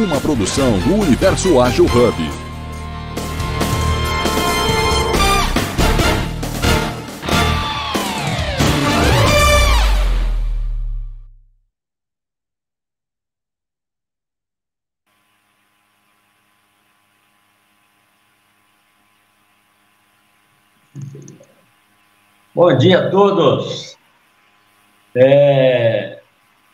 Uma 0.00 0.18
produção 0.18 0.78
do 0.78 0.94
Universo 0.94 1.60
Ágil 1.60 1.84
Hub. 1.84 2.30
Bom 22.54 22.74
dia 22.78 23.00
a 23.00 23.10
todos. 23.10 23.98
É, 25.14 26.09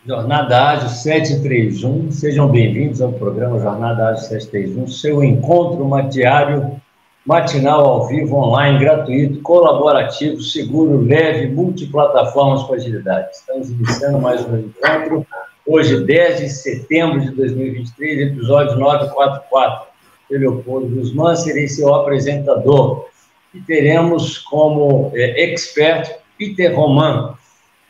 Jornada 0.07 0.69
Ágil 0.69 0.89
731, 0.89 2.13
sejam 2.13 2.49
bem-vindos 2.49 3.03
ao 3.03 3.13
programa 3.13 3.59
Jornada 3.59 4.11
Ágil 4.11 4.23
731, 4.29 4.87
seu 4.87 5.25
encontro 5.25 5.85
diário, 6.09 6.81
matinal 7.27 7.85
ao 7.85 8.07
vivo, 8.07 8.37
online, 8.37 8.79
gratuito, 8.79 9.43
colaborativo, 9.43 10.41
seguro, 10.41 11.01
leve, 11.01 11.49
multiplataformas 11.49 12.63
com 12.63 12.75
agilidade. 12.75 13.31
Estamos 13.33 13.69
iniciando 13.69 14.21
mais 14.21 14.47
um 14.47 14.59
encontro, 14.59 15.27
hoje 15.67 15.99
10 16.05 16.39
de 16.39 16.49
setembro 16.51 17.21
de 17.21 17.33
2023, 17.33 18.31
episódio 18.31 18.79
944. 18.79 19.89
Eu, 20.31 20.39
Leopoldo 20.39 20.87
Guzmán, 20.87 21.35
serei 21.35 21.67
seu 21.67 21.93
apresentador 21.93 23.07
e 23.53 23.61
teremos 23.61 24.39
como 24.39 25.11
é, 25.15 25.51
expert 25.51 26.13
Peter 26.39 26.73
Roman, 26.77 27.35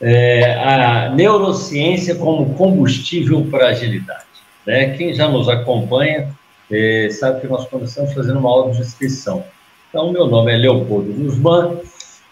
é, 0.00 0.54
a 0.62 1.10
neurociência 1.10 2.14
como 2.16 2.54
combustível 2.54 3.46
para 3.50 3.68
agilidade. 3.68 4.24
Né? 4.66 4.96
Quem 4.96 5.14
já 5.14 5.28
nos 5.28 5.48
acompanha 5.48 6.28
é, 6.70 7.08
sabe 7.10 7.40
que 7.40 7.46
nós 7.46 7.66
começamos 7.66 8.12
fazendo 8.12 8.38
uma 8.38 8.50
audiodescrição. 8.50 9.44
Então, 9.88 10.12
meu 10.12 10.26
nome 10.26 10.52
é 10.52 10.56
Leopoldo 10.56 11.12
Guzmán, 11.12 11.78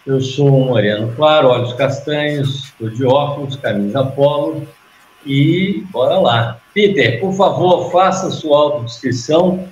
eu 0.05 0.19
sou 0.19 0.47
um 0.47 0.65
moreno 0.65 1.13
claro, 1.15 1.49
olhos 1.49 1.73
castanhos, 1.73 2.65
estou 2.65 2.89
de 2.89 3.05
óculos, 3.05 3.55
camisa 3.55 4.03
polo 4.03 4.67
e 5.25 5.83
bora 5.91 6.17
lá. 6.19 6.61
Peter, 6.73 7.19
por 7.19 7.33
favor, 7.33 7.91
faça 7.91 8.31
sua 8.31 8.57
autodescrição 8.57 9.67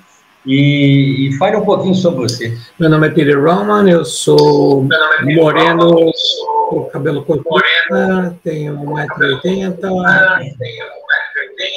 e, 0.46 1.28
e 1.28 1.38
fale 1.38 1.56
um 1.56 1.64
pouquinho 1.64 1.94
sobre 1.94 2.22
você. 2.22 2.56
Meu 2.78 2.88
nome 2.88 3.08
é 3.08 3.10
Peter 3.10 3.42
Roman, 3.42 3.88
eu 3.88 4.04
sou 4.04 4.86
é 5.20 5.34
moreno, 5.34 6.12
com 6.68 6.84
cabelo 6.84 7.24
comprido, 7.24 8.38
tenho 8.44 8.78
1,80m, 8.78 9.74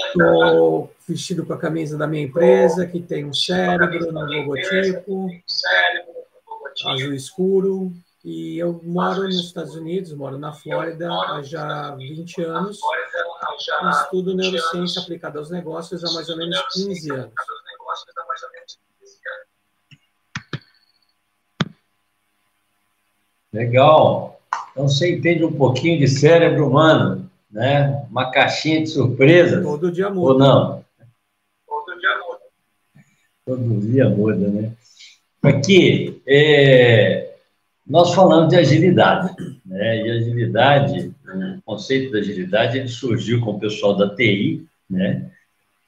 estou 0.08 0.94
vestido 1.08 1.46
com 1.46 1.53
a 1.53 1.58
camisa 1.58 1.97
da 1.97 2.06
minha 2.08 2.24
empresa, 2.24 2.86
que 2.86 3.02
tem 3.02 3.25
um 3.25 3.34
cérebro 3.34 4.12
no 4.12 4.25
logotipo, 4.25 5.28
azul 6.86 7.13
escuro, 7.13 7.92
e 8.23 8.57
eu 8.57 8.79
moro 8.84 9.23
nos 9.23 9.47
Estados 9.47 9.75
Unidos, 9.75 10.13
moro 10.13 10.38
na 10.38 10.53
Flórida 10.53 11.11
há 11.11 11.41
já 11.41 11.94
20 11.95 12.41
anos. 12.44 12.79
E 12.81 13.89
estudo 13.89 14.34
neurociência 14.34 15.01
aplicada 15.01 15.39
aos 15.39 15.50
negócios 15.50 16.03
há 16.06 16.13
mais 16.13 16.29
ou 16.29 16.38
menos 16.38 16.57
15 16.73 17.12
anos. 17.12 17.33
Legal. 23.51 24.39
Então 24.72 24.88
você 24.88 25.13
entende 25.13 25.44
um 25.44 25.53
pouquinho 25.53 26.00
de 26.00 26.07
cérebro 26.07 26.67
humano, 26.67 27.29
né? 27.51 28.07
Uma 28.09 28.31
caixinha 28.31 28.81
de 28.81 28.88
surpresas. 28.88 29.62
Todo 29.63 29.91
dia 29.91 30.09
muda. 30.09 30.31
Ou 30.31 30.39
não? 30.39 30.85
Todo 31.67 32.00
dia 32.00 32.17
muda. 32.19 32.39
Todo 33.45 33.81
dia 33.81 34.09
muda, 34.09 34.47
né? 34.47 34.72
Aqui, 35.44 36.22
é, 36.25 37.32
nós 37.85 38.13
falamos 38.13 38.49
de 38.49 38.55
agilidade, 38.55 39.35
né? 39.66 40.05
E 40.05 40.11
agilidade, 40.11 41.13
o 41.57 41.61
conceito 41.63 42.11
da 42.11 42.19
agilidade, 42.19 42.77
ele 42.77 42.88
surgiu 42.88 43.41
com 43.41 43.51
o 43.51 43.59
pessoal 43.59 43.95
da 43.95 44.16
TI, 44.16 44.66
né? 44.89 45.29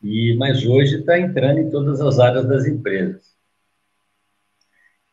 E 0.03 0.35
mas 0.35 0.66
hoje 0.66 1.00
está 1.00 1.17
entrando 1.17 1.59
em 1.59 1.69
todas 1.69 2.01
as 2.01 2.19
áreas 2.19 2.45
das 2.47 2.66
empresas. 2.66 3.33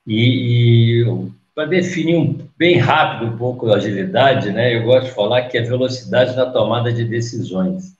E, 0.06 1.02
e 1.02 1.32
para 1.54 1.66
definir 1.66 2.16
um, 2.16 2.48
bem 2.58 2.78
rápido 2.78 3.32
um 3.32 3.36
pouco 3.36 3.70
a 3.70 3.76
agilidade, 3.76 4.50
né? 4.50 4.74
Eu 4.74 4.82
gosto 4.82 5.06
de 5.06 5.14
falar 5.14 5.48
que 5.48 5.56
é 5.56 5.62
velocidade 5.62 6.34
na 6.34 6.50
tomada 6.50 6.92
de 6.92 7.04
decisões. 7.04 7.94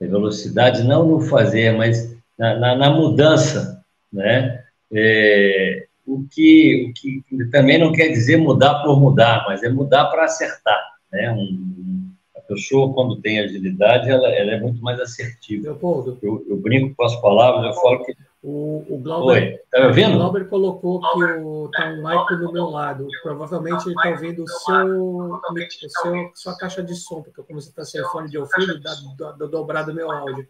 É 0.00 0.06
velocidade 0.06 0.84
não 0.84 1.06
no 1.06 1.20
fazer, 1.20 1.72
mas 1.72 2.16
na, 2.38 2.56
na, 2.56 2.76
na 2.76 2.90
mudança, 2.90 3.84
né? 4.12 4.62
É, 4.92 5.87
o 6.08 6.26
que, 6.30 6.90
o 6.90 6.94
que 6.94 7.44
também 7.50 7.78
não 7.78 7.92
quer 7.92 8.08
dizer 8.08 8.38
mudar 8.38 8.82
por 8.82 8.98
mudar, 8.98 9.44
mas 9.46 9.62
é 9.62 9.68
mudar 9.68 10.06
para 10.06 10.24
acertar. 10.24 10.80
Né? 11.12 11.30
Um, 11.30 12.10
a 12.34 12.40
pessoa, 12.40 12.94
quando 12.94 13.20
tem 13.20 13.40
agilidade, 13.40 14.08
ela, 14.08 14.28
ela 14.28 14.52
é 14.52 14.60
muito 14.60 14.82
mais 14.82 14.98
assertiva. 14.98 15.64
Leopoldo. 15.64 16.18
Eu, 16.22 16.44
eu 16.48 16.56
brinco 16.56 16.94
com 16.96 17.04
as 17.04 17.14
palavras, 17.20 17.66
eu 17.66 17.80
falo 17.82 18.04
que. 18.04 18.16
O, 18.40 18.86
o 18.88 18.98
Glauber, 18.98 19.64
tá 19.70 19.80
me 19.80 19.86
ouvindo? 19.88 20.14
O 20.14 20.18
Glauber 20.18 20.48
colocou 20.48 21.00
que 21.00 21.06
está 21.08 21.90
um 21.90 22.02
like 22.02 22.36
do 22.36 22.52
meu 22.52 22.70
lado. 22.70 23.08
Provavelmente 23.20 23.84
ele 23.86 23.96
está 23.96 24.10
ouvindo 24.10 24.44
o 24.44 24.48
seu, 24.48 24.96
o 24.96 25.40
seu, 25.88 26.30
sua 26.34 26.56
caixa 26.56 26.82
de 26.82 26.94
som, 26.94 27.20
porque 27.20 27.42
como 27.42 27.60
você 27.60 27.68
está 27.68 27.84
sem 27.84 28.00
fone 28.04 28.30
de 28.30 28.38
ouvido, 28.38 28.80
dá, 28.80 28.94
dá, 29.18 29.32
dá 29.32 29.46
dobrado 29.46 29.92
meu 29.92 30.10
áudio. 30.10 30.46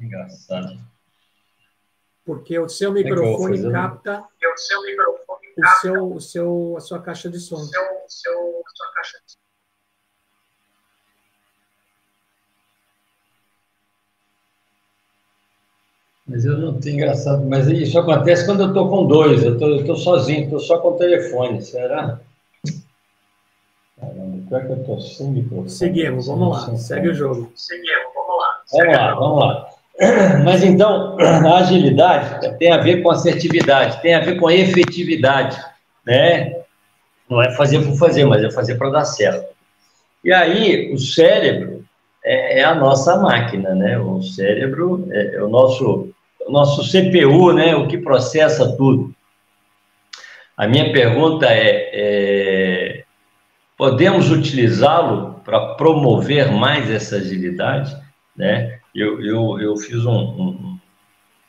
Engraçado 0.00 0.89
porque 2.30 2.56
o 2.60 2.68
seu 2.68 2.92
microfone 2.92 3.58
é 3.58 3.72
capta 3.72 4.20
o 4.22 4.56
seu 4.56 4.80
microfone 4.82 5.40
o 5.56 5.66
seu, 5.80 6.12
o 6.14 6.20
seu, 6.20 6.74
a 6.76 6.80
sua 6.80 7.02
caixa 7.02 7.28
de 7.28 7.40
som. 7.40 7.56
O 7.56 7.64
seu, 7.64 7.82
seu, 8.06 8.62
a 8.64 8.70
sua 8.76 8.92
caixa 8.94 9.18
de 9.26 9.32
som. 9.32 9.38
Mas 16.24 16.44
eu 16.44 16.56
não 16.56 16.78
tenho 16.78 16.94
engraçado. 16.94 17.44
Mas 17.46 17.66
isso 17.66 17.98
acontece 17.98 18.46
quando 18.46 18.62
eu 18.62 18.68
estou 18.68 18.88
com 18.88 19.08
dois. 19.08 19.42
Eu 19.42 19.54
estou 19.80 19.96
sozinho, 19.96 20.44
estou 20.44 20.60
só 20.60 20.78
com 20.78 20.90
o 20.90 20.96
telefone. 20.98 21.60
Será? 21.60 22.20
Caramba, 23.98 24.48
pior 24.48 24.66
que 24.66 24.72
eu 24.72 24.76
estou 24.76 25.00
sem 25.00 25.32
microfone. 25.32 25.68
Seguimos, 25.68 26.28
vamos 26.28 26.68
lá. 26.68 26.76
Segue 26.76 27.08
o 27.08 27.14
jogo. 27.14 27.50
Seguimos, 27.56 28.14
vamos 28.14 28.38
lá. 28.38 28.62
Vamos 28.72 28.96
lá, 28.96 29.14
vamos 29.16 29.40
lá. 29.40 29.69
Mas 30.44 30.62
então, 30.62 31.16
a 31.20 31.58
agilidade 31.58 32.58
tem 32.58 32.72
a 32.72 32.78
ver 32.78 33.02
com 33.02 33.10
assertividade, 33.10 34.00
tem 34.00 34.14
a 34.14 34.20
ver 34.20 34.38
com 34.38 34.50
efetividade, 34.50 35.58
né? 36.06 36.56
Não 37.28 37.42
é 37.42 37.50
fazer 37.54 37.84
por 37.84 37.96
fazer, 37.96 38.24
mas 38.24 38.42
é 38.42 38.50
fazer 38.50 38.76
para 38.76 38.90
dar 38.90 39.04
certo. 39.04 39.46
E 40.24 40.32
aí, 40.32 40.92
o 40.92 40.98
cérebro 40.98 41.84
é, 42.24 42.60
é, 42.60 42.64
a 42.64 42.74
nossa 42.74 43.16
máquina, 43.16 43.74
né? 43.74 43.98
O 43.98 44.22
cérebro 44.22 45.08
é, 45.12 45.36
é 45.36 45.42
o 45.42 45.48
nosso, 45.48 46.08
o 46.46 46.50
nosso 46.50 46.82
CPU, 46.90 47.52
né? 47.52 47.76
O 47.76 47.86
que 47.86 47.98
processa 47.98 48.76
tudo. 48.76 49.14
A 50.56 50.66
minha 50.66 50.92
pergunta 50.92 51.46
é, 51.46 51.90
é 51.92 53.04
podemos 53.76 54.30
utilizá-lo 54.30 55.40
para 55.42 55.74
promover 55.74 56.52
mais 56.52 56.90
essa 56.90 57.16
agilidade? 57.16 57.96
Né? 58.36 58.79
Eu, 58.94 59.20
eu, 59.24 59.60
eu 59.60 59.76
fiz 59.76 60.04
um, 60.04 60.18
um, 60.18 60.78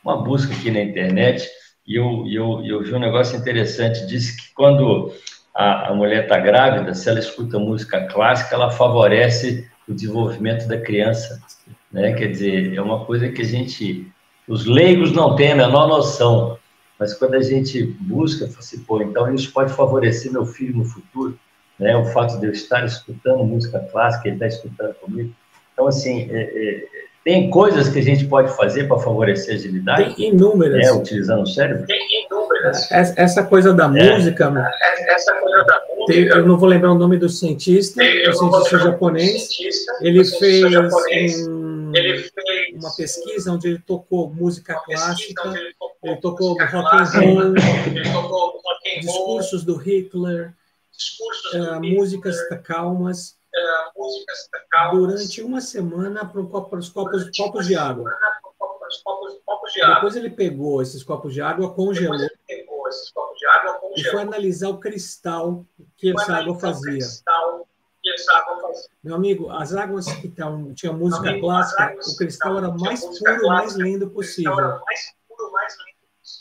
uma 0.03 0.17
busca 0.17 0.53
aqui 0.53 0.69
na 0.69 0.81
internet 0.81 1.49
e 1.87 1.95
eu, 1.95 2.25
eu, 2.27 2.65
eu 2.65 2.83
vi 2.83 2.93
um 2.93 2.99
negócio 2.99 3.37
interessante. 3.37 4.05
Disse 4.05 4.37
que 4.37 4.53
quando 4.53 5.13
a, 5.53 5.89
a 5.89 5.93
mulher 5.93 6.23
está 6.23 6.37
grávida, 6.39 6.93
se 6.93 7.09
ela 7.09 7.19
escuta 7.19 7.59
música 7.59 8.05
clássica, 8.07 8.55
ela 8.55 8.69
favorece 8.69 9.69
o 9.87 9.93
desenvolvimento 9.93 10.67
da 10.67 10.79
criança. 10.79 11.41
Né? 11.91 12.13
Quer 12.13 12.27
dizer, 12.27 12.75
é 12.75 12.81
uma 12.81 13.05
coisa 13.05 13.29
que 13.29 13.41
a 13.41 13.45
gente, 13.45 14.07
os 14.47 14.65
leigos 14.65 15.11
não 15.11 15.35
têm 15.35 15.51
a 15.51 15.55
menor 15.55 15.87
noção, 15.87 16.57
mas 16.99 17.13
quando 17.15 17.33
a 17.33 17.41
gente 17.41 17.83
busca, 17.83 18.45
assim, 18.45 18.79
pô, 18.83 19.01
então 19.01 19.33
isso 19.33 19.51
pode 19.51 19.73
favorecer 19.73 20.31
meu 20.31 20.45
filho 20.45 20.77
no 20.77 20.85
futuro, 20.85 21.37
né? 21.79 21.97
O 21.97 22.05
fato 22.05 22.39
de 22.39 22.45
eu 22.45 22.51
estar 22.51 22.85
escutando 22.85 23.43
música 23.43 23.79
clássica, 23.91 24.27
ele 24.27 24.35
está 24.35 24.45
escutando 24.45 24.93
comigo. 24.93 25.33
Então, 25.73 25.87
assim, 25.87 26.29
é, 26.29 26.41
é, 26.43 26.87
tem 27.23 27.49
coisas 27.51 27.87
que 27.89 27.99
a 27.99 28.01
gente 28.01 28.25
pode 28.25 28.55
fazer 28.55 28.87
para 28.87 28.97
favorecer 28.97 29.53
a 29.53 29.57
agilidade? 29.57 30.15
Tem 30.15 30.29
inúmeras. 30.29 30.87
É, 30.87 30.91
utilizando 30.91 31.43
o 31.43 31.47
cérebro? 31.47 31.85
Tem 31.85 32.25
inúmeras. 32.25 32.91
Essa 32.91 33.43
coisa 33.43 33.73
da 33.73 33.85
é. 33.85 33.87
música, 33.87 34.51
essa 35.07 35.35
coisa 35.35 35.63
da 35.63 35.81
música. 35.89 36.05
Tem, 36.07 36.25
eu 36.25 36.47
não 36.47 36.57
vou 36.57 36.67
lembrar 36.67 36.91
o 36.91 36.97
nome 36.97 37.17
do 37.17 37.29
cientista, 37.29 38.01
o 38.01 38.33
cientista 38.33 38.79
japonês. 38.79 39.49
Ele 40.01 40.25
fez 40.25 41.47
um, 41.47 41.91
ele 41.93 42.17
fez 42.19 42.73
uma 42.73 42.95
pesquisa 42.95 43.51
onde 43.51 43.67
ele 43.67 43.79
tocou 43.79 44.33
música 44.33 44.73
clássica, 44.83 45.53
ele 46.03 46.17
tocou 46.17 46.57
rock 46.57 46.73
and 46.73 47.19
roll, 47.19 48.59
discursos 48.99 49.63
do 49.63 49.75
Hitler, 49.75 50.53
uh, 51.53 51.79
músicas 51.81 52.37
calmas 52.63 53.35
durante 54.91 55.41
uma 55.41 55.61
semana 55.61 56.25
para, 56.25 56.41
os 56.41 56.89
copos, 56.89 57.29
copos 57.35 57.67
de 57.67 57.75
água. 57.75 58.11
Depois 59.95 60.15
ele 60.15 60.29
pegou 60.29 60.81
esses 60.81 61.03
copos 61.03 61.33
de 61.33 61.41
água, 61.41 61.73
congelou, 61.73 62.17
e 63.95 64.03
foi 64.05 64.21
analisar 64.21 64.69
o 64.69 64.79
cristal 64.79 65.65
que 65.97 66.11
essa 66.11 66.35
água 66.35 66.59
fazia. 66.59 67.05
Meu 69.03 69.15
amigo, 69.15 69.49
as 69.49 69.73
águas 69.73 70.11
que 70.13 70.27
tavam, 70.27 70.73
tinham 70.73 70.97
música 70.97 71.39
clássica, 71.39 71.95
o 72.07 72.15
cristal 72.15 72.57
era 72.57 72.71
mais 72.71 73.05
puro, 73.05 73.47
mais 73.47 73.75
lindo 73.75 74.09
possível. 74.09 74.79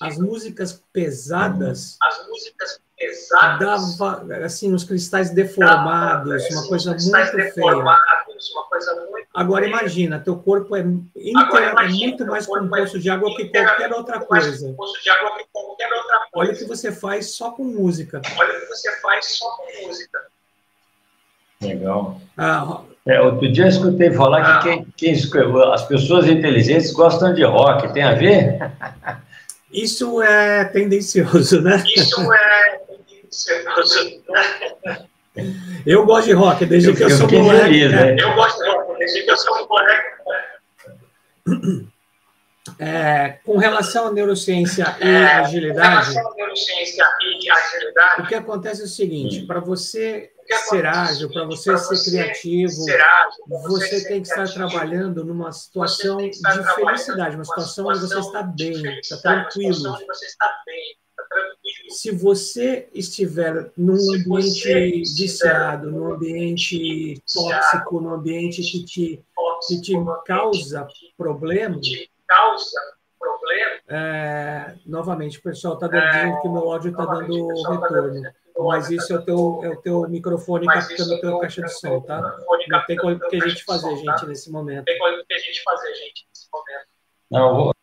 As 0.01 0.19
músicas 0.19 0.83
pesadas, 0.93 1.97
as 2.03 2.29
músicas 2.29 2.81
pesadas, 3.01 3.97
dava 3.97 4.45
assim 4.45 4.75
os 4.75 4.85
cristais 4.85 5.31
deformados, 5.31 6.45
uma 6.51 6.69
coisa 6.69 6.93
muito 6.93 7.55
feia. 7.55 7.99
Agora 9.33 9.67
imagina, 9.67 10.21
teu 10.21 10.37
corpo 10.37 10.77
é, 10.77 10.81
inteiro, 10.81 11.79
é 11.79 11.89
muito 11.89 12.27
mais 12.27 12.47
composto 12.47 12.99
de 12.99 13.09
água 13.09 13.35
que 13.35 13.47
qualquer 13.47 13.93
outra 13.93 14.21
coisa. 14.21 14.77
Olha 16.35 16.53
o 16.53 16.57
que 16.57 16.65
você 16.65 16.93
faz 16.93 17.35
só 17.35 17.53
com 17.53 17.65
música. 17.65 18.21
Olha 18.37 18.57
o 18.57 18.61
que 18.61 18.67
você 18.67 19.01
faz 19.01 19.27
só 19.39 19.49
com 19.51 19.87
música. 19.87 20.19
Legal. 21.63 22.21
Ah, 22.37 22.83
é, 23.07 23.21
outro 23.21 23.51
dia 23.51 23.65
eu 23.65 23.69
escutei 23.69 24.13
falar 24.13 24.63
que 24.63 24.69
quem, 24.69 24.87
quem, 24.97 25.15
as 25.73 25.87
pessoas 25.87 26.27
inteligentes 26.27 26.93
gostam 26.93 27.33
de 27.35 27.45
rock. 27.45 27.93
Tem 27.93 28.03
a 28.03 28.15
ver? 28.15 28.59
Isso 29.73 30.21
é 30.21 30.65
tendencioso, 30.65 31.61
né? 31.63 31.83
Isso 31.97 32.33
é. 32.33 32.50
Eu 35.87 36.05
gosto 36.05 36.27
de 36.27 36.33
rock, 36.33 36.67
desde 36.67 36.91
eu, 36.91 36.97
que 36.97 37.03
eu, 37.03 37.09
eu 37.09 37.17
sou 37.17 37.31
moleque. 37.31 37.65
Feliz, 37.65 37.91
né? 37.93 38.17
Eu 38.19 38.35
gosto 38.35 38.63
de 38.63 38.69
rock, 38.69 38.99
desde 38.99 39.23
que 39.23 39.31
eu 39.31 39.37
sou 39.37 39.69
moleque. 39.69 40.21
É, 42.79 43.39
com 43.45 43.57
relação 43.59 44.09
à 44.09 44.13
neurociência 44.13 44.97
e 45.01 45.09
é, 45.09 45.27
agilidade, 45.35 46.15
neurociência 46.37 47.05
e 47.21 47.51
agilidade, 47.51 48.23
o 48.23 48.27
que 48.27 48.35
acontece 48.35 48.83
é 48.83 48.85
o 48.85 48.89
seguinte: 48.89 49.43
para 49.47 49.61
você 49.61 50.31
ser 50.69 50.87
ágil, 50.87 51.31
para 51.31 51.45
você 51.45 51.77
ser 51.77 52.11
criativo, 52.11 52.85
você 53.49 54.05
tem 54.09 54.23
que 54.23 54.29
estar 54.29 54.49
trabalhando 54.53 55.25
numa 55.25 55.53
situação 55.53 56.19
de 56.19 56.75
felicidade, 56.75 57.37
uma 57.37 57.45
situação 57.45 57.87
onde 57.87 58.01
você 58.01 58.19
está 58.19 58.43
bem, 58.43 58.99
está 58.99 59.17
tranquilo. 59.19 59.97
Se 61.89 62.11
você 62.13 62.89
estiver 62.95 63.73
num 63.77 63.97
ambiente 64.15 65.03
viciado, 65.03 65.91
num 65.91 66.13
ambiente 66.13 67.23
tóxico, 67.33 68.01
num 68.01 68.11
ambiente 68.11 68.63
que 68.63 68.85
te, 68.85 69.25
que 69.67 69.81
te 69.81 69.95
causa 70.25 70.87
problemas, 71.17 71.87
é, 73.89 74.77
novamente, 74.87 75.39
o 75.39 75.43
pessoal 75.43 75.75
está 75.75 75.89
dizendo 75.89 76.41
que 76.41 76.49
o 76.49 76.53
meu 76.53 76.71
áudio 76.71 76.91
está 76.93 77.05
dando 77.05 77.49
retorno. 77.49 78.23
Mas 78.59 78.91
isso 78.91 79.13
é 79.13 79.17
o 79.17 79.23
teu, 79.25 79.61
é 79.65 79.69
o 79.71 79.77
teu 79.77 80.09
microfone 80.09 80.67
captando 80.67 81.15
a 81.15 81.21
tua 81.21 81.41
caixa 81.41 81.63
de 81.63 81.73
som, 81.73 82.01
tá? 82.03 82.21
Não 82.69 82.87
tem 82.87 82.97
coisa 82.97 83.21
que 83.29 83.37
a 83.37 83.49
gente 83.49 83.65
fazer, 83.65 83.97
gente, 83.97 84.27
nesse 84.27 84.51
momento. 84.51 84.79
Não 84.79 84.85
tem 84.85 84.99
coisa 84.99 85.25
que 85.27 85.35
a 85.35 85.39
gente 85.39 85.63
fazer, 85.63 85.95
gente, 85.95 86.27
nesse 86.29 86.49
momento. 86.53 86.87
Não, 87.31 87.57
vou... 87.57 87.75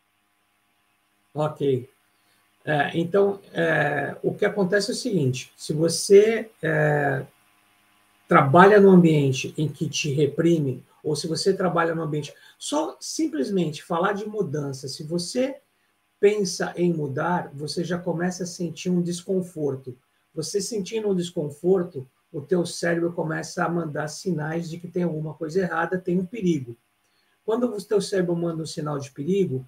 Ok. 1.34 1.90
É, 2.68 2.92
então, 3.00 3.40
é, 3.54 4.18
o 4.22 4.34
que 4.34 4.46
acontece 4.46 4.92
é 4.92 4.94
o 4.94 4.98
seguinte: 4.98 5.54
se 5.56 5.72
você 5.72 6.52
é, 6.62 7.25
trabalha 8.28 8.81
num 8.81 8.92
ambiente 8.92 9.54
em 9.58 9.69
que 9.69 9.88
te 9.88 10.12
reprime, 10.12 10.86
ou 11.02 11.16
se 11.16 11.28
você 11.28 11.54
trabalha 11.54 11.96
num 11.96 12.04
ambiente. 12.04 12.34
Só 12.60 12.98
simplesmente 13.00 13.81
falar 13.81 14.12
de 14.12 14.28
mudança, 14.28 14.90
se 14.90 15.02
você 15.04 15.62
pensa 16.19 16.74
em 16.75 16.92
mudar, 16.92 17.50
você 17.54 17.86
já 17.86 17.98
começa 17.98 18.44
a 18.44 18.48
sentir 18.48 18.90
um 18.90 19.02
desconforto. 19.02 19.98
Você 20.34 20.60
sentindo 20.60 21.08
um 21.08 21.16
desconforto, 21.16 22.06
o 22.34 22.42
teu 22.42 22.66
cérebro 22.66 23.13
começa 23.13 23.63
a 23.63 23.70
mandar 23.70 24.10
sinais 24.10 24.70
de 24.70 24.78
que 24.78 24.90
tem 24.90 25.04
alguma 25.04 25.34
coisa 25.34 25.62
errada, 25.62 25.98
tem 25.98 26.20
um 26.20 26.25
perigo. 26.25 26.75
Quando 27.46 27.63
o 27.63 27.81
teu 27.81 28.02
cérebro 28.02 28.36
manda 28.36 28.62
um 28.62 28.66
sinal 28.66 29.00
de 29.00 29.12
perigo, 29.12 29.66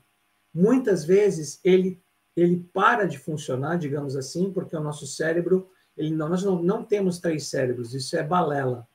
muitas 0.54 1.06
vezes 1.06 1.62
ele 1.64 2.02
ele 2.36 2.66
para 2.74 3.06
de 3.06 3.18
funcionar, 3.18 3.78
digamos 3.78 4.16
assim, 4.16 4.52
porque 4.52 4.76
o 4.76 4.82
nosso 4.82 5.06
cérebro, 5.06 5.70
ele 5.98 6.12
não, 6.12 6.30
nós 6.30 6.44
não, 6.44 6.62
não 6.62 6.84
temos 6.84 7.20
três 7.20 7.48
cérebros, 7.48 7.94
isso 7.94 8.16
é 8.16 8.24
balela. 8.24 8.88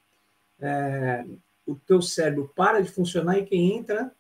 É, 0.61 1.25
o 1.67 1.75
teu 1.75 2.01
cérebro 2.01 2.51
para 2.55 2.81
de 2.81 2.91
funcionar 2.91 3.39
e 3.39 3.45
quem 3.45 3.77
entra 3.77 4.13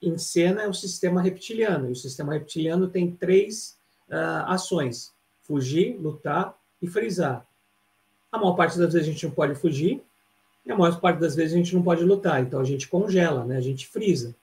em 0.00 0.18
cena 0.18 0.62
é 0.62 0.68
o 0.68 0.74
sistema 0.74 1.22
reptiliano. 1.22 1.88
E 1.88 1.92
o 1.92 1.96
sistema 1.96 2.32
reptiliano 2.32 2.88
tem 2.88 3.10
três 3.10 3.78
uh, 4.08 4.46
ações: 4.46 5.12
fugir, 5.42 5.96
lutar 5.98 6.56
e 6.80 6.86
frisar. 6.86 7.46
A 8.30 8.38
maior 8.38 8.54
parte 8.54 8.78
das 8.78 8.92
vezes 8.92 9.08
a 9.08 9.12
gente 9.12 9.26
não 9.26 9.32
pode 9.32 9.54
fugir, 9.54 10.02
e 10.64 10.72
a 10.72 10.76
maior 10.76 10.98
parte 11.00 11.20
das 11.20 11.34
vezes 11.36 11.54
a 11.54 11.56
gente 11.56 11.74
não 11.74 11.82
pode 11.82 12.04
lutar. 12.04 12.42
Então 12.42 12.60
a 12.60 12.64
gente 12.64 12.88
congela, 12.88 13.44
né? 13.44 13.56
a 13.56 13.60
gente 13.60 13.86
frisa. 13.86 14.34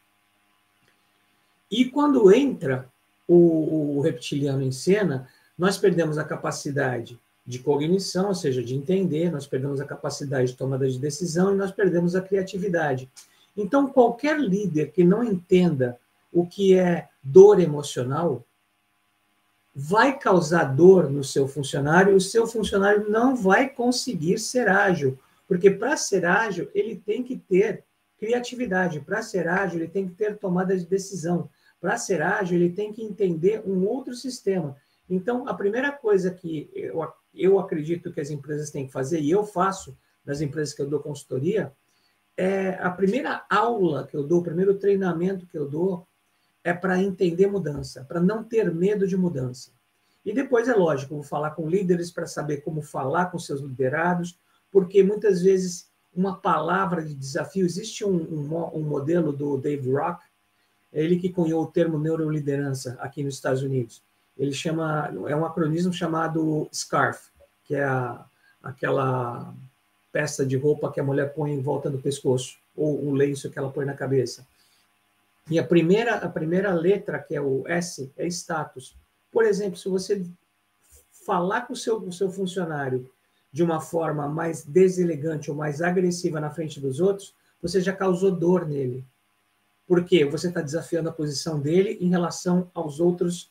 E 1.70 1.86
quando 1.86 2.34
entra 2.34 2.90
o, 3.30 3.98
o 3.98 4.02
reptiliano 4.02 4.64
em 4.64 4.72
cena, 4.72 5.30
nós 5.56 5.78
perdemos 5.78 6.18
a 6.18 6.24
capacidade 6.24 7.20
de 7.46 7.60
cognição, 7.60 8.30
ou 8.30 8.36
seja, 8.36 8.64
de 8.64 8.76
entender, 8.76 9.32
nós 9.32 9.46
perdemos 9.46 9.80
a 9.80 9.86
capacidade 9.86 10.52
de 10.52 10.58
tomada 10.58 10.90
de 10.90 11.00
decisão 11.00 11.54
e 11.54 11.58
nós 11.58 11.72
perdemos 11.72 12.16
a 12.16 12.22
criatividade. 12.22 13.10
Então, 13.56 13.88
qualquer 13.88 14.40
líder 14.40 14.92
que 14.92 15.04
não 15.04 15.24
entenda 15.24 15.98
o 16.32 16.46
que 16.46 16.76
é 16.76 17.08
dor 17.24 17.60
emocional 17.60 18.44
vai 19.74 20.18
causar 20.18 20.66
dor 20.66 21.10
no 21.10 21.24
seu 21.24 21.48
funcionário, 21.48 22.16
o 22.16 22.22
seu 22.22 22.48
funcionário 22.48 23.10
não 23.10 23.36
vai 23.36 23.70
conseguir 23.70 24.40
ser 24.40 24.68
ágil, 24.68 25.18
porque 25.48 25.70
para 25.70 25.96
ser 25.96 26.26
ágil, 26.26 26.70
ele 26.74 26.96
tem 26.96 27.24
que 27.24 27.38
ter 27.38 27.84
criatividade, 28.20 29.00
para 29.00 29.22
ser 29.22 29.48
ágil, 29.48 29.80
ele 29.80 29.88
tem 29.88 30.08
que 30.08 30.16
ter 30.16 30.38
tomada 30.38 30.76
de 30.76 30.86
decisão. 30.86 31.50
Para 31.80 31.98
ser 31.98 32.22
ágil, 32.22 32.58
ele 32.58 32.72
tem 32.72 32.92
que 32.92 33.04
entender 33.04 33.62
um 33.66 33.86
outro 33.86 34.14
sistema. 34.14 34.76
Então, 35.10 35.48
a 35.48 35.54
primeira 35.54 35.92
coisa 35.92 36.32
que 36.32 36.70
eu, 36.74 37.08
eu 37.34 37.60
acredito 37.60 38.12
que 38.12 38.20
as 38.20 38.30
empresas 38.30 38.70
têm 38.70 38.86
que 38.86 38.94
fazer, 38.94 39.20
e 39.22 39.32
eu 39.32 39.44
faço 39.44 39.98
nas 40.26 40.42
empresas 40.42 40.74
que 40.74 40.82
eu 40.82 40.90
dou 40.90 41.00
consultoria, 41.00 41.74
é 42.38 42.78
a 42.82 42.90
primeira 42.90 43.46
aula 43.50 44.06
que 44.06 44.16
eu 44.16 44.24
dou, 44.24 44.40
o 44.40 44.44
primeiro 44.44 44.78
treinamento 44.78 45.48
que 45.48 45.58
eu 45.58 45.68
dou, 45.68 46.08
é 46.64 46.74
para 46.74 47.02
entender 47.02 47.48
mudança, 47.48 48.04
para 48.04 48.20
não 48.20 48.44
ter 48.44 48.74
medo 48.74 49.08
de 49.08 49.18
mudança. 49.18 49.72
E 50.24 50.34
depois, 50.34 50.68
é 50.68 50.74
lógico, 50.74 51.16
vou 51.16 51.24
falar 51.24 51.52
com 51.52 51.68
líderes 51.68 52.12
para 52.12 52.28
saber 52.28 52.58
como 52.58 52.82
falar 52.82 53.28
com 53.28 53.40
seus 53.40 53.62
liderados, 53.62 54.38
porque 54.70 55.02
muitas 55.02 55.42
vezes 55.42 55.90
uma 56.14 56.40
palavra 56.40 57.04
de 57.04 57.16
desafio, 57.16 57.66
existe 57.66 58.04
um, 58.06 58.16
um, 58.16 58.78
um 58.78 58.84
modelo 58.84 59.32
do 59.32 59.58
Dave 59.58 59.92
Rock, 59.92 60.24
é 60.94 61.04
ele 61.04 61.18
que 61.18 61.30
cunhou 61.30 61.64
o 61.64 61.68
termo 61.68 62.00
neuroliderança 62.00 62.98
aqui 63.00 63.24
nos 63.24 63.36
Estados 63.36 63.62
Unidos. 63.62 64.02
ele 64.38 64.54
chama, 64.54 65.12
é 65.28 65.36
um 65.36 65.46
acronismo 65.46 65.92
chamado 65.92 66.68
SCARF, 66.72 67.30
que 67.66 67.76
é 67.76 67.84
a, 67.84 68.26
aquela 68.64 69.54
peça 70.12 70.46
de 70.46 70.58
roupa 70.58 70.92
que 70.92 71.00
a 71.00 71.04
mulher 71.04 71.34
põe 71.34 71.52
em 71.54 71.62
volta 71.62 71.90
do 71.90 72.00
pescoço, 72.00 72.58
ou 72.76 73.06
o 73.06 73.14
lenço 73.14 73.50
que 73.50 73.60
ela 73.60 73.70
põe 73.70 73.86
na 73.86 73.94
cabeça. 73.94 74.46
E 75.50 75.60
a 75.60 75.64
primeira, 75.64 76.16
a 76.16 76.30
primeira 76.30 76.74
letra, 76.74 77.20
que 77.20 77.36
é 77.36 77.42
o 77.42 77.68
S, 77.68 78.12
é 78.18 78.28
status. 78.28 78.96
Por 79.32 79.46
exemplo, 79.46 79.78
se 79.78 79.90
você 79.90 80.26
falar 81.26 81.62
com 81.62 81.74
o 81.74 81.76
seu, 81.76 82.00
com 82.00 82.08
o 82.08 82.14
seu 82.14 82.32
funcionário 82.32 83.10
de 83.52 83.64
uma 83.64 83.82
forma 83.82 84.28
mais 84.28 84.64
deselegante 84.64 85.50
ou 85.50 85.58
mais 85.58 85.82
agressiva 85.82 86.40
na 86.40 86.52
frente 86.52 86.80
dos 86.80 87.00
outros, 87.00 87.34
você 87.62 87.82
já 87.82 87.94
causou 87.94 88.32
dor 88.32 88.68
nele. 88.68 89.04
Por 89.90 90.06
quê? 90.06 90.24
Você 90.24 90.50
está 90.50 90.62
desafiando 90.62 91.10
a 91.10 91.12
posição 91.12 91.60
dele 91.60 91.98
em 92.00 92.10
relação 92.10 92.70
aos 92.76 93.00
outros 93.00 93.50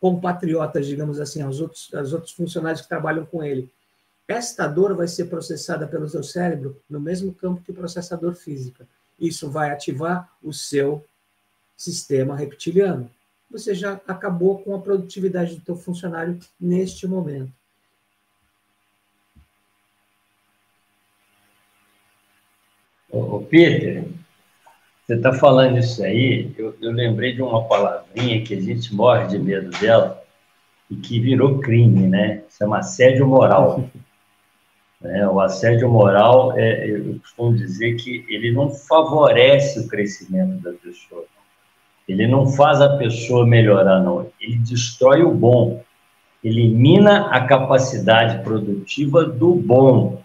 compatriotas, 0.00 0.84
digamos 0.88 1.20
assim, 1.20 1.40
aos 1.40 1.60
outros, 1.60 1.94
aos 1.94 2.12
outros 2.12 2.32
funcionários 2.32 2.82
que 2.82 2.88
trabalham 2.88 3.24
com 3.24 3.44
ele. 3.44 3.70
Esta 4.26 4.66
dor 4.66 4.96
vai 4.96 5.06
ser 5.06 5.26
processada 5.26 5.86
pelo 5.86 6.08
seu 6.08 6.24
cérebro 6.24 6.82
no 6.90 6.98
mesmo 6.98 7.32
campo 7.32 7.62
que 7.62 7.70
o 7.70 7.74
processador 7.74 8.34
física. 8.34 8.88
Isso 9.20 9.48
vai 9.48 9.70
ativar 9.70 10.28
o 10.42 10.52
seu 10.52 11.04
sistema 11.76 12.34
reptiliano. 12.34 13.08
Você 13.48 13.72
já 13.72 13.92
acabou 14.08 14.58
com 14.58 14.74
a 14.74 14.80
produtividade 14.80 15.54
do 15.54 15.64
seu 15.64 15.76
funcionário 15.76 16.40
neste 16.58 17.06
momento. 17.06 17.52
Ô, 23.08 23.40
Peter, 23.42 24.17
você 25.08 25.14
está 25.14 25.32
falando 25.32 25.78
isso 25.78 26.04
aí, 26.04 26.52
eu, 26.58 26.76
eu, 26.82 26.92
lembrei 26.92 27.32
de 27.32 27.40
uma 27.40 27.64
palavrinha 27.64 28.42
que 28.42 28.52
a 28.52 28.60
gente 28.60 28.94
morre 28.94 29.26
de 29.28 29.38
medo 29.38 29.70
dela 29.80 30.22
e 30.90 30.96
que 30.96 31.18
virou 31.18 31.60
crime, 31.60 32.06
né? 32.06 32.42
Chama 32.50 32.80
assédio 32.80 33.26
moral. 33.26 33.88
é, 35.02 35.26
o 35.26 35.40
assédio 35.40 35.88
moral, 35.88 36.52
é, 36.58 36.90
eu 36.90 37.18
costumo 37.20 37.56
dizer 37.56 37.94
que 37.94 38.26
ele 38.28 38.52
não 38.52 38.68
favorece 38.68 39.80
o 39.80 39.88
crescimento 39.88 40.60
da 40.62 40.72
pessoa. 40.72 41.24
Ele 42.06 42.26
não 42.26 42.46
faz 42.46 42.82
a 42.82 42.98
pessoa 42.98 43.46
melhorar, 43.46 44.00
não. 44.00 44.30
Ele 44.38 44.58
destrói 44.58 45.22
o 45.22 45.32
bom. 45.32 45.82
Elimina 46.44 47.30
a 47.30 47.46
capacidade 47.46 48.44
produtiva 48.44 49.24
do 49.24 49.54
bom. 49.54 50.22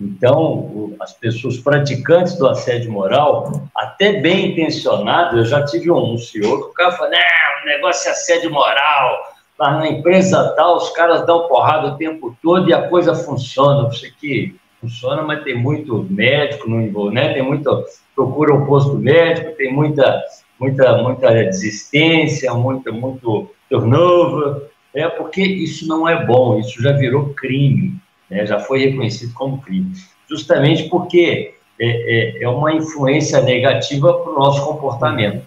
Então, 0.00 0.92
as 1.00 1.12
pessoas 1.12 1.58
praticantes 1.58 2.36
do 2.36 2.48
assédio 2.48 2.90
moral, 2.90 3.68
até 3.76 4.20
bem 4.20 4.50
intencionados, 4.50 5.38
eu 5.38 5.44
já 5.44 5.64
tive 5.64 5.90
um, 5.90 6.14
um 6.14 6.18
senhor 6.18 6.58
que 6.58 6.70
o 6.70 6.74
cara 6.74 6.92
falou, 6.92 7.12
não, 7.12 7.62
o 7.62 7.66
negócio 7.66 8.08
é 8.08 8.12
assédio 8.12 8.50
moral, 8.50 9.34
lá 9.58 9.78
na 9.78 9.88
empresa 9.88 10.52
tal, 10.56 10.76
os 10.76 10.90
caras 10.90 11.24
dão 11.26 11.46
porrada 11.46 11.88
o 11.88 11.96
tempo 11.96 12.36
todo 12.42 12.68
e 12.68 12.74
a 12.74 12.88
coisa 12.88 13.14
funciona. 13.14 13.84
Você 13.84 14.10
que 14.10 14.56
funciona, 14.80 15.22
mas 15.22 15.44
tem 15.44 15.56
muito 15.56 16.06
médico 16.10 16.68
no 16.68 16.82
envolve, 16.82 17.14
né? 17.14 17.32
Tem 17.32 17.42
muito, 17.42 17.84
procura 18.16 18.52
um 18.52 18.66
posto 18.66 18.98
médico, 18.98 19.52
tem 19.52 19.72
muita, 19.72 20.22
muita, 20.58 21.02
muita 21.02 21.32
desistência, 21.32 22.52
muito, 22.52 22.92
muito 22.92 23.50
turnover, 23.70 24.70
é 24.92 25.08
porque 25.08 25.42
isso 25.42 25.86
não 25.86 26.08
é 26.08 26.24
bom, 26.24 26.58
isso 26.58 26.82
já 26.82 26.92
virou 26.92 27.32
crime 27.34 27.94
né, 28.30 28.46
já 28.46 28.58
foi 28.58 28.80
reconhecido 28.80 29.32
como 29.34 29.60
crime, 29.60 29.92
justamente 30.28 30.88
porque 30.88 31.54
é, 31.78 31.86
é, 31.86 32.42
é 32.42 32.48
uma 32.48 32.72
influência 32.72 33.40
negativa 33.40 34.12
para 34.12 34.32
o 34.32 34.38
nosso 34.38 34.64
comportamento. 34.64 35.44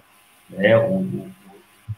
Né? 0.49 0.77
O, 0.77 1.29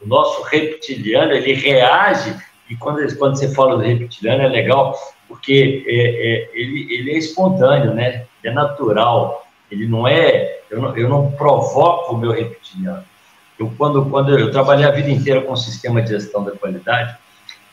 o, 0.02 0.08
nosso 0.08 0.44
reptiliano, 0.44 1.34
ele 1.34 1.54
reage, 1.54 2.36
e 2.70 2.76
quando, 2.76 3.18
quando 3.18 3.38
você 3.38 3.54
fala 3.54 3.76
do 3.76 3.84
reptiliano 3.84 4.44
é 4.44 4.48
legal, 4.48 4.96
porque 5.28 5.84
é, 5.88 5.94
é, 5.94 6.50
ele, 6.54 6.94
ele 6.94 7.12
é 7.12 7.18
espontâneo, 7.18 7.94
né? 7.94 8.26
é 8.44 8.52
natural, 8.52 9.46
ele 9.72 9.88
não 9.88 10.08
é, 10.08 10.60
eu 10.70 10.82
não, 10.82 10.98
eu 10.98 11.10
não 11.10 11.32
provoco 11.32 12.14
o 12.14 12.18
meu 12.18 12.32
reptiliano. 12.32 13.04
Eu, 13.58 13.72
quando, 13.78 14.06
quando 14.06 14.38
eu 14.38 14.52
trabalhei 14.52 14.86
a 14.86 14.92
vida 14.92 15.10
inteira 15.10 15.42
com 15.42 15.54
o 15.54 15.58
sistema 15.58 16.02
de 16.02 16.10
gestão 16.10 16.44
da 16.44 16.52
qualidade, 16.52 17.18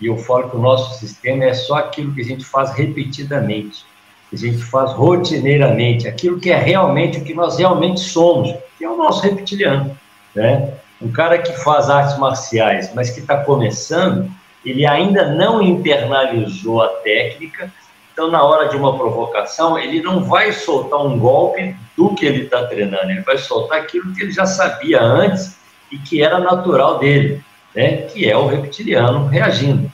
e 0.00 0.06
eu 0.06 0.16
falo 0.18 0.50
que 0.50 0.56
o 0.56 0.60
nosso 0.60 0.98
sistema 0.98 1.44
é 1.44 1.54
só 1.54 1.76
aquilo 1.76 2.14
que 2.14 2.20
a 2.20 2.24
gente 2.24 2.44
faz 2.44 2.72
repetidamente, 2.72 3.84
que 4.28 4.36
a 4.36 4.38
gente 4.38 4.58
faz 4.58 4.92
rotineiramente, 4.92 6.06
aquilo 6.06 6.38
que 6.38 6.50
é 6.50 6.58
realmente 6.58 7.18
o 7.18 7.24
que 7.24 7.34
nós 7.34 7.58
realmente 7.58 8.00
somos, 8.00 8.54
que 8.76 8.84
é 8.84 8.88
o 8.88 8.96
nosso 8.96 9.22
reptiliano. 9.22 9.96
Né? 10.34 10.74
Um 11.00 11.10
cara 11.10 11.38
que 11.38 11.52
faz 11.62 11.88
artes 11.88 12.18
marciais, 12.18 12.92
mas 12.94 13.10
que 13.10 13.20
está 13.20 13.38
começando, 13.38 14.30
ele 14.64 14.86
ainda 14.86 15.32
não 15.34 15.62
internalizou 15.62 16.82
a 16.82 16.88
técnica, 16.88 17.72
então, 18.16 18.30
na 18.30 18.42
hora 18.42 18.70
de 18.70 18.76
uma 18.78 18.96
provocação, 18.96 19.78
ele 19.78 20.00
não 20.00 20.24
vai 20.24 20.50
soltar 20.50 21.04
um 21.04 21.18
golpe 21.18 21.76
do 21.94 22.14
que 22.14 22.24
ele 22.24 22.44
está 22.44 22.64
treinando, 22.64 23.10
ele 23.10 23.20
vai 23.20 23.36
soltar 23.36 23.78
aquilo 23.78 24.10
que 24.14 24.22
ele 24.22 24.32
já 24.32 24.46
sabia 24.46 25.02
antes 25.02 25.58
e 25.92 25.98
que 25.98 26.22
era 26.22 26.38
natural 26.38 26.98
dele 26.98 27.44
né, 27.76 27.98
que 28.06 28.28
é 28.28 28.34
o 28.34 28.46
reptiliano 28.46 29.26
reagindo. 29.26 29.92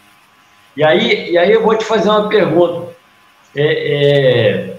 E 0.76 0.84
aí, 0.84 1.32
e 1.32 1.36
aí 1.36 1.50
eu 1.50 1.64
vou 1.64 1.76
te 1.76 1.84
fazer 1.84 2.08
uma 2.08 2.28
pergunta. 2.28 2.92
É, 3.54 3.64
é, 3.94 4.76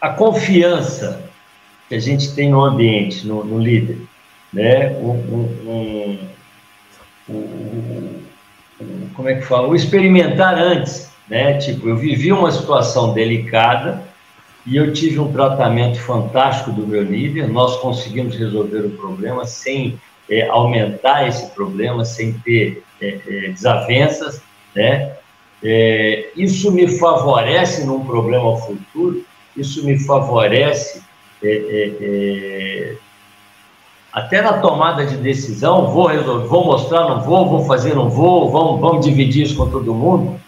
a 0.00 0.10
confiança 0.10 1.28
que 1.88 1.96
a 1.96 1.98
gente 1.98 2.34
tem 2.34 2.48
no 2.48 2.62
ambiente, 2.62 3.26
no, 3.26 3.44
no 3.44 3.58
líder, 3.58 3.98
né, 4.52 4.90
um, 4.92 5.10
um, 5.68 6.18
um, 7.28 8.20
como 9.14 9.28
é 9.28 9.34
que 9.34 9.42
fala? 9.42 9.68
O 9.68 9.74
experimentar 9.74 10.54
antes, 10.54 11.10
né? 11.28 11.58
Tipo, 11.58 11.88
eu 11.88 11.96
vivi 11.96 12.32
uma 12.32 12.50
situação 12.50 13.12
delicada 13.12 14.02
e 14.64 14.76
eu 14.76 14.92
tive 14.92 15.18
um 15.18 15.32
tratamento 15.32 15.98
fantástico 16.00 16.72
do 16.72 16.86
meu 16.86 17.02
líder. 17.02 17.48
Nós 17.48 17.76
conseguimos 17.76 18.36
resolver 18.36 18.80
o 18.80 18.90
problema 18.90 19.44
sem 19.44 20.00
é, 20.30 20.48
aumentar 20.48 21.26
esse 21.26 21.46
problema 21.50 22.04
sem 22.04 22.32
ter 22.32 22.82
é, 23.00 23.18
é, 23.26 23.48
desavenças, 23.48 24.40
né? 24.74 25.16
É, 25.62 26.28
isso 26.36 26.72
me 26.72 26.88
favorece 26.98 27.84
num 27.84 28.06
problema 28.06 28.56
futuro, 28.56 29.24
isso 29.54 29.84
me 29.84 29.98
favorece 29.98 31.02
é, 31.42 31.92
é, 32.00 32.96
até 34.12 34.40
na 34.40 34.54
tomada 34.54 35.04
de 35.04 35.16
decisão, 35.16 35.90
vou 35.90 36.06
resolver, 36.06 36.46
vou 36.46 36.64
mostrar, 36.64 37.08
não 37.08 37.20
vou, 37.20 37.48
vou 37.48 37.66
fazer, 37.66 37.94
não 37.94 38.08
vou, 38.08 38.50
vamos, 38.50 38.80
vamos 38.80 39.04
dividir 39.04 39.44
isso 39.44 39.56
com 39.56 39.68
todo 39.70 39.94
mundo. 39.94 40.40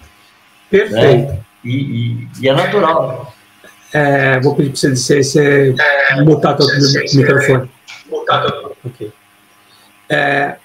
Perfeito. 0.70 1.32
Né? 1.32 1.38
E, 1.64 1.76
e, 1.76 2.28
e, 2.40 2.48
é 2.48 2.54
natural. 2.54 3.32
É, 3.92 4.40
vou 4.40 4.54
pedir 4.54 4.70
para 4.70 4.78
você 4.78 4.90
dizer, 4.90 5.22
você 5.22 5.74
é, 5.78 6.24
botar 6.24 6.56
o 6.56 7.14
microfone. 7.14 7.70
Botar 8.10 8.46
ok. 8.84 9.12
É, 10.12 10.58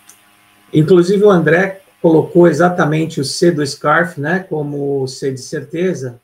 inclusive, 0.73 1.23
o 1.23 1.31
André 1.31 1.81
colocou 2.01 2.49
exatamente 2.49 3.21
o 3.21 3.23
C 3.23 3.49
do 3.49 3.65
Scarf, 3.65 4.19
né, 4.19 4.39
como 4.39 5.07
C 5.07 5.31
de 5.31 5.39
certeza, 5.39 6.19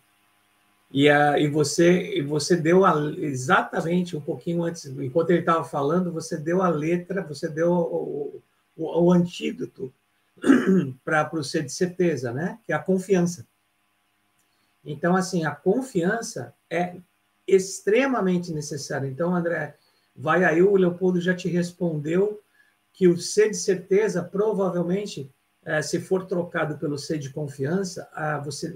e, 0.92 1.10
a, 1.10 1.40
e, 1.40 1.48
você, 1.48 2.18
e 2.18 2.22
você 2.22 2.58
deu 2.58 2.84
a, 2.84 2.94
exatamente 3.18 4.18
um 4.18 4.20
pouquinho 4.20 4.64
antes, 4.64 4.86
enquanto 4.86 5.30
ele 5.30 5.40
estava 5.40 5.64
falando, 5.64 6.12
você 6.12 6.38
deu 6.38 6.62
a 6.62 6.68
letra, 6.68 7.24
você 7.24 7.48
deu 7.48 7.72
o, 7.72 8.42
o, 8.76 9.04
o 9.06 9.12
antídoto 9.12 9.92
para 11.06 11.30
o 11.34 11.44
C 11.46 11.64
de 11.64 11.72
certeza, 11.72 12.34
né, 12.34 12.60
que 12.66 12.74
é 12.74 12.76
a 12.76 12.80
confiança. 12.80 13.48
Então, 14.84 15.16
assim, 15.16 15.46
a 15.46 15.52
confiança 15.52 16.54
é 16.70 16.98
extremamente 17.48 18.52
necessária. 18.52 19.08
Então, 19.08 19.34
André, 19.34 19.78
vai 20.14 20.44
aí, 20.44 20.62
o 20.62 20.76
Leopoldo 20.76 21.22
já 21.22 21.34
te 21.34 21.48
respondeu 21.48 22.43
que 23.04 23.08
o 23.10 23.18
C 23.18 23.50
de 23.50 23.58
certeza, 23.58 24.24
provavelmente, 24.24 25.30
eh, 25.66 25.82
se 25.82 26.00
for 26.00 26.26
trocado 26.26 26.78
pelo 26.78 26.98
C 26.98 27.18
de 27.18 27.32
confiança, 27.32 28.10
você, 28.46 28.74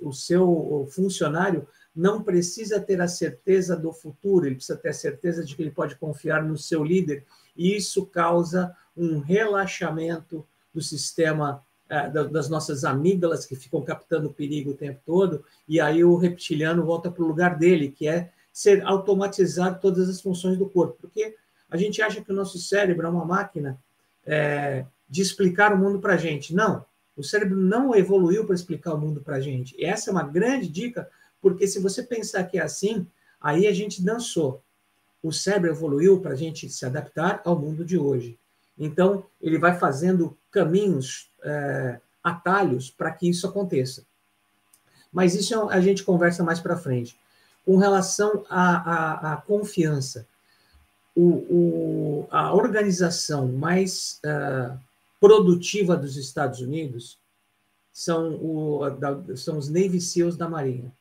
o, 0.00 0.12
seu 0.14 0.88
funcionário 0.90 1.68
não 1.94 2.22
precisa 2.22 2.80
ter 2.80 3.02
a 3.02 3.06
certeza 3.06 3.76
do 3.76 3.92
futuro, 3.92 4.46
ele 4.46 4.54
precisa 4.54 4.78
ter 4.78 4.88
a 4.88 4.94
certeza 4.94 5.44
de 5.44 5.54
que 5.54 5.60
ele 5.60 5.70
pode 5.70 5.94
confiar 5.96 6.42
no 6.42 6.56
seu 6.56 6.82
líder, 6.82 7.26
e 7.54 7.76
isso 7.76 8.06
causa 8.06 8.74
um 8.96 9.18
relaxamento 9.18 10.46
do 10.72 10.80
sistema 10.80 11.62
eh, 11.90 12.08
das 12.08 12.48
nossas 12.48 12.82
amígdalas 12.82 13.44
que 13.44 13.54
ficam 13.54 13.82
captando 13.82 14.28
o 14.28 14.32
perigo 14.32 14.70
o 14.70 14.74
tempo 14.74 15.02
todo, 15.04 15.44
e 15.68 15.78
aí 15.82 16.02
o 16.02 16.16
reptiliano 16.16 16.82
volta 16.82 17.10
para 17.10 17.22
o 17.22 17.28
lugar 17.28 17.58
dele, 17.58 17.90
que 17.90 18.08
é 18.08 18.32
ser 18.50 18.82
automatizar 18.86 19.78
todas 19.80 20.08
as 20.08 20.22
funções 20.22 20.56
do 20.56 20.66
corpo, 20.66 20.96
porque 20.98 21.36
a 21.76 21.78
gente 21.78 22.00
acha 22.00 22.22
que 22.22 22.32
o 22.32 22.34
nosso 22.34 22.58
cérebro 22.58 23.06
é 23.06 23.10
uma 23.10 23.24
máquina 23.24 23.78
é, 24.24 24.86
de 25.08 25.20
explicar 25.20 25.74
o 25.74 25.78
mundo 25.78 26.00
para 26.00 26.14
a 26.14 26.16
gente. 26.16 26.54
Não, 26.54 26.84
o 27.14 27.22
cérebro 27.22 27.56
não 27.56 27.94
evoluiu 27.94 28.46
para 28.46 28.54
explicar 28.54 28.94
o 28.94 28.98
mundo 28.98 29.20
para 29.20 29.36
a 29.36 29.40
gente. 29.40 29.76
E 29.78 29.84
essa 29.84 30.08
é 30.08 30.12
uma 30.12 30.22
grande 30.22 30.68
dica, 30.68 31.08
porque 31.40 31.66
se 31.66 31.78
você 31.78 32.02
pensar 32.02 32.44
que 32.44 32.58
é 32.58 32.62
assim, 32.62 33.06
aí 33.38 33.66
a 33.66 33.72
gente 33.72 34.02
dançou. 34.02 34.62
O 35.22 35.32
cérebro 35.32 35.70
evoluiu 35.70 36.20
para 36.20 36.32
a 36.32 36.36
gente 36.36 36.68
se 36.70 36.86
adaptar 36.86 37.42
ao 37.44 37.58
mundo 37.58 37.84
de 37.84 37.98
hoje. 37.98 38.38
Então, 38.78 39.26
ele 39.40 39.58
vai 39.58 39.78
fazendo 39.78 40.36
caminhos, 40.50 41.30
é, 41.44 42.00
atalhos 42.24 42.90
para 42.90 43.10
que 43.10 43.28
isso 43.28 43.46
aconteça. 43.46 44.04
Mas 45.12 45.34
isso 45.34 45.68
a 45.68 45.80
gente 45.80 46.02
conversa 46.02 46.42
mais 46.42 46.58
para 46.58 46.76
frente. 46.76 47.18
Com 47.64 47.76
relação 47.76 48.44
à 48.48 49.42
confiança, 49.46 50.26
o, 51.16 51.30
o, 51.48 52.28
a 52.30 52.54
organização 52.54 53.48
mais 53.48 54.20
uh, 54.24 54.78
produtiva 55.18 55.96
dos 55.96 56.16
Estados 56.18 56.60
Unidos 56.60 57.18
são, 57.90 58.34
o, 58.34 58.90
da, 58.90 59.34
são 59.34 59.56
os 59.56 59.70
Navy 59.70 59.98
SEALs 59.98 60.36
da 60.36 60.46
Marinha. 60.46 60.92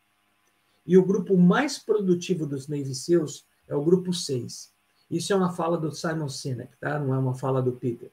E 0.87 0.97
o 0.97 1.05
grupo 1.05 1.35
mais 1.35 1.77
produtivo 1.77 2.45
dos 2.45 2.69
Navy 2.69 2.95
SEALs 2.95 3.43
é 3.67 3.75
o 3.75 3.83
grupo 3.83 4.13
6. 4.13 4.71
Isso 5.11 5.33
é 5.33 5.35
uma 5.35 5.51
fala 5.51 5.77
do 5.77 5.91
Simon 5.91 6.29
Sinek, 6.29 6.71
tá? 6.79 6.97
não 6.97 7.13
é 7.13 7.17
uma 7.17 7.35
fala 7.35 7.61
do 7.61 7.73
Peter. 7.73 8.09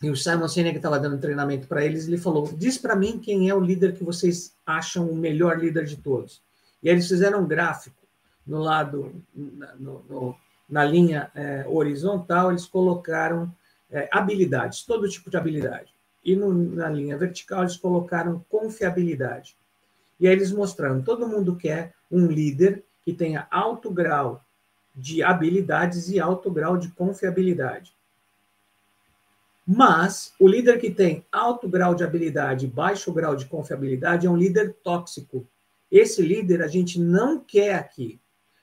E 0.00 0.08
o 0.08 0.16
Simon 0.16 0.46
Sinek 0.46 0.76
estava 0.76 1.00
dando 1.00 1.18
treinamento 1.18 1.66
para 1.66 1.84
eles, 1.84 2.06
ele 2.06 2.18
falou: 2.18 2.52
diz 2.56 2.78
para 2.78 2.94
mim 2.94 3.18
quem 3.18 3.48
é 3.48 3.54
o 3.54 3.60
líder 3.60 3.96
que 3.96 4.04
vocês 4.04 4.54
acham 4.64 5.10
o 5.10 5.16
melhor 5.16 5.58
líder 5.58 5.84
de 5.84 5.96
todos. 5.96 6.40
E 6.82 6.88
aí 6.88 6.94
eles 6.94 7.08
fizeram 7.08 7.42
um 7.42 7.46
gráfico 7.46 7.96
no 8.46 8.60
lado, 8.60 9.12
no, 9.34 10.04
no, 10.08 10.36
na 10.68 10.84
linha 10.84 11.30
é, 11.34 11.64
horizontal, 11.68 12.50
eles 12.50 12.66
colocaram 12.66 13.52
é, 13.90 14.08
habilidades, 14.12 14.84
todo 14.84 15.08
tipo 15.08 15.30
de 15.30 15.36
habilidade. 15.36 15.94
E 16.24 16.34
no, 16.34 16.52
na 16.52 16.88
linha 16.88 17.16
vertical, 17.16 17.62
eles 17.62 17.76
colocaram 17.76 18.44
confiabilidade. 18.48 19.56
E 20.18 20.26
aí 20.26 20.32
eles 20.32 20.50
mostraram: 20.50 21.02
todo 21.02 21.28
mundo 21.28 21.56
quer 21.56 21.94
um 22.10 22.26
líder 22.26 22.84
que 23.04 23.12
tenha 23.12 23.46
alto 23.50 23.90
grau 23.90 24.44
de 24.94 25.22
habilidades 25.22 26.08
e 26.08 26.18
alto 26.18 26.50
grau 26.50 26.76
de 26.76 26.88
confiabilidade. 26.88 27.94
Mas 29.66 30.32
o 30.40 30.48
líder 30.48 30.78
que 30.80 30.90
tem 30.90 31.24
alto 31.30 31.68
grau 31.68 31.94
de 31.94 32.04
habilidade 32.04 32.66
e 32.66 32.68
baixo 32.68 33.12
grau 33.12 33.34
de 33.34 33.46
confiabilidade 33.46 34.26
é 34.26 34.30
um 34.30 34.36
líder 34.36 34.74
tóxico. 34.82 35.46
Esse 35.90 36.22
líder 36.22 36.62
a 36.62 36.68
gente 36.68 37.00
não 37.00 37.38
quer 37.38 37.74
aqui. 37.74 38.20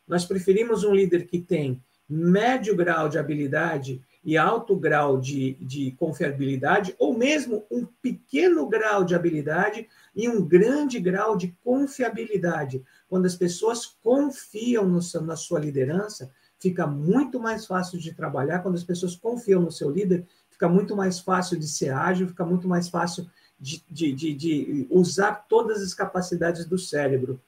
Nós 0.07 0.25
preferimos 0.25 0.83
um 0.83 0.93
líder 0.93 1.27
que 1.27 1.39
tem 1.39 1.81
médio 2.13 2.75
grau 2.75 3.09
de 3.09 3.17
habilidade 3.17 4.01
e 4.23 4.37
alto 4.37 4.75
grau 4.75 5.19
de, 5.19 5.55
de 5.55 5.91
confiabilidade, 5.99 6.95
ou 6.97 7.17
mesmo 7.17 7.65
um 7.69 7.85
pequeno 8.01 8.67
grau 8.69 9.03
de 9.03 9.15
habilidade 9.15 9.87
e 10.15 10.29
um 10.29 10.45
grande 10.45 10.99
grau 10.99 11.35
de 11.35 11.55
confiabilidade. 11.63 12.83
Quando 13.09 13.25
as 13.25 13.35
pessoas 13.35 13.85
confiam 14.01 14.87
no, 14.87 14.99
na 15.23 15.35
sua 15.35 15.59
liderança, 15.59 16.31
fica 16.57 16.87
muito 16.87 17.39
mais 17.39 17.65
fácil 17.65 17.99
de 17.99 18.13
trabalhar. 18.13 18.59
Quando 18.59 18.75
as 18.75 18.83
pessoas 18.83 19.15
confiam 19.15 19.61
no 19.61 19.71
seu 19.71 19.89
líder, 19.89 20.25
fica 20.49 20.69
muito 20.69 20.95
mais 20.95 21.19
fácil 21.19 21.59
de 21.59 21.67
ser 21.67 21.89
ágil, 21.89 22.27
fica 22.27 22.45
muito 22.45 22.67
mais 22.67 22.87
fácil 22.87 23.29
de, 23.59 23.83
de, 23.89 24.13
de, 24.13 24.33
de 24.33 24.87
usar 24.89 25.45
todas 25.49 25.81
as 25.81 25.93
capacidades 25.93 26.65
do 26.65 26.77
cérebro. 26.77 27.41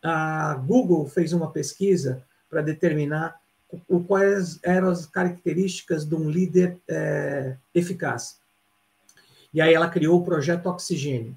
A 0.00 0.54
Google 0.54 1.06
fez 1.06 1.32
uma 1.32 1.50
pesquisa 1.50 2.22
para 2.48 2.62
determinar 2.62 3.40
o, 3.88 4.00
quais 4.00 4.58
eram 4.62 4.88
as 4.88 5.06
características 5.06 6.04
de 6.04 6.14
um 6.14 6.28
líder 6.28 6.76
é, 6.88 7.56
eficaz. 7.74 8.38
E 9.52 9.60
aí 9.60 9.72
ela 9.72 9.88
criou 9.88 10.20
o 10.20 10.24
projeto 10.24 10.66
Oxigênio. 10.66 11.36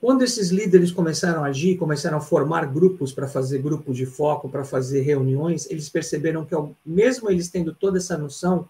Quando 0.00 0.22
esses 0.22 0.50
líderes 0.50 0.92
começaram 0.92 1.42
a 1.42 1.48
agir, 1.48 1.78
começaram 1.78 2.18
a 2.18 2.20
formar 2.20 2.66
grupos 2.66 3.12
para 3.12 3.26
fazer 3.26 3.62
grupo 3.62 3.94
de 3.94 4.04
foco, 4.04 4.48
para 4.48 4.64
fazer 4.64 5.00
reuniões, 5.00 5.68
eles 5.70 5.88
perceberam 5.88 6.44
que, 6.44 6.54
mesmo 6.84 7.30
eles 7.30 7.48
tendo 7.48 7.74
toda 7.74 7.96
essa 7.96 8.18
noção, 8.18 8.68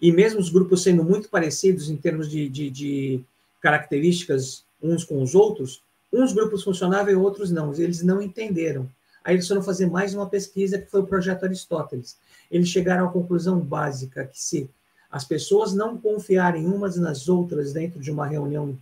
e 0.00 0.12
mesmo 0.12 0.38
os 0.38 0.50
grupos 0.50 0.82
sendo 0.82 1.02
muito 1.02 1.28
parecidos 1.28 1.90
em 1.90 1.96
termos 1.96 2.30
de, 2.30 2.48
de, 2.48 2.70
de 2.70 3.24
características 3.60 4.64
uns 4.80 5.02
com 5.02 5.20
os 5.20 5.34
outros, 5.34 5.82
uns 6.12 6.32
grupos 6.32 6.62
funcionavam 6.62 7.12
e 7.12 7.16
outros 7.16 7.50
não. 7.50 7.74
Eles 7.74 8.02
não 8.02 8.22
entenderam. 8.22 8.88
Aí 9.28 9.34
eles 9.34 9.46
foram 9.46 9.62
fazer 9.62 9.84
mais 9.84 10.14
uma 10.14 10.26
pesquisa, 10.26 10.78
que 10.78 10.90
foi 10.90 11.00
o 11.00 11.06
projeto 11.06 11.44
Aristóteles. 11.44 12.16
Eles 12.50 12.70
chegaram 12.70 13.06
à 13.06 13.12
conclusão 13.12 13.60
básica 13.60 14.24
que 14.24 14.40
se 14.40 14.70
as 15.10 15.22
pessoas 15.22 15.74
não 15.74 15.98
confiarem 15.98 16.64
umas 16.64 16.96
nas 16.96 17.28
outras 17.28 17.74
dentro 17.74 18.00
de 18.00 18.10
uma 18.10 18.26
reunião 18.26 18.74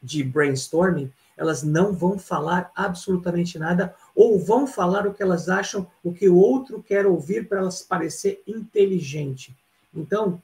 de 0.00 0.22
brainstorming, 0.22 1.10
elas 1.36 1.64
não 1.64 1.92
vão 1.92 2.16
falar 2.16 2.70
absolutamente 2.76 3.58
nada 3.58 3.92
ou 4.14 4.38
vão 4.38 4.68
falar 4.68 5.04
o 5.04 5.12
que 5.12 5.20
elas 5.20 5.48
acham, 5.48 5.84
o 6.00 6.12
que 6.12 6.28
o 6.28 6.36
outro 6.36 6.80
quer 6.80 7.04
ouvir 7.04 7.48
para 7.48 7.58
elas 7.58 7.82
parecer 7.82 8.40
inteligente. 8.46 9.52
Então, 9.92 10.40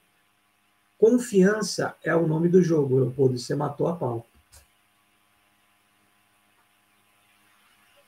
confiança 0.99 1.95
é 2.03 2.13
o 2.13 2.27
nome 2.27 2.49
do 2.49 2.61
jogo, 2.61 2.97
Leopoldo. 2.97 3.39
Você 3.39 3.55
matou 3.55 3.87
a 3.87 3.95
pau. 3.95 4.25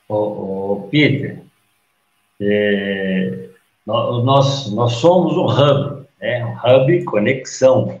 Ô, 0.08 0.86
Peter, 0.90 1.42
é, 2.40 3.48
nós, 3.86 4.70
nós 4.72 4.92
somos 4.94 5.36
um 5.36 5.46
hub, 5.46 6.06
né? 6.20 6.44
um 6.44 6.54
hub 6.54 7.04
conexão. 7.04 8.00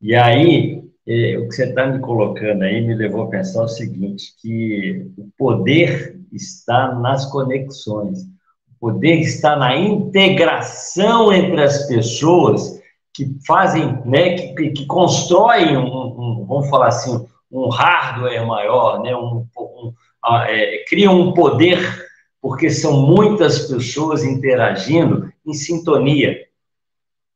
E 0.00 0.14
aí, 0.14 0.82
é, 1.06 1.38
o 1.38 1.48
que 1.48 1.54
você 1.54 1.64
está 1.68 1.86
me 1.86 1.98
colocando 2.00 2.62
aí 2.62 2.80
me 2.80 2.94
levou 2.94 3.22
a 3.22 3.28
pensar 3.28 3.64
o 3.64 3.68
seguinte, 3.68 4.34
que 4.40 5.10
o 5.18 5.28
poder 5.36 6.20
está 6.32 6.94
nas 6.94 7.26
conexões. 7.26 8.22
O 8.22 8.78
poder 8.80 9.20
está 9.20 9.56
na 9.56 9.76
integração 9.76 11.32
entre 11.32 11.62
as 11.62 11.86
pessoas 11.86 12.80
que 13.14 13.34
fazem, 13.46 13.98
né, 14.04 14.36
que, 14.54 14.70
que 14.70 14.86
constroem 14.86 15.76
um, 15.76 15.86
um, 15.86 16.46
vamos 16.46 16.68
falar 16.68 16.88
assim, 16.88 17.26
um 17.50 17.68
hardware 17.68 18.46
maior, 18.46 19.02
né, 19.02 19.16
um 19.16 19.46
é, 20.48 20.84
criam 20.88 21.20
um 21.20 21.32
poder 21.32 21.78
porque 22.40 22.70
são 22.70 23.02
muitas 23.02 23.66
pessoas 23.68 24.22
interagindo 24.22 25.32
em 25.44 25.52
sintonia, 25.52 26.38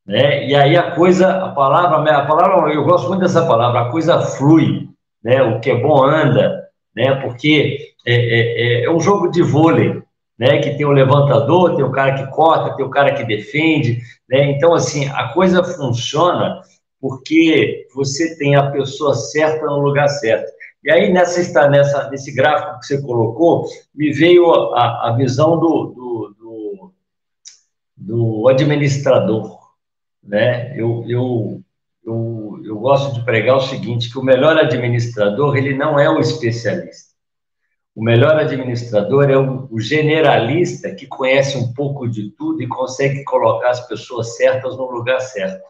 né? 0.07 0.47
E 0.47 0.55
aí 0.55 0.77
a 0.77 0.93
coisa, 0.93 1.45
a 1.45 1.49
palavra, 1.51 2.17
a 2.17 2.27
palavra, 2.27 2.73
eu 2.73 2.85
gosto 2.85 3.09
muito 3.09 3.23
dessa 3.23 3.47
palavra, 3.47 3.81
a 3.81 3.91
coisa 3.91 4.21
flui, 4.21 4.89
né? 5.23 5.43
O 5.43 5.61
que 5.61 5.71
é 5.71 5.81
bom 5.81 6.05
anda, 6.05 6.69
né? 6.95 7.15
Porque 7.17 7.95
é, 8.07 8.15
é, 8.15 8.83
é, 8.83 8.85
é 8.85 8.91
um 8.91 9.01
jogo 9.01 9.29
de 9.29 9.43
vôlei, 9.43 10.01
né, 10.39 10.59
que 10.59 10.71
tem 10.71 10.87
o 10.87 10.91
levantador, 10.91 11.77
tem 11.77 11.85
o 11.85 11.93
cara 11.93 12.15
que 12.15 12.33
corta, 12.33 12.75
tem 12.75 12.85
o 12.85 12.91
cara 12.91 13.13
que 13.13 13.25
defende, 13.25 14.01
né? 14.29 14.51
Então 14.53 14.73
assim, 14.73 15.07
a 15.09 15.29
coisa 15.29 15.63
funciona 15.63 16.63
porque 17.01 17.87
você 17.95 18.37
tem 18.37 18.57
a 18.57 18.71
pessoa 18.71 19.15
certa 19.15 19.67
no 19.67 19.81
lugar 19.81 20.09
certo. 20.09 20.51
E 20.83 20.91
aí 20.91 21.13
nessa 21.13 21.69
nessa 21.69 22.11
nesse 22.11 22.33
gráfico 22.33 22.81
que 22.81 22.87
você 22.87 23.03
colocou, 23.03 23.67
me 23.95 24.13
veio 24.13 24.51
a, 24.75 25.09
a 25.09 25.17
visão 25.17 25.59
do, 25.59 25.87
do, 25.95 26.37
do, 26.39 26.93
do 27.97 28.49
administrador, 28.49 29.59
né? 30.23 30.75
Eu, 30.79 31.05
eu 31.07 31.63
eu, 32.05 32.61
eu 32.65 32.79
gosto 32.79 33.15
de 33.15 33.25
pregar 33.25 33.57
o 33.57 33.61
seguinte, 33.61 34.11
que 34.11 34.19
o 34.19 34.23
melhor 34.23 34.57
administrador, 34.57 35.57
ele 35.57 35.75
não 35.77 35.99
é 35.99 36.09
o 36.09 36.19
especialista. 36.19 37.11
O 37.95 38.03
melhor 38.03 38.37
administrador 38.37 39.29
é 39.29 39.37
o, 39.37 39.69
o 39.71 39.81
generalista 39.81 40.95
que 40.95 41.07
conhece 41.07 41.57
um 41.57 41.73
pouco 41.73 42.09
de 42.09 42.31
tudo 42.31 42.63
e 42.63 42.69
consegue 42.69 43.23
colocar 43.25 43.71
as 43.71 43.87
pessoas 43.87 44.37
certas 44.37 44.77
no 44.77 44.91
lugar 44.91 45.21
certo. 45.21 45.69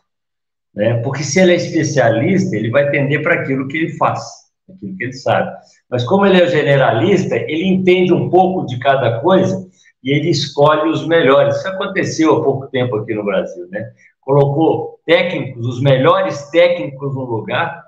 Né? 0.74 1.00
Porque 1.02 1.24
se 1.24 1.40
ele 1.40 1.52
é 1.52 1.56
especialista, 1.56 2.54
ele 2.54 2.70
vai 2.70 2.90
tender 2.90 3.22
para 3.22 3.42
aquilo 3.42 3.66
que 3.66 3.76
ele 3.76 3.96
faz, 3.96 4.22
aquilo 4.70 4.96
que 4.96 5.04
ele 5.04 5.12
sabe. 5.12 5.50
Mas 5.88 6.04
como 6.04 6.26
ele 6.26 6.42
é 6.42 6.46
generalista, 6.46 7.36
ele 7.36 7.66
entende 7.66 8.12
um 8.12 8.30
pouco 8.30 8.66
de 8.66 8.78
cada 8.78 9.20
coisa 9.20 9.68
e 10.02 10.10
ele 10.10 10.30
escolhe 10.30 10.90
os 10.90 11.06
melhores. 11.06 11.56
Isso 11.56 11.68
aconteceu 11.68 12.36
há 12.36 12.42
pouco 12.42 12.66
tempo 12.68 12.96
aqui 12.96 13.14
no 13.14 13.24
Brasil, 13.24 13.68
né? 13.70 13.92
Colocou 14.20 15.00
técnicos, 15.06 15.66
os 15.66 15.80
melhores 15.80 16.50
técnicos 16.50 17.14
no 17.14 17.24
lugar 17.24 17.84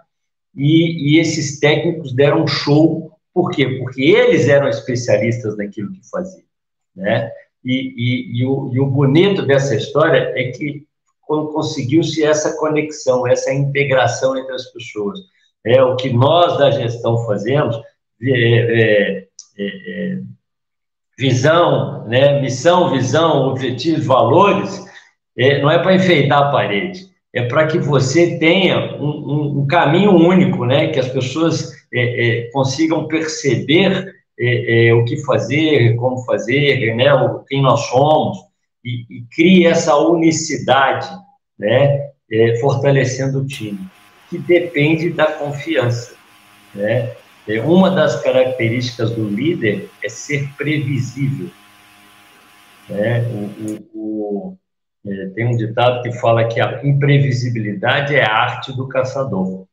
e, 0.54 1.14
e 1.14 1.20
esses 1.20 1.60
técnicos 1.60 2.12
deram 2.12 2.42
um 2.42 2.46
show 2.46 3.12
por 3.32 3.50
quê? 3.50 3.66
Porque 3.78 4.02
eles 4.02 4.48
eram 4.48 4.68
especialistas 4.68 5.56
naquilo 5.56 5.92
que 5.92 6.08
faziam, 6.08 6.44
né? 6.94 7.30
E, 7.64 7.94
e, 7.96 8.40
e, 8.40 8.46
o, 8.46 8.66
o 8.82 8.86
bonito 8.86 9.46
dessa 9.46 9.74
história 9.74 10.32
é 10.36 10.50
que 10.50 10.84
conseguiu-se 11.26 12.22
essa 12.22 12.58
conexão, 12.58 13.26
essa 13.26 13.52
integração 13.54 14.36
entre 14.36 14.52
as 14.52 14.66
pessoas, 14.66 15.18
é 15.64 15.82
o 15.82 15.96
que 15.96 16.12
nós 16.12 16.58
da 16.58 16.70
gestão 16.70 17.18
fazemos, 17.24 17.76
é, 18.22 18.30
é, 18.30 19.26
é, 19.58 19.66
é 19.66 20.18
visão, 21.18 22.06
né? 22.08 22.40
Missão, 22.40 22.90
visão, 22.90 23.48
objetivos, 23.48 24.06
valores, 24.06 24.84
é, 25.36 25.60
não 25.60 25.70
é 25.70 25.78
para 25.78 25.94
enfeitar 25.94 26.38
a 26.42 26.50
parede, 26.50 27.06
é 27.32 27.42
para 27.46 27.66
que 27.66 27.78
você 27.78 28.38
tenha 28.38 28.96
um, 28.96 29.08
um, 29.08 29.60
um 29.60 29.66
caminho 29.66 30.12
único, 30.12 30.64
né? 30.64 30.88
Que 30.88 31.00
as 31.00 31.08
pessoas 31.08 31.72
é, 31.92 32.46
é, 32.46 32.50
consigam 32.50 33.06
perceber 33.06 34.12
é, 34.38 34.88
é, 34.88 34.94
o 34.94 35.04
que 35.04 35.18
fazer, 35.18 35.94
como 35.96 36.24
fazer, 36.24 36.94
né, 36.96 37.04
quem 37.48 37.62
nós 37.62 37.80
somos, 37.88 38.38
e, 38.84 39.06
e 39.10 39.24
crie 39.30 39.66
essa 39.66 39.96
unicidade, 39.96 41.06
né, 41.58 42.08
é, 42.30 42.56
fortalecendo 42.56 43.40
o 43.40 43.46
time, 43.46 43.78
que 44.32 44.38
depende 44.38 45.10
da 45.10 45.26
confiança. 45.26 46.14
Né? 46.74 47.14
É, 47.46 47.60
uma 47.60 47.90
das 47.90 48.22
características 48.22 49.10
do 49.10 49.28
líder 49.28 49.90
é 50.02 50.08
ser 50.08 50.48
previsível. 50.56 51.50
Né? 52.88 53.20
O, 53.28 53.44
o, 53.62 53.90
o, 53.94 54.58
é, 55.06 55.26
tem 55.34 55.46
um 55.46 55.56
ditado 55.56 56.02
que 56.02 56.12
fala 56.12 56.48
que 56.48 56.62
a 56.62 56.80
imprevisibilidade 56.82 58.14
é 58.16 58.24
a 58.24 58.32
arte 58.32 58.74
do 58.74 58.88
caçador. 58.88 59.66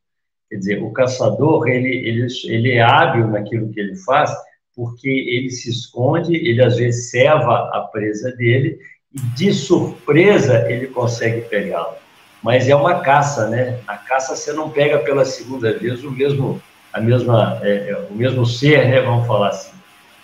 Quer 0.50 0.58
dizer, 0.58 0.84
o 0.84 0.92
caçador 0.92 1.70
ele, 1.70 1.96
ele, 2.06 2.28
ele 2.48 2.72
é 2.74 2.82
hábil 2.82 3.28
naquilo 3.28 3.72
que 3.72 3.80
ele 3.80 3.96
faz 3.96 4.30
porque 4.76 5.10
ele 5.10 5.50
se 5.50 5.70
esconde, 5.70 6.36
ele 6.36 6.62
às 6.62 6.76
vezes 6.76 7.12
ceva 7.12 7.70
a 7.72 7.82
presa 7.92 8.32
dele 8.36 8.78
e 9.14 9.20
de 9.36 9.54
surpresa 9.54 10.70
ele 10.70 10.88
consegue 10.88 11.42
pegá-lo. 11.42 12.09
Mas 12.42 12.70
é 12.70 12.76
uma 12.76 13.02
caça, 13.02 13.48
né? 13.48 13.80
Na 13.86 13.98
caça 13.98 14.36
você 14.36 14.54
não 14.54 14.70
pega 14.70 15.00
pela 15.00 15.26
segunda 15.26 15.78
vez 15.78 16.04
o 16.04 16.12
mesmo, 16.12 16.62
a 16.94 17.02
mesma, 17.02 17.60
é, 17.62 17.90
é, 17.90 18.08
o 18.10 18.14
mesmo 18.14 18.46
ser, 18.46 18.88
né? 18.88 19.02
Vamos 19.02 19.28
falar 19.28 19.50
assim. 19.50 19.72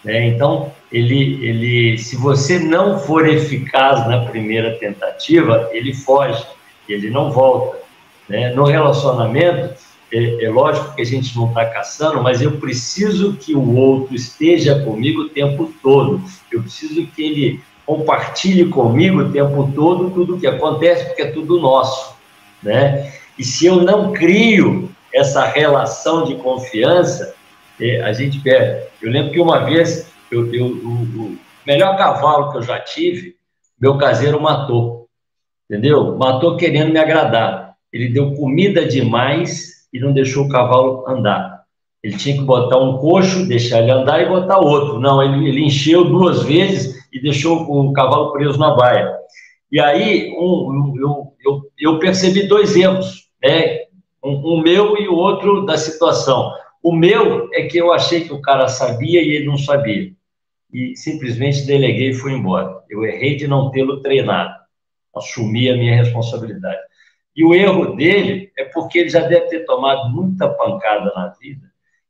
Né? 0.04 0.28
Então, 0.28 0.72
ele, 0.92 1.46
ele, 1.46 1.98
se 1.98 2.16
você 2.16 2.60
não 2.60 3.00
for 3.00 3.28
eficaz 3.28 4.08
na 4.08 4.26
primeira 4.26 4.78
tentativa, 4.78 5.70
ele 5.74 5.94
foge, 5.94 6.46
ele 6.88 7.10
não 7.10 7.32
volta. 7.32 7.80
Né? 8.30 8.54
No 8.54 8.64
relacionamento, 8.66 9.74
é, 10.14 10.46
é, 10.46 10.50
lógico 10.50 10.96
que 10.96 11.02
a 11.02 11.06
gente 11.06 11.36
não 11.36 11.48
está 11.50 11.66
caçando, 11.66 12.22
mas 12.22 12.42
eu 12.42 12.52
preciso 12.58 13.34
que 13.34 13.56
o 13.56 13.76
outro 13.76 14.16
esteja 14.16 14.80
comigo 14.84 15.24
o 15.24 15.30
tempo 15.30 15.74
todo. 15.82 16.22
Eu 16.52 16.62
preciso 16.62 17.06
que 17.08 17.24
ele 17.24 17.64
compartilhe 17.86 18.70
comigo 18.70 19.22
o 19.22 19.32
tempo 19.32 19.72
todo 19.76 20.10
tudo 20.12 20.36
o 20.36 20.40
que 20.40 20.48
acontece, 20.48 21.06
porque 21.06 21.22
é 21.22 21.32
tudo 21.32 21.60
nosso, 21.60 22.16
né? 22.64 23.14
E 23.38 23.44
se 23.44 23.66
eu 23.66 23.78
não 23.78 24.12
crio 24.12 24.90
essa 25.14 25.46
relação 25.46 26.26
de 26.26 26.36
confiança, 26.36 27.36
é, 27.80 28.02
a 28.02 28.12
gente 28.12 28.40
perde. 28.40 28.88
Eu 29.02 29.12
lembro 29.12 29.32
que 29.32 29.40
uma 29.40 29.60
vez, 29.60 30.12
eu, 30.32 30.54
eu, 30.54 30.66
o, 30.66 31.04
o 31.04 31.38
melhor 31.66 31.98
cavalo 31.98 32.52
que 32.52 32.58
eu 32.58 32.64
já 32.64 32.80
tive, 32.80 33.36
meu 33.80 33.98
caseiro 33.98 34.42
matou, 34.42 35.08
entendeu? 35.70 36.18
Matou 36.18 36.58
querendo 36.58 36.92
me 36.92 37.00
agradar. 37.00 37.76
Ele 37.92 38.10
deu 38.10 38.34
comida 38.34 38.86
demais 38.86 39.88
e 39.94 40.00
não 40.00 40.12
deixou 40.12 40.46
o 40.46 40.50
cavalo 40.50 41.06
andar. 41.08 41.64
Ele 42.04 42.18
tinha 42.18 42.36
que 42.36 42.44
botar 42.44 42.78
um 42.78 42.98
coxo, 42.98 43.48
deixar 43.48 43.82
ele 43.82 43.92
andar 43.92 44.22
e 44.22 44.30
botar 44.30 44.60
outro. 44.60 45.00
Não, 45.00 45.24
ele, 45.24 45.50
ele 45.50 45.66
encheu 45.66 46.06
duas 46.06 46.44
vezes 46.44 47.05
e 47.12 47.22
deixou 47.22 47.62
o 47.62 47.94
cavalo 47.94 48.32
preso 48.32 48.60
na 48.60 48.76
baia. 48.76 49.16
E 49.72 49.80
aí 49.80 50.32
um, 50.32 50.94
eu, 50.98 51.34
eu, 51.44 51.72
eu, 51.78 52.00
percebi 52.00 52.48
dois 52.48 52.76
erros, 52.76 53.30
né? 53.44 53.80
Um, 54.24 54.56
um, 54.56 54.62
meu 54.62 54.98
e 54.98 55.08
o 55.08 55.16
outro 55.16 55.66
da 55.66 55.78
situação. 55.78 56.52
O 56.82 56.96
meu 56.96 57.50
é 57.54 57.64
que 57.64 57.78
eu 57.78 57.92
achei 57.92 58.22
que 58.22 58.34
o 58.34 58.42
cara 58.42 58.68
sabia 58.68 59.22
e 59.22 59.30
ele 59.30 59.46
não 59.46 59.58
sabia. 59.58 60.12
E 60.72 60.96
simplesmente 60.96 61.66
deleguei 61.66 62.10
e 62.10 62.14
fui 62.14 62.34
embora. 62.34 62.84
Eu 62.90 63.04
errei 63.04 63.36
de 63.36 63.48
não 63.48 63.72
tê-lo 63.72 64.02
treinado. 64.02 64.54
Assumi 65.16 65.70
a 65.70 65.78
minha 65.78 65.96
responsabilidade. 65.96 66.80
E 67.36 67.44
o 67.44 67.54
erro 67.54 67.96
dele 67.96 68.52
é 68.58 68.66
porque 68.66 69.00
ele 69.00 69.10
já 69.10 69.22
deve 69.22 69.48
ter 69.48 69.66
tomado 69.66 70.10
muita 70.10 70.48
pancada 70.48 71.12
na 71.16 71.28
vida. 71.40 71.66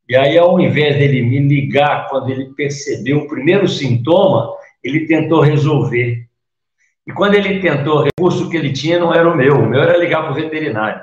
E 0.07 0.15
aí, 0.15 0.37
ao 0.37 0.59
invés 0.59 0.97
dele 0.97 1.23
me 1.23 1.39
ligar 1.39 2.07
quando 2.09 2.29
ele 2.29 2.53
percebeu 2.53 3.19
o 3.19 3.27
primeiro 3.27 3.67
sintoma, 3.67 4.54
ele 4.85 5.07
tentou 5.07 5.41
resolver. 5.41 6.27
E 7.07 7.11
quando 7.11 7.33
ele 7.33 7.59
tentou, 7.59 7.99
o 7.99 8.03
recurso 8.03 8.49
que 8.49 8.55
ele 8.55 8.71
tinha 8.71 8.99
não 8.99 9.11
era 9.13 9.27
o 9.27 9.35
meu, 9.35 9.55
o 9.55 9.67
meu 9.67 9.81
era 9.81 9.97
ligar 9.97 10.21
para 10.21 10.31
o 10.31 10.35
veterinário. 10.35 11.01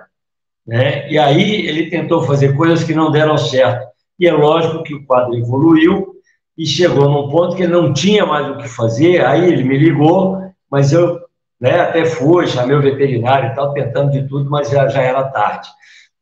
Né? 0.65 1.11
E 1.11 1.19
aí 1.19 1.67
ele 1.67 1.91
tentou 1.91 2.23
fazer 2.23 2.57
coisas 2.57 2.85
que 2.85 2.95
não 2.95 3.11
deram 3.11 3.37
certo. 3.37 3.87
E 4.19 4.29
é 4.29 4.33
lógico 4.33 4.85
que 4.85 4.95
o 4.95 5.05
quadro 5.05 5.35
evoluiu 5.35 6.13
e 6.57 6.65
chegou 6.65 7.11
num 7.11 7.29
ponto 7.29 7.57
que 7.57 7.65
ele 7.65 7.73
não 7.73 7.93
tinha 7.93 8.25
mais 8.25 8.49
o 8.49 8.59
que 8.59 8.69
fazer, 8.69 9.25
aí 9.25 9.51
ele 9.51 9.65
me 9.65 9.77
ligou, 9.77 10.39
mas 10.71 10.93
eu 10.93 11.21
né, 11.61 11.81
até 11.81 12.05
fui, 12.05 12.47
chamei 12.47 12.77
o 12.77 12.83
veterinário 12.83 13.51
e 13.51 13.55
tal, 13.55 13.73
tentando 13.73 14.13
de 14.13 14.29
tudo, 14.29 14.49
mas 14.49 14.71
já, 14.71 14.87
já 14.89 15.03
era 15.03 15.25
tarde. 15.25 15.69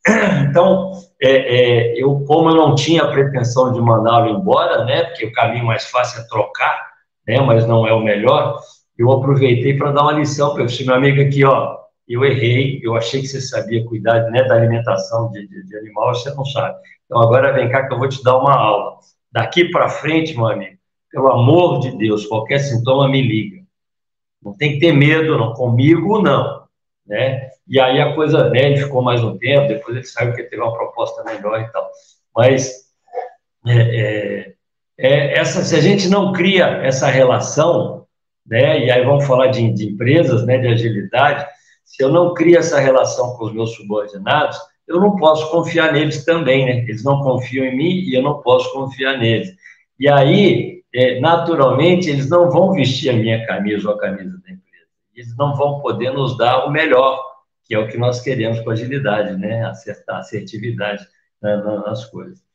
Então, 0.49 0.93
é, 1.23 1.31
é, 1.31 2.03
eu, 2.03 2.25
como 2.27 2.49
eu 2.49 2.55
não 2.55 2.75
tinha 2.75 3.03
a 3.03 3.11
pretensão 3.13 3.73
de 3.73 3.81
mandá-lo 3.81 4.31
embora, 4.31 4.85
né, 4.85 5.05
porque 5.05 5.27
o 5.27 5.33
caminho 5.33 5.67
mais 5.67 5.85
fácil 5.85 6.23
é 6.23 6.27
trocar, 6.27 6.90
né, 7.27 7.41
mas 7.41 7.67
não 7.67 7.87
é 7.87 7.93
o 7.93 8.01
melhor, 8.01 8.59
eu 8.99 9.11
aproveitei 9.13 9.77
para 9.77 9.93
dar 9.93 10.03
uma 10.03 10.13
lição 10.13 10.55
para 10.55 10.65
o 10.65 10.87
meu 10.87 10.95
amigo 10.95 11.23
aqui, 11.23 11.45
ó, 11.45 11.79
eu 12.07 12.25
errei, 12.25 12.81
eu 12.83 12.97
achei 12.97 13.21
que 13.21 13.29
você 13.29 13.41
sabia 13.41 13.85
cuidar 13.85 14.31
né, 14.31 14.43
da 14.45 14.57
alimentação 14.57 15.31
de, 15.31 15.47
de, 15.47 15.65
de 15.65 15.77
animal, 15.77 16.15
você 16.15 16.35
não 16.35 16.45
sabe. 16.45 16.77
Então 17.07 17.21
agora 17.21 17.53
vem 17.53 17.71
cá 17.71 17.87
que 17.87 17.95
eu 17.95 17.99
vou 17.99 18.09
te 18.09 18.23
dar 18.23 18.37
uma 18.37 18.53
aula. 18.53 18.99
Daqui 19.31 19.71
para 19.71 19.89
frente, 19.89 20.35
meu 20.35 20.49
amigo, 20.49 20.77
pelo 21.11 21.29
amor 21.29 21.81
de 21.81 21.97
Deus, 21.97 22.27
qualquer 22.27 22.59
sintoma 22.59 23.09
me 23.09 23.23
liga. 23.23 23.63
Não 24.43 24.57
tem 24.57 24.73
que 24.73 24.81
ter 24.81 24.93
medo, 24.93 25.39
não, 25.39 25.53
comigo 25.53 26.21
não, 26.21 26.65
né? 27.07 27.51
E 27.69 27.79
aí 27.79 28.01
a 28.01 28.15
coisa, 28.15 28.51
né, 28.51 28.73
ele 28.73 28.83
ficou 28.83 29.03
mais 29.03 29.23
um 29.23 29.39
tempo, 29.39 29.69
depois 29.69 29.97
ele 29.97 30.07
saiu 30.07 30.35
que 30.35 30.43
teve 30.43 30.61
uma 30.61 30.77
proposta 30.77 31.23
melhor 31.23 31.61
e 31.61 31.71
tal. 31.71 31.89
Mas 32.35 32.91
é, 33.67 33.77
é, 33.79 34.55
é, 35.01 35.39
essa, 35.39 35.63
se 35.63 35.75
a 35.75 35.81
gente 35.81 36.09
não 36.09 36.33
cria 36.33 36.67
essa 36.83 37.07
relação, 37.09 38.07
né, 38.47 38.85
e 38.85 38.91
aí 38.91 39.05
vamos 39.05 39.27
falar 39.27 39.47
de, 39.47 39.73
de 39.73 39.89
empresas, 39.89 40.45
né, 40.45 40.59
de 40.59 40.69
agilidade, 40.69 41.47
se 41.85 42.05
eu 42.05 42.11
não 42.11 42.35
crio 42.35 42.59
essa 42.59 42.79
relação 42.79 43.37
com 43.37 43.47
os 43.47 43.53
meus 43.53 43.75
subordinados, 43.75 44.59
eu 44.87 45.01
não 45.01 45.17
posso 45.17 45.51
confiar 45.51 45.93
neles 45.93 46.25
também, 46.25 46.67
né? 46.67 46.79
Eles 46.79 47.05
não 47.05 47.21
confiam 47.23 47.65
em 47.65 47.77
mim 47.77 48.01
e 48.01 48.15
eu 48.15 48.23
não 48.23 48.43
posso 48.43 48.73
confiar 48.73 49.19
neles. 49.19 49.55
E 49.99 50.09
aí, 50.09 50.83
é, 50.93 51.21
naturalmente, 51.21 52.11
eles 52.11 52.29
não 52.29 52.51
vão 52.51 52.73
vestir 52.73 53.11
a 53.11 53.13
minha 53.13 53.47
camisa 53.47 53.89
ou 53.89 53.95
a 53.95 53.99
camisa 53.99 54.33
da 54.39 54.51
empresa. 54.51 54.87
Eles 55.15 55.37
não 55.37 55.55
vão 55.55 55.81
poder 55.81 56.13
nos 56.13 56.37
dar 56.37 56.65
o 56.65 56.71
melhor, 56.71 57.23
que 57.65 57.75
é 57.75 57.79
o 57.79 57.87
que 57.87 57.97
nós 57.97 58.21
queremos 58.21 58.61
com 58.61 58.71
agilidade, 58.71 59.37
né? 59.37 59.65
Acertar, 59.65 60.19
assertividade 60.19 61.07
né, 61.41 61.57
nas 61.57 62.05
coisas. 62.07 62.50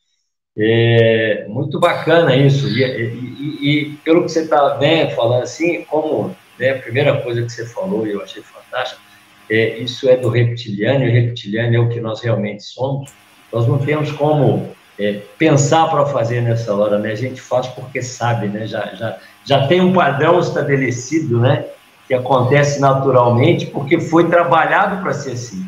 É 0.57 1.45
muito 1.49 1.79
bacana 1.79 2.35
isso. 2.35 2.67
E, 2.67 2.83
e, 2.83 3.69
e 3.69 3.85
pelo 4.03 4.23
que 4.23 4.29
você 4.29 4.41
está 4.41 4.77
né, 4.77 5.09
falando 5.09 5.43
assim, 5.43 5.83
como 5.83 6.35
né, 6.57 6.71
a 6.71 6.79
primeira 6.79 7.21
coisa 7.21 7.41
que 7.41 7.51
você 7.51 7.65
falou, 7.65 8.07
e 8.07 8.11
eu 8.11 8.21
achei 8.21 8.41
fantástico, 8.41 9.01
é, 9.49 9.77
isso 9.77 10.09
é 10.09 10.15
do 10.15 10.29
reptiliano, 10.29 11.05
e 11.05 11.09
o 11.09 11.11
reptiliano 11.11 11.75
é 11.75 11.79
o 11.79 11.89
que 11.89 11.99
nós 11.99 12.21
realmente 12.21 12.63
somos. 12.63 13.11
Nós 13.51 13.67
não 13.67 13.77
temos 13.77 14.11
como 14.13 14.71
é, 14.97 15.21
pensar 15.37 15.89
para 15.89 16.05
fazer 16.05 16.41
nessa 16.41 16.73
hora, 16.73 16.97
né? 16.97 17.11
A 17.11 17.15
gente 17.15 17.41
faz 17.41 17.67
porque 17.67 18.01
sabe, 18.01 18.47
né? 18.47 18.65
Já, 18.65 18.85
já, 18.95 19.17
já 19.43 19.67
tem 19.67 19.81
um 19.81 19.93
padrão 19.93 20.39
estabelecido, 20.39 21.39
né? 21.39 21.65
Que 22.07 22.13
acontece 22.13 22.79
naturalmente, 22.79 23.65
porque 23.67 23.99
foi 23.99 24.29
trabalhado 24.29 25.01
para 25.01 25.13
ser 25.13 25.33
assim. 25.33 25.65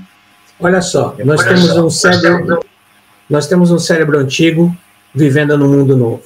Olha 0.60 0.82
só, 0.82 1.16
nós 1.24 1.44
temos 1.44 1.78
um 1.78 1.90
cérebro 1.90 2.60
nós 3.30 3.48
temos 3.48 3.72
um 3.72 3.80
cérebro 3.80 4.18
antigo 4.18 4.76
vivendo 5.14 5.58
num 5.58 5.70
mundo 5.70 5.98
novo. 5.98 6.24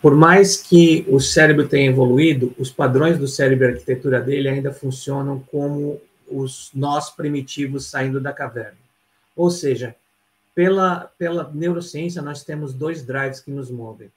Por 0.00 0.14
mais 0.14 0.56
que 0.56 1.06
o 1.08 1.20
cérebro 1.20 1.68
tenha 1.68 1.90
evoluído, 1.90 2.54
os 2.58 2.70
padrões 2.70 3.18
do 3.18 3.28
cérebro 3.28 3.66
e 3.66 3.68
a 3.68 3.72
arquitetura 3.72 4.20
dele 4.20 4.48
ainda 4.48 4.72
funcionam 4.72 5.40
como 5.50 6.00
os 6.28 6.70
nós 6.74 7.10
primitivos 7.10 7.86
saindo 7.86 8.20
da 8.20 8.32
caverna. 8.32 8.78
Ou 9.36 9.50
seja, 9.50 9.94
pela, 10.54 11.10
pela 11.18 11.50
neurociência, 11.52 12.20
nós 12.20 12.44
temos 12.44 12.74
dois 12.74 13.04
drives 13.04 13.40
que 13.40 13.50
nos 13.50 13.70
movem, 13.70 14.10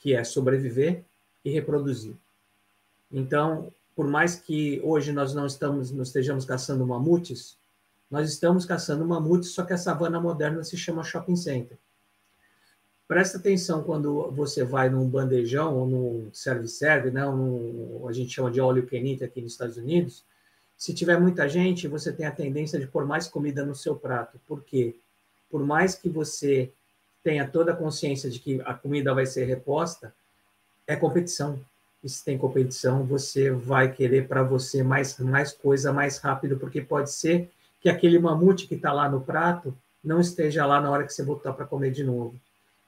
que 0.00 0.14
é 0.14 0.22
sobreviver 0.24 1.02
e 1.44 1.50
reproduzir. 1.50 2.14
Então, 3.12 3.72
por 3.94 4.06
mais 4.06 4.36
que 4.36 4.80
hoje 4.82 5.12
nós 5.12 5.34
não 5.34 5.46
estamos, 5.46 5.90
não 5.90 6.02
estejamos 6.02 6.44
caçando 6.44 6.86
mamutes, 6.86 7.56
nós 8.14 8.30
estamos 8.30 8.64
caçando 8.64 9.04
mamutes, 9.04 9.50
só 9.50 9.64
que 9.64 9.72
a 9.72 9.76
savana 9.76 10.20
moderna 10.20 10.62
se 10.62 10.76
chama 10.76 11.02
shopping 11.02 11.34
center. 11.34 11.76
Presta 13.08 13.38
atenção 13.38 13.82
quando 13.82 14.30
você 14.30 14.62
vai 14.62 14.88
num 14.88 15.08
bandejão 15.08 15.76
ou 15.76 15.84
num 15.84 16.30
serve-serve, 16.32 17.10
né, 17.10 17.24
num, 17.24 18.06
a 18.08 18.12
gente 18.12 18.32
chama 18.32 18.52
de 18.52 18.60
óleo 18.60 18.86
quenita 18.86 19.24
aqui 19.24 19.42
nos 19.42 19.50
Estados 19.50 19.76
Unidos. 19.76 20.24
Se 20.78 20.94
tiver 20.94 21.18
muita 21.18 21.48
gente, 21.48 21.88
você 21.88 22.12
tem 22.12 22.24
a 22.24 22.30
tendência 22.30 22.78
de 22.78 22.86
pôr 22.86 23.04
mais 23.04 23.26
comida 23.26 23.66
no 23.66 23.74
seu 23.74 23.96
prato. 23.96 24.38
Por 24.46 24.62
quê? 24.62 24.94
Por 25.50 25.66
mais 25.66 25.96
que 25.96 26.08
você 26.08 26.70
tenha 27.20 27.48
toda 27.48 27.72
a 27.72 27.76
consciência 27.76 28.30
de 28.30 28.38
que 28.38 28.60
a 28.64 28.74
comida 28.74 29.12
vai 29.12 29.26
ser 29.26 29.44
reposta, 29.44 30.14
é 30.86 30.94
competição. 30.94 31.58
E 32.00 32.08
se 32.08 32.24
tem 32.24 32.38
competição, 32.38 33.04
você 33.04 33.50
vai 33.50 33.90
querer 33.90 34.28
para 34.28 34.44
você 34.44 34.84
mais, 34.84 35.18
mais 35.18 35.50
coisa 35.50 35.92
mais 35.92 36.18
rápido, 36.18 36.56
porque 36.56 36.80
pode 36.80 37.10
ser 37.10 37.50
que 37.84 37.90
aquele 37.90 38.18
mamute 38.18 38.66
que 38.66 38.76
está 38.76 38.94
lá 38.94 39.10
no 39.10 39.20
prato 39.20 39.76
não 40.02 40.18
esteja 40.18 40.64
lá 40.64 40.80
na 40.80 40.90
hora 40.90 41.04
que 41.04 41.12
você 41.12 41.22
voltar 41.22 41.52
para 41.52 41.66
comer 41.66 41.90
de 41.90 42.02
novo. 42.02 42.40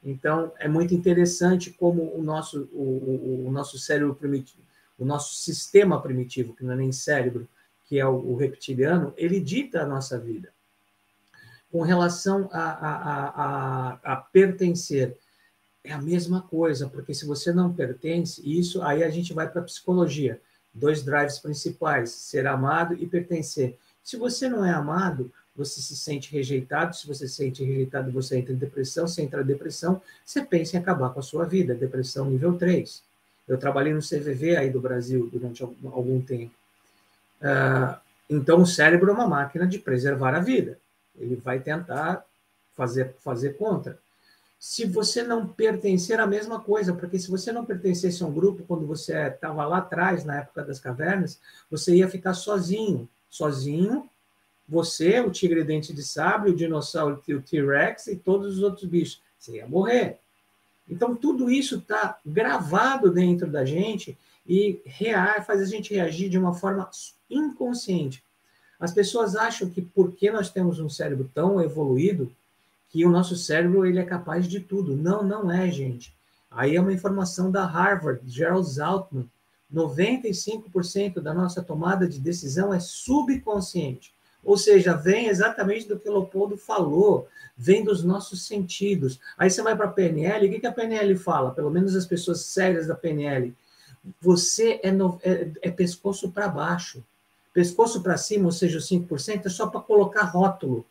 Então, 0.02 0.50
é 0.58 0.66
muito 0.66 0.94
interessante 0.94 1.70
como 1.70 2.16
o 2.16 2.22
nosso, 2.22 2.66
o, 2.72 3.44
o, 3.44 3.46
o, 3.46 3.52
nosso 3.52 3.78
cérebro 3.78 4.14
primitivo, 4.14 4.62
o 4.98 5.04
nosso 5.04 5.34
sistema 5.34 6.00
primitivo, 6.00 6.54
que 6.54 6.64
não 6.64 6.72
é 6.72 6.76
nem 6.76 6.92
cérebro, 6.92 7.46
que 7.84 7.98
é 7.98 8.06
o, 8.06 8.14
o 8.14 8.36
reptiliano, 8.36 9.12
ele 9.18 9.38
dita 9.38 9.82
a 9.82 9.86
nossa 9.86 10.18
vida. 10.18 10.50
Com 11.70 11.82
relação 11.82 12.48
a, 12.50 12.62
a, 12.62 13.28
a, 13.28 14.12
a, 14.14 14.16
pertencer, 14.16 15.14
é 15.84 15.92
a 15.92 16.00
mesma 16.00 16.40
coisa, 16.40 16.88
porque 16.88 17.12
se 17.12 17.26
você 17.26 17.52
não 17.52 17.70
pertence, 17.70 18.40
isso 18.42 18.80
aí 18.80 19.04
a 19.04 19.10
gente 19.10 19.34
vai 19.34 19.46
para 19.46 19.60
a 19.60 19.64
psicologia. 19.64 20.40
Dois 20.72 21.02
drives 21.02 21.38
principais: 21.38 22.12
ser 22.12 22.46
amado 22.46 22.94
e 22.94 23.06
pertencer. 23.06 23.76
Se 24.06 24.16
você 24.16 24.48
não 24.48 24.64
é 24.64 24.70
amado, 24.70 25.32
você 25.56 25.80
se 25.80 25.96
sente 25.96 26.30
rejeitado. 26.32 26.94
Se 26.94 27.08
você 27.08 27.26
se 27.26 27.34
sente 27.34 27.64
rejeitado, 27.64 28.12
você 28.12 28.38
entra 28.38 28.52
em 28.52 28.56
depressão. 28.56 29.08
Se 29.08 29.20
entra 29.20 29.42
em 29.42 29.44
depressão, 29.44 30.00
você 30.24 30.44
pensa 30.44 30.76
em 30.76 30.78
acabar 30.78 31.10
com 31.10 31.18
a 31.18 31.22
sua 31.24 31.44
vida. 31.44 31.74
Depressão 31.74 32.30
nível 32.30 32.56
3. 32.56 33.02
Eu 33.48 33.58
trabalhei 33.58 33.92
no 33.92 33.98
CVV 33.98 34.58
aí 34.58 34.70
do 34.70 34.80
Brasil 34.80 35.28
durante 35.32 35.60
algum 35.64 36.20
tempo. 36.20 36.54
Uh, 37.42 37.98
então, 38.30 38.62
o 38.62 38.66
cérebro 38.66 39.10
é 39.10 39.12
uma 39.12 39.26
máquina 39.26 39.66
de 39.66 39.80
preservar 39.80 40.36
a 40.36 40.40
vida. 40.40 40.78
Ele 41.18 41.34
vai 41.34 41.58
tentar 41.58 42.24
fazer, 42.76 43.12
fazer 43.24 43.56
contra. 43.56 43.98
Se 44.56 44.84
você 44.84 45.24
não 45.24 45.48
pertencer 45.48 46.20
à 46.20 46.28
mesma 46.28 46.60
coisa, 46.60 46.94
porque 46.94 47.18
se 47.18 47.28
você 47.28 47.50
não 47.50 47.64
pertencesse 47.64 48.22
a 48.22 48.26
um 48.26 48.32
grupo 48.32 48.62
quando 48.68 48.86
você 48.86 49.26
estava 49.26 49.66
lá 49.66 49.78
atrás, 49.78 50.24
na 50.24 50.36
época 50.36 50.62
das 50.62 50.78
cavernas, 50.78 51.40
você 51.68 51.96
ia 51.96 52.08
ficar 52.08 52.34
sozinho. 52.34 53.08
Sozinho, 53.36 54.08
você, 54.68 55.20
o 55.20 55.30
tigre 55.30 55.62
dente 55.62 55.92
de 55.92 56.02
sabre, 56.02 56.50
o 56.50 56.56
dinossauro, 56.56 57.22
o 57.28 57.40
T-Rex 57.42 58.08
e 58.08 58.16
todos 58.16 58.56
os 58.56 58.62
outros 58.62 58.84
bichos. 58.84 59.20
Você 59.38 59.56
ia 59.56 59.66
morrer. 59.66 60.18
Então, 60.88 61.14
tudo 61.14 61.50
isso 61.50 61.76
está 61.76 62.18
gravado 62.24 63.10
dentro 63.10 63.50
da 63.50 63.64
gente 63.64 64.16
e 64.46 64.80
faz 65.46 65.60
a 65.60 65.64
gente 65.64 65.94
reagir 65.94 66.28
de 66.28 66.38
uma 66.38 66.54
forma 66.54 66.88
inconsciente. 67.28 68.22
As 68.78 68.92
pessoas 68.92 69.36
acham 69.36 69.68
que 69.68 69.82
porque 69.82 70.30
nós 70.30 70.50
temos 70.50 70.78
um 70.78 70.88
cérebro 70.88 71.30
tão 71.34 71.60
evoluído, 71.60 72.30
que 72.88 73.04
o 73.04 73.10
nosso 73.10 73.36
cérebro 73.36 73.84
ele 73.84 73.98
é 73.98 74.04
capaz 74.04 74.46
de 74.46 74.60
tudo. 74.60 74.96
Não, 74.96 75.22
não 75.22 75.50
é, 75.50 75.70
gente. 75.70 76.14
Aí 76.50 76.76
é 76.76 76.80
uma 76.80 76.92
informação 76.92 77.50
da 77.50 77.66
Harvard, 77.66 78.20
Gerald 78.26 78.66
Zaltman. 78.68 79.28
95% 79.72 81.20
da 81.20 81.34
nossa 81.34 81.62
tomada 81.62 82.08
de 82.08 82.20
decisão 82.20 82.72
é 82.72 82.80
subconsciente. 82.80 84.14
Ou 84.44 84.56
seja, 84.56 84.94
vem 84.94 85.26
exatamente 85.26 85.88
do 85.88 85.98
que 85.98 86.08
o 86.08 86.12
Leopoldo 86.12 86.56
falou, 86.56 87.26
vem 87.56 87.82
dos 87.82 88.04
nossos 88.04 88.46
sentidos. 88.46 89.18
Aí 89.36 89.50
você 89.50 89.60
vai 89.60 89.74
para 89.76 89.86
a 89.86 89.92
PNL, 89.92 90.46
o 90.46 90.60
que, 90.60 90.66
a 90.66 90.72
PNL 90.72 91.16
fala? 91.16 91.50
Pelo 91.50 91.70
menos 91.70 91.96
as 91.96 92.06
pessoas 92.06 92.42
sérias 92.42 92.86
da 92.86 92.94
PNL. 92.94 93.52
Você 94.20 94.78
é, 94.84 94.92
no, 94.92 95.18
é, 95.24 95.50
é 95.62 95.70
pescoço 95.70 96.30
para 96.30 96.46
baixo. 96.46 97.02
Pescoço 97.52 98.02
para 98.02 98.16
cima, 98.16 98.44
ou 98.44 98.52
seja, 98.52 98.78
os 98.78 98.88
5%, 98.88 99.46
é 99.46 99.48
só 99.48 99.66
para 99.66 99.80
colocar 99.80 100.22
rótulo. 100.24 100.86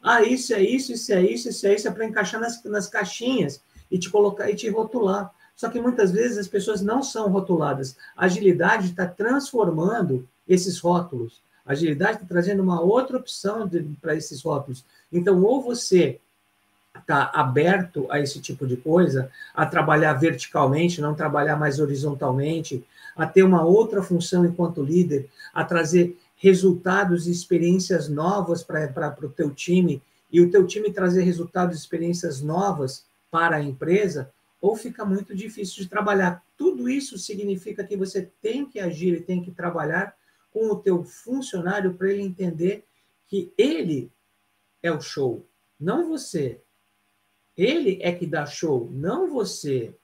Ah, 0.00 0.22
isso 0.22 0.54
é 0.54 0.62
isso, 0.62 0.92
isso 0.92 1.12
é 1.12 1.22
isso, 1.22 1.48
isso 1.48 1.66
é 1.66 1.74
isso, 1.74 1.88
é 1.88 1.90
para 1.90 2.04
encaixar 2.04 2.40
nas, 2.40 2.62
nas 2.64 2.86
caixinhas 2.86 3.62
e 3.90 3.98
te 3.98 4.10
colocar 4.10 4.48
e 4.48 4.54
te 4.54 4.68
rotular. 4.68 5.32
Só 5.54 5.68
que 5.68 5.80
muitas 5.80 6.10
vezes 6.10 6.38
as 6.38 6.48
pessoas 6.48 6.80
não 6.80 7.02
são 7.02 7.30
rotuladas. 7.30 7.96
A 8.16 8.24
agilidade 8.24 8.90
está 8.90 9.06
transformando 9.06 10.26
esses 10.48 10.78
rótulos. 10.78 11.40
A 11.64 11.72
agilidade 11.72 12.16
está 12.16 12.26
trazendo 12.26 12.62
uma 12.62 12.80
outra 12.80 13.16
opção 13.16 13.70
para 14.00 14.16
esses 14.16 14.42
rótulos. 14.42 14.84
Então, 15.12 15.42
ou 15.42 15.62
você 15.62 16.18
está 16.98 17.30
aberto 17.32 18.06
a 18.10 18.20
esse 18.20 18.40
tipo 18.40 18.66
de 18.66 18.76
coisa, 18.76 19.30
a 19.54 19.64
trabalhar 19.64 20.12
verticalmente, 20.14 21.00
não 21.00 21.14
trabalhar 21.14 21.56
mais 21.56 21.80
horizontalmente, 21.80 22.84
a 23.16 23.26
ter 23.26 23.42
uma 23.42 23.64
outra 23.64 24.02
função 24.02 24.44
enquanto 24.44 24.82
líder, 24.82 25.28
a 25.54 25.64
trazer 25.64 26.18
resultados 26.36 27.26
e 27.26 27.30
experiências 27.30 28.08
novas 28.08 28.62
para 28.62 29.16
o 29.22 29.28
teu 29.28 29.50
time, 29.50 30.02
e 30.30 30.40
o 30.40 30.50
teu 30.50 30.66
time 30.66 30.92
trazer 30.92 31.22
resultados 31.22 31.76
e 31.76 31.80
experiências 31.80 32.40
novas 32.40 33.04
para 33.30 33.56
a 33.56 33.62
empresa, 33.62 34.30
ou 34.62 34.76
fica 34.76 35.04
muito 35.04 35.34
difícil 35.34 35.82
de 35.82 35.90
trabalhar. 35.90 36.46
Tudo 36.56 36.88
isso 36.88 37.18
significa 37.18 37.82
que 37.82 37.96
você 37.96 38.30
tem 38.40 38.64
que 38.64 38.78
agir 38.78 39.12
e 39.14 39.20
tem 39.20 39.42
que 39.42 39.50
trabalhar 39.50 40.16
com 40.52 40.70
o 40.70 40.76
teu 40.76 41.02
funcionário 41.02 41.94
para 41.94 42.12
ele 42.12 42.22
entender 42.22 42.84
que 43.26 43.52
ele 43.58 44.12
é 44.80 44.92
o 44.92 45.00
show, 45.00 45.44
não 45.80 46.08
você. 46.08 46.62
Ele 47.56 47.98
é 48.02 48.12
que 48.12 48.24
dá 48.24 48.46
show, 48.46 48.88
não 48.92 49.28
você. 49.28 49.96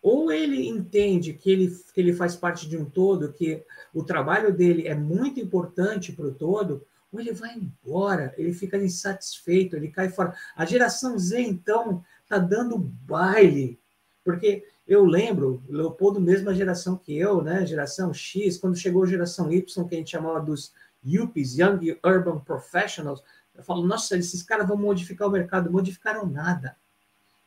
Ou 0.00 0.30
ele 0.30 0.68
entende 0.68 1.32
que 1.32 1.50
ele, 1.50 1.76
que 1.92 2.00
ele 2.00 2.12
faz 2.12 2.36
parte 2.36 2.68
de 2.68 2.76
um 2.76 2.84
todo, 2.84 3.32
que 3.32 3.64
o 3.92 4.04
trabalho 4.04 4.54
dele 4.54 4.86
é 4.86 4.94
muito 4.94 5.40
importante 5.40 6.12
para 6.12 6.26
o 6.26 6.34
todo, 6.34 6.86
ou 7.12 7.20
ele 7.20 7.32
vai 7.32 7.54
embora, 7.54 8.34
ele 8.38 8.52
fica 8.52 8.76
insatisfeito, 8.78 9.76
ele 9.76 9.88
cai 9.88 10.08
fora. 10.08 10.34
A 10.56 10.64
geração 10.64 11.18
Z, 11.18 11.40
então, 11.40 12.02
está 12.32 12.38
dando 12.38 12.78
baile, 12.78 13.78
porque 14.24 14.64
eu 14.88 15.04
lembro, 15.04 15.62
Leopoldo, 15.68 16.20
mesma 16.20 16.54
geração 16.54 16.96
que 16.96 17.16
eu, 17.16 17.42
né? 17.42 17.66
Geração 17.66 18.12
X, 18.12 18.56
quando 18.56 18.76
chegou 18.76 19.04
a 19.04 19.06
geração 19.06 19.52
Y, 19.52 19.86
que 19.86 19.94
a 19.94 19.98
gente 19.98 20.10
chamava 20.10 20.40
dos 20.40 20.72
YUPIs, 21.04 21.58
Young 21.58 21.98
Urban 22.04 22.38
Professionals, 22.40 23.22
eu 23.54 23.62
falo, 23.62 23.86
nossa, 23.86 24.16
esses 24.16 24.42
caras 24.42 24.66
vão 24.66 24.76
modificar 24.76 25.28
o 25.28 25.30
mercado. 25.30 25.70
Modificaram 25.70 26.26
nada. 26.26 26.76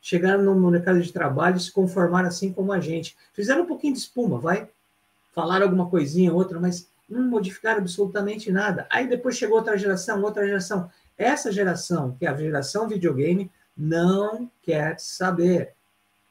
Chegaram 0.00 0.42
no 0.42 0.70
mercado 0.70 1.00
de 1.00 1.12
trabalho 1.12 1.56
e 1.56 1.60
se 1.60 1.72
conformaram 1.72 2.28
assim 2.28 2.52
como 2.52 2.72
a 2.72 2.78
gente. 2.78 3.16
Fizeram 3.32 3.64
um 3.64 3.66
pouquinho 3.66 3.92
de 3.92 3.98
espuma, 3.98 4.38
vai? 4.38 4.70
Falaram 5.34 5.64
alguma 5.64 5.90
coisinha, 5.90 6.32
outra, 6.32 6.60
mas 6.60 6.88
não 7.08 7.22
modificaram 7.22 7.80
absolutamente 7.80 8.52
nada. 8.52 8.86
Aí 8.88 9.08
depois 9.08 9.36
chegou 9.36 9.56
outra 9.56 9.76
geração, 9.76 10.22
outra 10.22 10.46
geração. 10.46 10.88
Essa 11.18 11.50
geração, 11.50 12.14
que 12.16 12.24
é 12.24 12.28
a 12.28 12.36
geração 12.36 12.88
videogame, 12.88 13.50
não 13.76 14.50
quer 14.62 14.98
saber. 14.98 15.74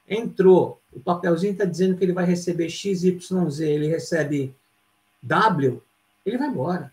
Entrou, 0.08 0.82
o 0.94 1.00
papelzinho 1.00 1.54
está 1.54 1.66
dizendo 1.66 1.98
que 1.98 2.04
ele 2.04 2.14
vai 2.14 2.26
receber 2.26 2.70
XYZ, 2.70 3.60
ele 3.60 3.88
recebe 3.88 4.56
W, 5.22 5.82
ele 6.26 6.38
vai 6.38 6.48
embora. 6.48 6.92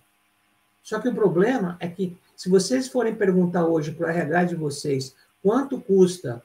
Só 0.82 0.98
que 0.98 1.08
o 1.08 1.14
problema 1.14 1.76
é 1.78 1.88
que, 1.88 2.16
se 2.34 2.48
vocês 2.48 2.88
forem 2.88 3.14
perguntar 3.14 3.66
hoje 3.66 3.92
para 3.92 4.06
o 4.06 4.10
RH 4.10 4.44
de 4.44 4.54
vocês 4.56 5.14
quanto 5.42 5.80
custa 5.80 6.42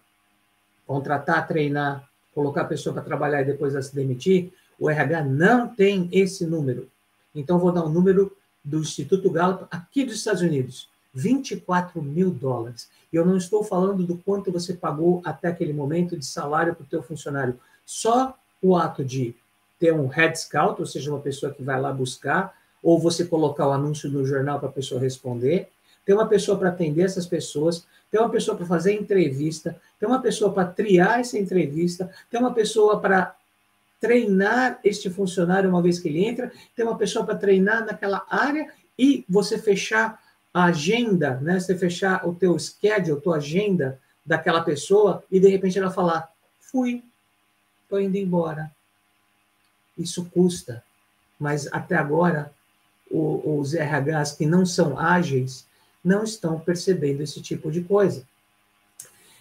contratar, 0.85 1.47
treinar, 1.47 2.07
colocar 2.33 2.61
a 2.61 2.65
pessoa 2.65 2.93
para 2.93 3.03
trabalhar 3.03 3.41
e 3.41 3.45
depois 3.45 3.73
ela 3.73 3.81
se 3.81 3.95
demitir, 3.95 4.53
o 4.79 4.89
RH 4.89 5.23
não 5.23 5.67
tem 5.67 6.07
esse 6.11 6.45
número. 6.45 6.89
Então, 7.33 7.59
vou 7.59 7.71
dar 7.71 7.83
um 7.83 7.89
número 7.89 8.35
do 8.63 8.79
Instituto 8.79 9.29
Gallup 9.29 9.65
aqui 9.71 10.03
dos 10.03 10.15
Estados 10.15 10.41
Unidos. 10.41 10.89
24 11.17 11.99
mil 11.99 12.29
dólares. 12.29 12.87
E 13.11 13.15
eu 13.15 13.25
não 13.25 13.37
estou 13.37 13.63
falando 13.63 14.03
do 14.03 14.17
quanto 14.17 14.51
você 14.51 14.75
pagou 14.75 15.19
até 15.25 15.47
aquele 15.47 15.73
momento 15.73 16.15
de 16.15 16.25
salário 16.25 16.75
para 16.75 16.83
o 16.83 16.87
teu 16.87 17.01
funcionário. 17.01 17.59
Só 17.83 18.37
o 18.61 18.75
ato 18.75 19.03
de 19.03 19.35
ter 19.79 19.93
um 19.93 20.05
head 20.07 20.39
scout, 20.39 20.79
ou 20.79 20.85
seja, 20.85 21.09
uma 21.09 21.19
pessoa 21.19 21.51
que 21.51 21.63
vai 21.63 21.81
lá 21.81 21.91
buscar, 21.91 22.53
ou 22.83 22.99
você 22.99 23.25
colocar 23.25 23.67
o 23.67 23.71
anúncio 23.71 24.09
no 24.09 24.25
jornal 24.25 24.59
para 24.59 24.69
a 24.69 24.71
pessoa 24.71 25.01
responder, 25.01 25.67
ter 26.05 26.13
uma 26.13 26.27
pessoa 26.27 26.57
para 26.57 26.69
atender 26.69 27.03
essas 27.03 27.25
pessoas, 27.25 27.85
ter 28.11 28.19
uma 28.19 28.29
pessoa 28.29 28.55
para 28.55 28.67
fazer 28.67 28.93
entrevista, 28.93 29.75
ter 29.99 30.05
uma 30.05 30.21
pessoa 30.21 30.53
para 30.53 30.65
triar 30.65 31.19
essa 31.19 31.37
entrevista, 31.37 32.11
ter 32.29 32.37
uma 32.37 32.53
pessoa 32.53 32.99
para 32.99 33.35
treinar 33.99 34.79
este 34.83 35.09
funcionário 35.09 35.69
uma 35.69 35.81
vez 35.81 35.99
que 35.99 36.07
ele 36.09 36.23
entra, 36.23 36.51
ter 36.75 36.83
uma 36.83 36.95
pessoa 36.95 37.25
para 37.25 37.35
treinar 37.35 37.85
naquela 37.85 38.23
área 38.29 38.71
e 38.97 39.25
você 39.27 39.57
fechar 39.57 40.21
a 40.57 40.63
agenda, 40.63 41.39
né? 41.39 41.59
Você 41.59 41.77
fechar 41.77 42.27
o 42.27 42.33
teu 42.33 42.57
schedule, 42.57 43.21
tua 43.21 43.37
agenda 43.37 43.99
daquela 44.25 44.61
pessoa 44.61 45.23
e 45.31 45.39
de 45.39 45.47
repente 45.47 45.77
ela 45.77 45.91
falar: 45.91 46.31
"Fui, 46.59 47.03
estou 47.83 48.01
indo 48.01 48.17
embora". 48.17 48.71
Isso 49.95 50.25
custa, 50.25 50.83
mas 51.39 51.71
até 51.71 51.95
agora 51.95 52.51
o, 53.11 53.59
os 53.59 53.75
RHs 53.75 54.31
que 54.31 54.47
não 54.47 54.65
são 54.65 54.97
ágeis 54.97 55.67
não 56.03 56.23
estão 56.23 56.59
percebendo 56.59 57.21
esse 57.21 57.39
tipo 57.39 57.71
de 57.71 57.81
coisa. 57.81 58.25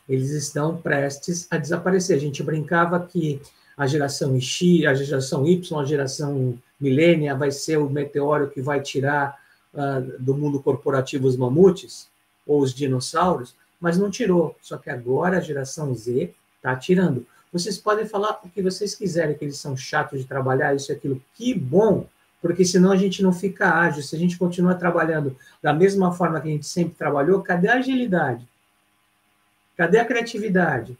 Eles 0.07 0.31
estão 0.33 0.77
prestes 0.77 1.47
a 1.51 1.57
desaparecer. 1.57 2.15
A 2.15 2.21
gente 2.21 2.43
brincava 2.43 3.01
que 3.01 3.41
a 3.75 3.87
geração 3.87 4.39
X, 4.39 4.85
a 4.85 4.93
geração 4.93 5.47
Y, 5.47 5.81
a 5.81 5.85
geração 5.85 6.59
milênia 6.79 7.35
vai 7.35 7.51
ser 7.51 7.79
o 7.79 7.89
meteoro 7.89 8.51
que 8.51 8.61
vai 8.61 8.83
tirar 8.83 9.46
uh, 9.77 10.19
do 10.19 10.35
mundo 10.35 10.61
corporativo 10.61 11.29
os 11.29 11.37
mamutes 11.37 12.09
ou 12.47 12.61
os 12.61 12.75
dinossauros, 12.75 13.55
mas 13.81 13.99
não 13.99 14.11
tirou. 14.11 14.57
Só 14.61 14.77
que 14.77 14.91
agora 14.91 15.39
a 15.39 15.41
geração 15.41 15.95
Z 15.95 16.33
está 16.57 16.75
tirando. 16.75 17.27
Vocês 17.53 17.79
podem 17.79 18.07
falar 18.07 18.41
o 18.43 18.49
que 18.49 18.63
vocês 18.63 18.95
quiserem, 18.95 19.37
que 19.37 19.45
eles 19.45 19.59
são 19.59 19.77
chatos 19.77 20.21
de 20.21 20.27
trabalhar, 20.27 20.75
isso 20.75 20.91
e 20.91 20.95
aquilo. 20.95 21.23
Que 21.35 21.55
bom! 21.55 22.07
Porque 22.43 22.65
senão 22.65 22.93
a 22.93 22.97
gente 22.97 23.23
não 23.23 23.33
fica 23.33 23.71
ágil. 23.71 24.03
Se 24.03 24.15
a 24.15 24.19
gente 24.19 24.39
continua 24.39 24.75
trabalhando 24.75 25.37
da 25.63 25.73
mesma 25.73 26.13
forma 26.13 26.41
que 26.41 26.49
a 26.49 26.51
gente 26.51 26.67
sempre 26.67 26.95
trabalhou, 26.95 27.43
cadê 27.43 27.69
a 27.69 27.79
agilidade? 27.79 28.47
Cadê 29.77 29.99
a 29.99 30.05
criatividade? 30.05 30.97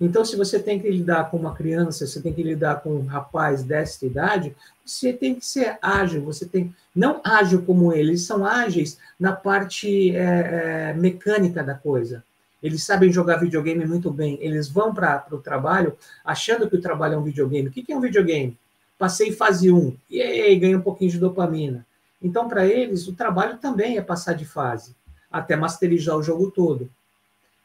Então, 0.00 0.24
se 0.24 0.36
você 0.36 0.58
tem 0.58 0.78
que 0.78 0.90
lidar 0.90 1.30
com 1.30 1.38
uma 1.38 1.54
criança, 1.54 2.06
você 2.06 2.20
tem 2.20 2.32
que 2.32 2.42
lidar 2.42 2.82
com 2.82 2.90
um 2.90 3.06
rapaz 3.06 3.62
dessa 3.62 4.04
idade, 4.04 4.54
você 4.84 5.12
tem 5.12 5.34
que 5.34 5.46
ser 5.46 5.78
ágil, 5.80 6.22
você 6.22 6.44
tem. 6.44 6.74
Não 6.94 7.20
ágil 7.24 7.62
como 7.62 7.92
eles, 7.92 8.08
eles 8.08 8.22
são 8.22 8.44
ágeis 8.44 8.98
na 9.18 9.32
parte 9.32 10.14
é, 10.14 10.90
é, 10.90 10.94
mecânica 10.94 11.62
da 11.62 11.74
coisa. 11.74 12.22
Eles 12.62 12.82
sabem 12.84 13.12
jogar 13.12 13.36
videogame 13.36 13.86
muito 13.86 14.10
bem. 14.10 14.38
Eles 14.40 14.68
vão 14.68 14.92
para 14.92 15.26
o 15.30 15.38
trabalho 15.38 15.96
achando 16.24 16.68
que 16.68 16.76
o 16.76 16.80
trabalho 16.80 17.14
é 17.14 17.18
um 17.18 17.22
videogame. 17.22 17.68
O 17.68 17.72
que, 17.72 17.82
que 17.82 17.92
é 17.92 17.96
um 17.96 18.00
videogame? 18.00 18.56
Passei 18.98 19.30
fase 19.30 19.70
1, 19.70 19.94
e 20.10 20.22
aí, 20.22 20.58
ganhei 20.58 20.74
um 20.74 20.80
pouquinho 20.80 21.10
de 21.10 21.18
dopamina. 21.18 21.86
Então, 22.20 22.48
para 22.48 22.66
eles, 22.66 23.06
o 23.06 23.14
trabalho 23.14 23.58
também 23.58 23.98
é 23.98 24.02
passar 24.02 24.32
de 24.32 24.46
fase, 24.46 24.96
até 25.30 25.54
masterizar 25.54 26.16
o 26.16 26.22
jogo 26.22 26.50
todo. 26.50 26.88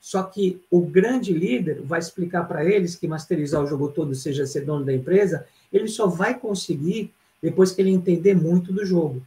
Só 0.01 0.23
que 0.23 0.59
o 0.71 0.81
grande 0.81 1.31
líder 1.31 1.79
vai 1.83 1.99
explicar 1.99 2.47
para 2.47 2.65
eles 2.65 2.95
que 2.95 3.07
masterizar 3.07 3.63
o 3.63 3.67
jogo 3.67 3.89
todo, 3.89 4.15
seja 4.15 4.47
ser 4.47 4.65
dono 4.65 4.83
da 4.83 4.91
empresa, 4.91 5.45
ele 5.71 5.87
só 5.87 6.07
vai 6.07 6.37
conseguir 6.39 7.13
depois 7.41 7.71
que 7.71 7.81
ele 7.81 7.91
entender 7.91 8.35
muito 8.35 8.73
do 8.73 8.83
jogo. 8.83 9.21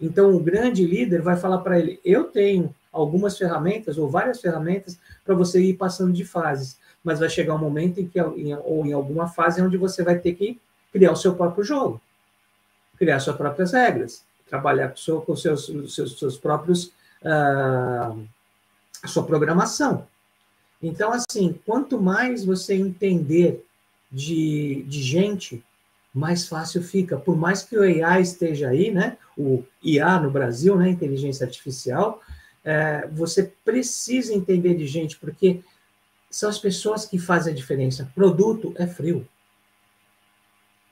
Então, 0.00 0.34
o 0.34 0.38
grande 0.38 0.86
líder 0.86 1.20
vai 1.20 1.36
falar 1.36 1.58
para 1.58 1.78
ele: 1.78 2.00
eu 2.04 2.24
tenho 2.24 2.72
algumas 2.92 3.36
ferramentas 3.36 3.98
ou 3.98 4.08
várias 4.08 4.40
ferramentas 4.40 4.96
para 5.24 5.34
você 5.34 5.60
ir 5.60 5.74
passando 5.74 6.12
de 6.12 6.24
fases, 6.24 6.78
mas 7.02 7.18
vai 7.18 7.28
chegar 7.28 7.54
um 7.54 7.58
momento 7.58 8.00
em 8.00 8.06
que, 8.06 8.20
ou 8.20 8.86
em 8.86 8.92
alguma 8.92 9.26
fase, 9.26 9.60
onde 9.60 9.76
você 9.76 10.04
vai 10.04 10.18
ter 10.18 10.34
que 10.34 10.60
criar 10.92 11.10
o 11.10 11.16
seu 11.16 11.34
próprio 11.34 11.64
jogo, 11.64 12.00
criar 12.96 13.18
suas 13.18 13.36
próprias 13.36 13.72
regras, 13.72 14.24
trabalhar 14.48 14.94
com, 15.26 15.32
os 15.32 15.42
seus, 15.42 15.66
seus, 15.92 16.18
seus 16.18 16.38
próprios. 16.38 16.92
Uh, 17.22 18.26
sua 19.08 19.24
programação. 19.24 20.06
Então, 20.82 21.12
assim, 21.12 21.58
quanto 21.66 22.00
mais 22.00 22.44
você 22.44 22.74
entender 22.74 23.64
de, 24.10 24.82
de 24.88 25.02
gente, 25.02 25.62
mais 26.12 26.48
fácil 26.48 26.82
fica. 26.82 27.16
Por 27.16 27.36
mais 27.36 27.62
que 27.62 27.76
o 27.76 27.82
AI 27.82 28.22
esteja 28.22 28.68
aí, 28.68 28.90
né? 28.90 29.16
O 29.36 29.62
IA 29.82 30.18
no 30.18 30.30
Brasil, 30.30 30.76
né? 30.76 30.88
Inteligência 30.88 31.46
artificial, 31.46 32.20
é, 32.64 33.06
você 33.12 33.52
precisa 33.64 34.34
entender 34.34 34.74
de 34.74 34.86
gente, 34.86 35.16
porque 35.18 35.60
são 36.30 36.48
as 36.48 36.58
pessoas 36.58 37.06
que 37.06 37.18
fazem 37.18 37.52
a 37.52 37.56
diferença. 37.56 38.10
Produto 38.14 38.74
é 38.76 38.86
frio. 38.86 39.26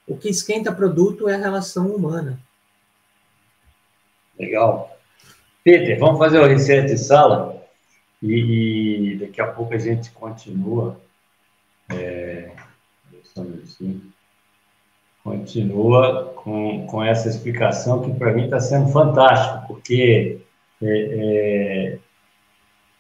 O 0.07 0.17
que 0.17 0.29
esquenta 0.29 0.73
produto 0.73 1.29
é 1.29 1.35
a 1.35 1.39
relação 1.39 1.89
humana. 1.89 2.41
Legal. 4.39 4.97
Peter, 5.63 5.99
vamos 5.99 6.19
fazer 6.19 6.39
o 6.39 6.47
reset 6.47 6.87
de 6.87 6.97
sala? 6.97 7.58
E, 8.23 9.13
e, 9.13 9.17
daqui 9.17 9.41
a 9.41 9.47
pouco 9.47 9.75
a 9.75 9.79
gente 9.79 10.11
continua. 10.11 11.01
É, 11.91 12.51
assim, 13.37 14.03
continua 15.23 16.33
com, 16.37 16.87
com 16.87 17.03
essa 17.03 17.29
explicação 17.29 18.03
que 18.03 18.13
para 18.13 18.33
mim 18.33 18.45
está 18.45 18.61
sendo 18.61 18.89
fantástico, 18.89 19.67
porque 19.69 20.41
é, 20.83 20.87
é, 20.87 21.99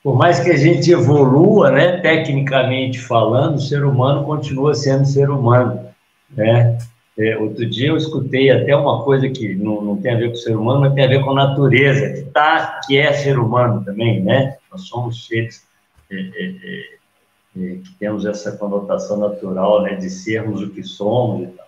por 0.02 0.16
mais 0.16 0.40
que 0.40 0.50
a 0.50 0.56
gente 0.56 0.90
evolua, 0.90 1.70
né, 1.70 1.98
tecnicamente 1.98 2.98
falando, 2.98 3.56
o 3.56 3.60
ser 3.60 3.84
humano 3.84 4.24
continua 4.24 4.74
sendo 4.74 5.06
ser 5.06 5.30
humano, 5.30 5.88
né? 6.30 6.78
É, 7.18 7.36
outro 7.36 7.68
dia 7.68 7.88
eu 7.88 7.96
escutei 7.96 8.48
até 8.48 8.76
uma 8.76 9.02
coisa 9.02 9.28
que 9.28 9.52
não, 9.56 9.82
não 9.82 9.96
tem 9.96 10.14
a 10.14 10.16
ver 10.16 10.28
com 10.28 10.34
o 10.34 10.38
ser 10.38 10.56
humano, 10.56 10.82
mas 10.82 10.94
tem 10.94 11.04
a 11.04 11.08
ver 11.08 11.24
com 11.24 11.32
a 11.32 11.48
natureza, 11.48 12.10
que, 12.10 12.30
tá, 12.30 12.80
que 12.86 12.96
é 12.96 13.12
ser 13.12 13.40
humano 13.40 13.84
também, 13.84 14.22
né? 14.22 14.56
Nós 14.70 14.82
somos 14.82 15.26
seres 15.26 15.66
é, 16.08 16.14
é, 16.14 16.20
é, 16.20 17.72
é 17.72 17.76
que 17.78 17.92
temos 17.98 18.24
essa 18.24 18.52
conotação 18.56 19.18
natural, 19.18 19.82
né, 19.82 19.96
de 19.96 20.08
sermos 20.08 20.62
o 20.62 20.70
que 20.70 20.84
somos 20.84 21.48
e 21.48 21.52
tal. 21.52 21.66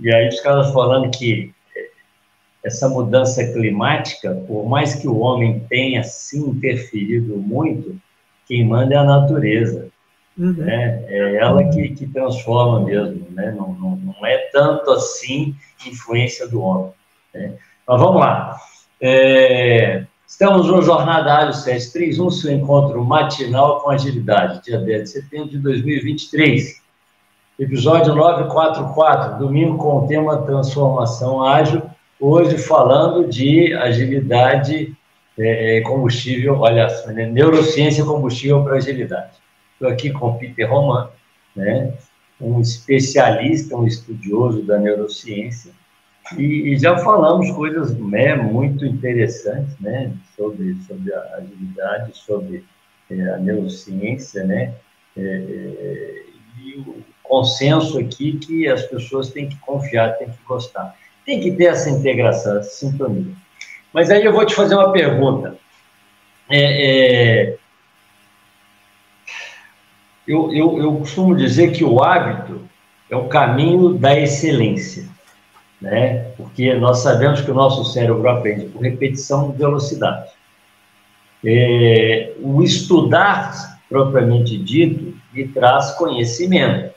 E 0.00 0.14
aí 0.14 0.28
os 0.28 0.40
caras 0.40 0.72
falando 0.72 1.10
que 1.10 1.52
é, 1.76 1.88
essa 2.64 2.88
mudança 2.88 3.46
climática, 3.52 4.34
por 4.46 4.66
mais 4.66 4.94
que 4.94 5.06
o 5.06 5.18
homem 5.18 5.60
tenha 5.68 6.02
se 6.02 6.38
interferido 6.38 7.36
muito, 7.36 7.94
quem 8.48 8.66
manda 8.66 8.94
é 8.94 8.96
a 8.96 9.04
natureza. 9.04 9.92
Uhum. 10.38 10.52
Né? 10.54 11.04
É 11.08 11.36
ela 11.36 11.62
que, 11.64 11.90
que 11.90 12.06
transforma 12.06 12.80
mesmo, 12.86 13.26
né? 13.30 13.54
não, 13.56 13.74
não, 13.74 13.91
tanto 14.52 14.90
assim 14.90 15.54
influência 15.86 16.46
do 16.46 16.60
homem. 16.62 16.92
Né? 17.34 17.54
Mas 17.86 18.00
vamos 18.00 18.20
lá. 18.20 18.56
É, 19.00 20.04
estamos 20.26 20.68
no 20.68 20.82
Jornada 20.82 21.34
Ágil 21.34 21.54
731, 21.54 22.30
seu 22.30 22.52
encontro 22.52 23.04
matinal 23.04 23.80
com 23.80 23.90
agilidade, 23.90 24.62
dia 24.62 24.78
10 24.78 25.02
de 25.02 25.08
setembro 25.08 25.48
de 25.48 25.58
2023. 25.58 26.80
Episódio 27.58 28.14
944, 28.14 29.38
domingo 29.38 29.78
com 29.78 29.98
o 29.98 30.06
tema 30.06 30.42
Transformação 30.42 31.44
Ágil, 31.44 31.82
hoje 32.18 32.56
falando 32.58 33.28
de 33.28 33.74
agilidade 33.74 34.96
é, 35.38 35.78
é 35.78 35.80
combustível, 35.82 36.58
olha, 36.60 36.86
né? 37.08 37.26
neurociência 37.26 38.04
combustível 38.04 38.62
para 38.62 38.76
agilidade. 38.76 39.32
Estou 39.74 39.88
aqui 39.88 40.10
com 40.10 40.28
o 40.28 40.38
Peter 40.38 40.70
Roman, 40.70 41.10
né, 41.56 41.92
um 42.42 42.60
especialista, 42.60 43.76
um 43.76 43.86
estudioso 43.86 44.62
da 44.62 44.78
neurociência, 44.78 45.72
e, 46.36 46.72
e 46.72 46.78
já 46.78 46.98
falamos 46.98 47.50
coisas 47.52 47.96
né, 47.96 48.34
muito 48.34 48.84
interessantes 48.84 49.78
né, 49.80 50.12
sobre, 50.36 50.76
sobre 50.86 51.12
a 51.14 51.36
agilidade, 51.36 52.16
sobre 52.16 52.64
é, 53.10 53.28
a 53.30 53.38
neurociência, 53.38 54.44
né, 54.44 54.74
é, 55.16 55.22
é, 55.22 56.22
e 56.58 56.78
o 56.78 57.02
consenso 57.22 57.98
aqui 57.98 58.38
que 58.38 58.68
as 58.68 58.82
pessoas 58.82 59.30
têm 59.30 59.48
que 59.48 59.58
confiar, 59.60 60.16
têm 60.18 60.28
que 60.28 60.42
gostar. 60.46 60.96
Tem 61.24 61.40
que 61.40 61.52
ter 61.52 61.66
essa 61.66 61.88
integração, 61.88 62.58
essa 62.58 62.70
sintonia. 62.70 63.34
Mas 63.92 64.10
aí 64.10 64.24
eu 64.24 64.32
vou 64.32 64.44
te 64.44 64.54
fazer 64.54 64.74
uma 64.74 64.92
pergunta. 64.92 65.56
É, 66.48 67.50
é, 67.50 67.58
eu, 70.26 70.52
eu, 70.52 70.78
eu 70.78 70.96
costumo 70.96 71.34
dizer 71.34 71.72
que 71.72 71.84
o 71.84 72.02
hábito 72.02 72.60
é 73.10 73.16
o 73.16 73.28
caminho 73.28 73.94
da 73.94 74.18
excelência, 74.18 75.08
né? 75.80 76.30
Porque 76.36 76.74
nós 76.74 76.98
sabemos 76.98 77.40
que 77.40 77.50
o 77.50 77.54
nosso 77.54 77.84
cérebro 77.92 78.28
aprende 78.28 78.66
por 78.66 78.82
repetição 78.82 79.52
e 79.52 79.58
velocidade. 79.58 80.30
É, 81.44 82.32
o 82.40 82.62
estudar, 82.62 83.80
propriamente 83.88 84.56
dito, 84.56 85.14
me 85.32 85.46
traz 85.48 85.90
conhecimento. 85.92 86.92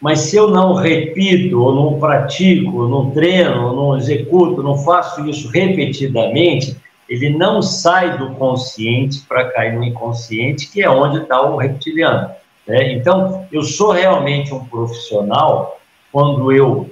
Mas 0.00 0.20
se 0.20 0.36
eu 0.36 0.50
não 0.50 0.74
repito, 0.74 1.62
ou 1.62 1.74
não 1.74 2.00
pratico, 2.00 2.78
ou 2.78 2.88
não 2.88 3.10
treino, 3.12 3.68
ou 3.68 3.76
não 3.76 3.96
executo, 3.96 4.62
não 4.62 4.76
faço 4.76 5.24
isso 5.28 5.48
repetidamente, 5.48 6.76
ele 7.08 7.30
não 7.30 7.62
sai 7.62 8.18
do 8.18 8.30
consciente 8.34 9.20
para 9.28 9.50
cair 9.50 9.74
no 9.74 9.84
inconsciente, 9.84 10.68
que 10.72 10.82
é 10.82 10.90
onde 10.90 11.18
está 11.18 11.40
o 11.42 11.56
reptiliano. 11.56 12.30
Né? 12.66 12.92
Então, 12.92 13.46
eu 13.50 13.62
sou 13.62 13.92
realmente 13.92 14.52
um 14.54 14.64
profissional 14.64 15.80
quando 16.10 16.52
eu 16.52 16.90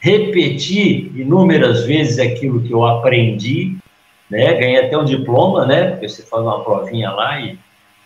repetir 0.00 1.12
inúmeras 1.16 1.84
vezes 1.84 2.18
aquilo 2.18 2.62
que 2.62 2.70
eu 2.70 2.84
aprendi, 2.84 3.76
né? 4.30 4.54
Ganhei 4.54 4.84
até 4.84 4.96
um 4.96 5.04
diploma, 5.04 5.66
né? 5.66 5.90
Porque 5.90 6.08
você 6.08 6.22
faz 6.22 6.42
uma 6.42 6.62
provinha 6.62 7.10
lá 7.10 7.40
e 7.40 7.58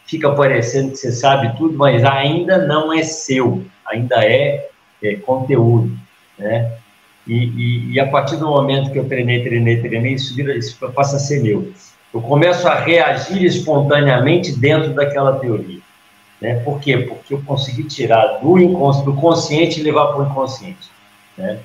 fica 0.07 0.31
parecendo 0.33 0.93
que 0.93 0.97
você 0.97 1.13
sabe 1.13 1.57
tudo, 1.57 1.77
mas 1.77 2.05
ainda 2.05 2.59
não 2.67 2.93
é 2.93 3.03
seu, 3.03 3.63
ainda 3.87 4.25
é, 4.25 4.69
é 5.03 5.17
conteúdo, 5.17 5.91
né? 6.39 6.73
E, 7.27 7.35
e, 7.35 7.93
e, 7.93 8.01
a 8.01 8.09
partir 8.09 8.37
do 8.37 8.49
momento 8.49 8.91
que 8.91 8.99
eu 8.99 9.09
treinei, 9.09 9.45
treinei, 9.45 9.81
treinei, 9.81 10.15
isso, 10.15 10.35
vira, 10.35 10.57
isso 10.57 10.77
passa 10.93 11.17
a 11.17 11.21
ser 11.21 11.41
meu. 11.41 11.73
Eu 12.13 12.21
começo 12.21 12.67
a 12.67 12.75
reagir 12.75 13.45
espontaneamente 13.45 14.59
dentro 14.59 14.93
daquela 14.93 15.39
teoria. 15.39 15.79
Né? 16.43 16.57
Por 16.57 16.81
quê? 16.81 16.99
Porque 16.99 17.35
eu 17.35 17.43
consegui 17.43 17.85
tirar 17.85 18.41
do, 18.41 18.59
inconsciente, 18.59 19.05
do 19.05 19.15
consciente 19.15 19.81
e 19.81 19.83
levar 19.85 20.09
para 20.09 20.23
o 20.23 20.27
inconsciente. 20.27 20.91
Né? 21.39 21.61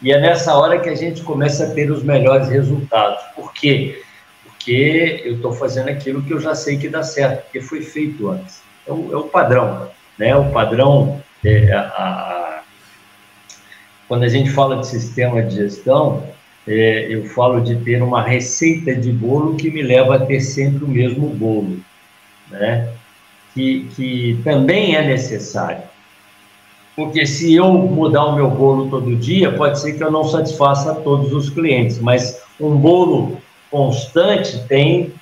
E 0.00 0.10
é 0.10 0.18
nessa 0.18 0.56
hora 0.56 0.80
que 0.80 0.88
a 0.88 0.94
gente 0.94 1.22
começa 1.22 1.66
a 1.66 1.70
ter 1.74 1.90
os 1.90 2.02
melhores 2.02 2.48
resultados. 2.48 3.22
Por 3.36 3.52
quê? 3.52 4.02
Porque 4.42 5.20
eu 5.22 5.34
estou 5.34 5.52
fazendo 5.52 5.90
aquilo 5.90 6.22
que 6.22 6.32
eu 6.32 6.40
já 6.40 6.54
sei 6.54 6.78
que 6.78 6.88
dá 6.88 7.02
certo, 7.02 7.42
porque 7.42 7.60
foi 7.60 7.82
feito 7.82 8.30
antes. 8.30 8.62
É 8.88 8.90
o, 8.90 9.12
é 9.12 9.16
o 9.18 9.24
padrão. 9.24 9.90
Né? 10.18 10.34
O 10.34 10.50
padrão, 10.50 11.22
é, 11.44 11.70
a, 11.70 11.80
a, 11.80 12.62
quando 14.08 14.22
a 14.22 14.28
gente 14.28 14.48
fala 14.48 14.78
de 14.78 14.86
sistema 14.86 15.42
de 15.42 15.56
gestão, 15.56 16.26
é, 16.66 17.06
eu 17.10 17.26
falo 17.26 17.60
de 17.60 17.76
ter 17.76 18.02
uma 18.02 18.22
receita 18.22 18.94
de 18.94 19.12
bolo 19.12 19.56
que 19.56 19.70
me 19.70 19.82
leva 19.82 20.16
a 20.16 20.24
ter 20.24 20.40
sempre 20.40 20.84
o 20.84 20.88
mesmo 20.88 21.28
bolo. 21.28 21.80
Né? 22.50 22.88
Que, 23.54 23.88
que 23.94 24.40
também 24.44 24.94
é 24.94 25.06
necessário. 25.06 25.82
Porque 26.96 27.24
se 27.24 27.54
eu 27.54 27.72
mudar 27.72 28.26
o 28.26 28.34
meu 28.34 28.50
bolo 28.50 28.90
todo 28.90 29.16
dia, 29.16 29.52
pode 29.52 29.80
ser 29.80 29.92
que 29.92 30.02
eu 30.02 30.10
não 30.10 30.24
satisfaça 30.24 30.94
todos 30.96 31.32
os 31.32 31.48
clientes, 31.48 31.98
mas 31.98 32.42
um 32.60 32.76
bolo 32.76 33.40
constante 33.70 34.58
tem 34.68 35.12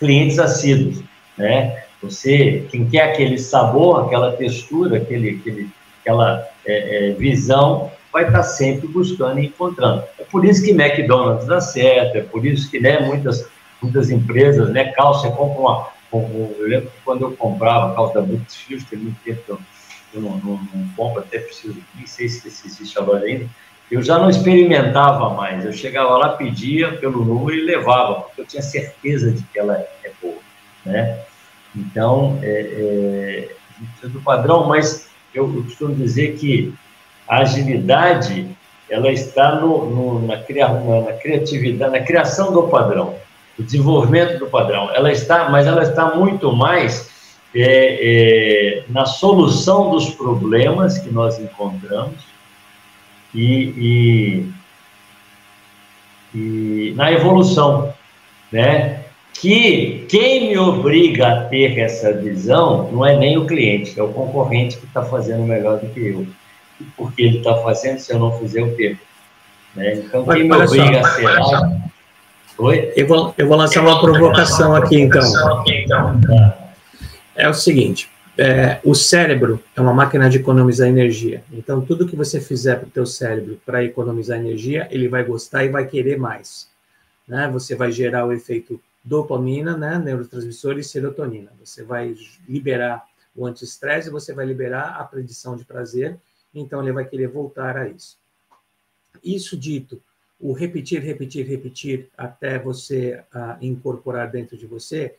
clientes 0.00 0.38
assíduos, 0.38 1.02
né? 1.36 1.84
Você, 2.02 2.66
quem 2.70 2.86
quer 2.86 3.12
aquele 3.12 3.38
sabor, 3.38 4.04
aquela 4.04 4.32
textura, 4.32 4.98
aquele, 4.98 5.30
aquele, 5.30 5.70
aquela 6.00 6.46
é, 6.66 7.10
é, 7.10 7.12
visão, 7.12 7.90
vai 8.12 8.26
estar 8.26 8.42
sempre 8.42 8.86
buscando 8.88 9.40
e 9.40 9.46
encontrando. 9.46 10.04
É 10.18 10.24
por 10.24 10.44
isso 10.44 10.62
que 10.62 10.70
McDonald's 10.70 11.46
dá 11.46 11.60
certo, 11.60 12.18
é 12.18 12.20
por 12.20 12.44
isso 12.44 12.70
que 12.70 12.78
né, 12.78 13.00
muitas, 13.00 13.46
muitas 13.80 14.10
empresas, 14.10 14.70
né, 14.70 14.92
calça, 14.92 15.30
compra 15.30 15.60
uma, 15.60 15.88
eu 16.18 16.66
lembro 16.66 16.90
quando 17.04 17.22
eu 17.22 17.32
comprava 17.32 17.94
calça 17.94 18.14
da 18.14 18.22
Brooks 18.22 18.66
tem 18.88 18.98
muito 18.98 19.20
tempo 19.22 19.42
que 19.44 19.50
eu, 19.50 19.60
eu 20.14 20.20
não, 20.20 20.38
não, 20.38 20.60
não, 20.72 20.88
compro, 20.96 21.20
até 21.20 21.38
preciso, 21.38 21.76
nem 21.94 22.06
sei 22.06 22.28
se 22.28 22.46
existe 22.46 22.98
agora 22.98 23.24
ainda, 23.24 23.48
eu 23.90 24.02
já 24.02 24.18
não 24.18 24.30
experimentava 24.30 25.30
mais, 25.30 25.64
eu 25.64 25.72
chegava 25.72 26.16
lá, 26.16 26.30
pedia 26.30 26.92
pelo 26.92 27.24
número 27.24 27.56
e 27.56 27.64
levava, 27.64 28.22
porque 28.22 28.40
eu 28.40 28.46
tinha 28.46 28.62
certeza 28.62 29.30
de 29.30 29.42
que 29.42 29.58
ela 29.58 29.76
é 29.76 30.10
boa, 30.22 30.38
né? 30.84 31.20
Então, 31.76 32.38
é, 32.42 33.48
é, 34.02 34.08
do 34.08 34.20
padrão, 34.20 34.66
mas 34.66 35.08
eu, 35.34 35.52
eu, 35.54 35.62
costumo 35.64 35.94
dizer 35.94 36.36
que 36.36 36.72
a 37.26 37.38
agilidade 37.38 38.48
ela 38.88 39.10
está 39.10 39.56
no, 39.56 39.90
no, 39.90 40.26
na, 40.26 40.36
cria, 40.38 40.68
na, 40.68 41.12
criatividade, 41.14 41.92
na 41.92 42.00
criação 42.00 42.52
do 42.52 42.68
padrão, 42.68 43.16
o 43.58 43.62
desenvolvimento 43.62 44.38
do 44.38 44.46
padrão. 44.46 44.90
Ela 44.94 45.12
está, 45.12 45.48
mas 45.48 45.66
ela 45.66 45.82
está 45.82 46.14
muito 46.14 46.54
mais 46.54 47.10
é, 47.54 48.78
é, 48.80 48.84
na 48.88 49.06
solução 49.06 49.90
dos 49.90 50.10
problemas 50.10 50.98
que 50.98 51.10
nós 51.10 51.38
encontramos 51.38 52.24
e, 53.34 54.52
e, 56.34 56.38
e 56.38 56.94
na 56.96 57.12
evolução, 57.12 57.94
né? 58.50 59.04
que 59.34 60.06
quem 60.08 60.48
me 60.48 60.58
obriga 60.58 61.28
a 61.28 61.44
ter 61.44 61.78
essa 61.78 62.12
visão 62.12 62.90
não 62.92 63.04
é 63.04 63.16
nem 63.16 63.36
o 63.36 63.46
cliente, 63.46 63.98
é 63.98 64.02
o 64.02 64.08
concorrente 64.08 64.76
que 64.76 64.86
está 64.86 65.02
fazendo 65.02 65.42
melhor 65.42 65.78
do 65.78 65.88
que 65.88 66.00
eu. 66.00 66.26
E 66.80 66.84
porque 66.96 67.22
ele 67.22 67.38
está 67.38 67.56
fazendo, 67.56 67.98
se 67.98 68.12
eu 68.12 68.18
não 68.18 68.38
fizer, 68.38 68.60
eu 68.60 68.74
perco. 68.74 69.02
Né? 69.74 69.94
Então, 69.94 70.24
quem 70.24 70.44
me 70.44 70.54
obriga 70.54 71.00
a 71.00 71.04
ser 71.04 71.26
algo... 71.26 71.83
Oi? 72.58 72.92
Eu 72.96 73.06
vou, 73.06 73.34
eu 73.36 73.48
vou 73.48 73.56
lançar 73.56 73.80
uma 73.80 74.00
provocação 74.00 74.74
aqui, 74.76 75.00
então. 75.00 75.22
É 77.34 77.48
o 77.48 77.54
seguinte, 77.54 78.08
é, 78.38 78.80
o 78.84 78.94
cérebro 78.94 79.60
é 79.74 79.80
uma 79.80 79.92
máquina 79.92 80.30
de 80.30 80.38
economizar 80.38 80.88
energia. 80.88 81.42
Então, 81.52 81.80
tudo 81.80 82.06
que 82.06 82.14
você 82.14 82.40
fizer 82.40 82.76
para 82.76 82.86
o 82.86 82.90
teu 82.90 83.06
cérebro 83.06 83.60
para 83.66 83.82
economizar 83.82 84.38
energia, 84.38 84.86
ele 84.90 85.08
vai 85.08 85.24
gostar 85.24 85.64
e 85.64 85.68
vai 85.68 85.86
querer 85.86 86.16
mais. 86.16 86.68
Né? 87.26 87.48
Você 87.52 87.74
vai 87.74 87.90
gerar 87.90 88.24
o 88.24 88.32
efeito 88.32 88.80
dopamina, 89.04 89.76
né, 89.76 89.98
neurotransmissor 89.98 90.78
e 90.78 90.84
serotonina. 90.84 91.50
Você 91.62 91.82
vai 91.82 92.14
liberar 92.48 93.04
o 93.36 93.46
antiestresse, 93.46 94.10
você 94.10 94.32
vai 94.32 94.46
liberar 94.46 94.96
a 94.98 95.04
predição 95.04 95.56
de 95.56 95.64
prazer, 95.64 96.16
então 96.54 96.80
ele 96.80 96.92
vai 96.92 97.04
querer 97.04 97.26
voltar 97.26 97.76
a 97.76 97.88
isso. 97.88 98.16
Isso 99.22 99.56
dito, 99.56 100.00
o 100.40 100.52
repetir, 100.52 101.00
repetir, 101.02 101.46
repetir 101.46 102.08
até 102.16 102.58
você 102.58 103.22
uh, 103.34 103.56
incorporar 103.60 104.30
dentro 104.30 104.56
de 104.56 104.66
você 104.66 105.14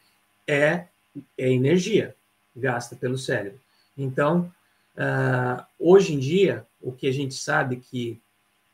é, 0.47 0.85
é 1.37 1.51
energia 1.51 2.15
gasta 2.55 2.95
pelo 2.95 3.17
cérebro. 3.17 3.59
Então, 3.97 4.51
uh, 4.95 5.63
hoje 5.77 6.13
em 6.13 6.19
dia, 6.19 6.65
o 6.81 6.91
que 6.91 7.07
a 7.07 7.11
gente 7.11 7.33
sabe 7.33 7.77
que 7.77 8.21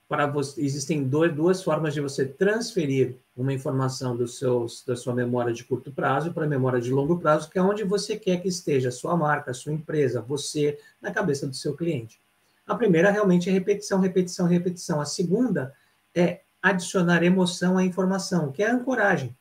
para 0.08 0.28
você, 0.28 0.62
existem 0.62 1.06
dois, 1.06 1.34
duas 1.34 1.64
formas 1.64 1.94
de 1.94 2.02
você 2.02 2.26
transferir 2.26 3.16
uma 3.36 3.54
informação 3.54 4.16
do 4.16 4.28
seus, 4.28 4.84
da 4.86 4.94
sua 4.94 5.16
memória 5.16 5.54
de 5.54 5.64
curto 5.64 5.90
prazo 5.90 6.34
para 6.34 6.44
a 6.44 6.50
memória 6.50 6.82
de 6.82 6.92
longo 6.92 7.18
prazo, 7.18 7.50
que 7.50 7.58
é 7.58 7.62
onde 7.62 7.86
você 7.86 8.18
quer 8.18 8.42
que 8.42 8.50
esteja 8.50 8.90
a 8.90 8.92
sua 8.92 9.16
marca, 9.16 9.52
a 9.52 9.54
sua 9.54 9.72
empresa, 9.72 10.22
você, 10.22 10.78
na 11.02 11.12
cabeça 11.12 11.48
do 11.48 11.56
seu 11.56 11.78
cliente. 11.78 12.20
A 12.68 12.76
primeira 12.76 13.10
realmente 13.10 13.50
é 13.50 13.54
repetição, 13.54 14.02
repetição, 14.02 14.48
repetição. 14.48 15.00
A 15.00 15.06
segunda 15.06 15.74
é 16.14 16.42
adicionar 16.62 17.24
emoção 17.24 17.78
à 17.78 17.84
informação, 17.84 18.52
que 18.52 18.62
é 18.64 18.70
a 18.70 18.74
ancoragem 18.74 19.36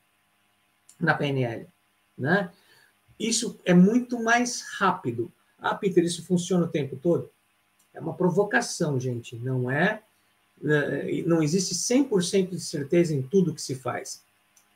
na 0.99 1.13
PNL. 1.13 1.67
Né? 2.17 2.49
Isso 3.19 3.59
é 3.65 3.73
muito 3.73 4.21
mais 4.21 4.61
rápido. 4.77 5.31
Ah, 5.59 5.75
Peter, 5.75 6.03
isso 6.03 6.25
funciona 6.25 6.65
o 6.65 6.69
tempo 6.69 6.95
todo? 6.95 7.29
É 7.93 7.99
uma 7.99 8.13
provocação, 8.13 8.99
gente, 8.99 9.35
não 9.35 9.69
é 9.69 10.01
né, 10.61 11.23
não 11.25 11.41
existe 11.41 11.73
100% 11.73 12.51
de 12.51 12.59
certeza 12.59 13.15
em 13.15 13.21
tudo 13.21 13.53
que 13.53 13.61
se 13.61 13.75
faz. 13.75 14.23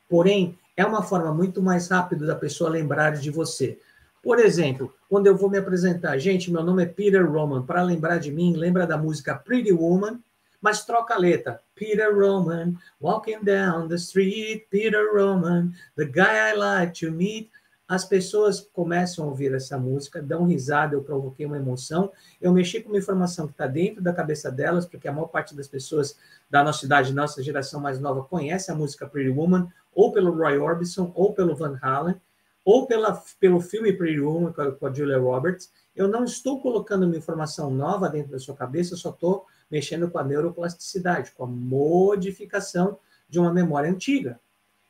Porém, 0.09 0.57
é 0.75 0.85
uma 0.85 1.03
forma 1.03 1.33
muito 1.33 1.61
mais 1.61 1.87
rápida 1.87 2.25
da 2.25 2.35
pessoa 2.35 2.69
lembrar 2.69 3.11
de 3.11 3.29
você. 3.29 3.79
Por 4.21 4.39
exemplo, 4.39 4.93
quando 5.07 5.27
eu 5.27 5.37
vou 5.37 5.49
me 5.49 5.57
apresentar, 5.57 6.17
gente, 6.17 6.51
meu 6.51 6.63
nome 6.63 6.83
é 6.83 6.87
Peter 6.87 7.29
Roman, 7.29 7.63
para 7.63 7.83
lembrar 7.83 8.17
de 8.17 8.31
mim, 8.31 8.55
lembra 8.55 8.87
da 8.87 8.97
música 8.97 9.35
Pretty 9.35 9.71
Woman, 9.71 10.19
mas 10.61 10.85
troca 10.85 11.13
a 11.13 11.17
letra. 11.17 11.61
Peter 11.75 12.13
Roman, 12.13 12.75
walking 12.99 13.43
down 13.43 13.87
the 13.87 13.95
street, 13.95 14.67
Peter 14.69 15.13
Roman, 15.13 15.73
the 15.95 16.05
guy 16.05 16.51
I 16.51 16.55
like 16.55 16.99
to 17.05 17.11
meet 17.11 17.49
as 17.87 18.03
pessoas 18.03 18.61
começam 18.73 19.25
a 19.25 19.27
ouvir 19.27 19.53
essa 19.53 19.77
música, 19.77 20.21
dão 20.21 20.45
risada, 20.45 20.95
eu 20.95 21.03
provoquei 21.03 21.45
uma 21.45 21.57
emoção, 21.57 22.11
eu 22.41 22.51
mexi 22.51 22.81
com 22.81 22.89
uma 22.89 22.97
informação 22.97 23.45
que 23.45 23.53
está 23.53 23.67
dentro 23.67 24.01
da 24.01 24.11
cabeça 24.11 24.51
delas, 24.51 24.87
porque 24.87 25.07
a 25.07 25.13
maior 25.13 25.27
parte 25.27 25.55
das 25.55 25.67
pessoas 25.67 26.17
da 26.49 26.63
nossa 26.63 26.85
idade, 26.85 27.13
nossa 27.13 27.43
geração 27.43 27.79
mais 27.79 27.99
nova, 27.99 28.23
conhece 28.23 28.71
a 28.71 28.75
música 28.75 29.07
Pretty 29.07 29.29
Woman, 29.29 29.67
ou 29.93 30.11
pelo 30.11 30.31
Roy 30.35 30.57
Orbison, 30.57 31.11
ou 31.13 31.33
pelo 31.33 31.55
Van 31.55 31.77
Halen, 31.79 32.19
ou 32.63 32.87
pela, 32.87 33.21
pelo 33.39 33.61
filme 33.61 33.93
Pretty 33.93 34.19
Woman 34.19 34.51
com 34.51 34.87
a, 34.87 34.93
Julia 34.93 35.19
Roberts. 35.19 35.71
Eu 35.95 36.07
não 36.07 36.23
estou 36.23 36.59
colocando 36.59 37.05
uma 37.05 37.15
informação 37.15 37.69
nova 37.69 38.09
dentro 38.09 38.31
da 38.31 38.39
sua 38.39 38.55
cabeça, 38.55 38.95
eu 38.95 38.97
só 38.97 39.11
estou 39.11 39.45
mexendo 39.69 40.09
com 40.09 40.17
a 40.17 40.23
neuroplasticidade, 40.23 41.31
com 41.31 41.43
a 41.43 41.47
modificação 41.47 42.97
de 43.29 43.39
uma 43.39 43.53
memória 43.53 43.89
antiga. 43.89 44.39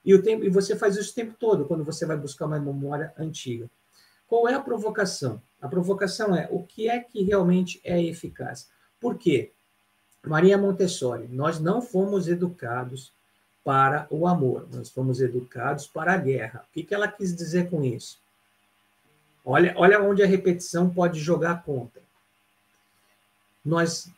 E, 0.03 0.13
o 0.13 0.21
tempo, 0.21 0.43
e 0.43 0.49
você 0.49 0.75
faz 0.75 0.95
isso 0.95 1.11
o 1.11 1.15
tempo 1.15 1.35
todo, 1.39 1.65
quando 1.65 1.83
você 1.83 2.05
vai 2.05 2.17
buscar 2.17 2.45
uma 2.45 2.59
memória 2.59 3.13
antiga. 3.17 3.69
Qual 4.27 4.47
é 4.47 4.53
a 4.53 4.59
provocação? 4.59 5.41
A 5.61 5.67
provocação 5.67 6.35
é 6.35 6.47
o 6.51 6.61
que 6.63 6.89
é 6.89 6.99
que 6.99 7.23
realmente 7.23 7.81
é 7.83 8.01
eficaz. 8.01 8.69
Por 8.99 9.17
quê? 9.17 9.51
Maria 10.23 10.57
Montessori, 10.57 11.27
nós 11.27 11.59
não 11.59 11.81
fomos 11.81 12.27
educados 12.27 13.13
para 13.63 14.07
o 14.11 14.27
amor, 14.27 14.67
nós 14.71 14.89
fomos 14.89 15.21
educados 15.21 15.87
para 15.87 16.13
a 16.13 16.17
guerra. 16.17 16.63
O 16.69 16.73
que, 16.73 16.83
que 16.83 16.93
ela 16.93 17.07
quis 17.07 17.35
dizer 17.35 17.69
com 17.69 17.83
isso? 17.83 18.19
Olha, 19.43 19.73
olha 19.77 20.01
onde 20.01 20.23
a 20.23 20.27
repetição 20.27 20.89
pode 20.89 21.19
jogar 21.19 21.63
contra. 21.63 22.01
Nós 23.63 24.09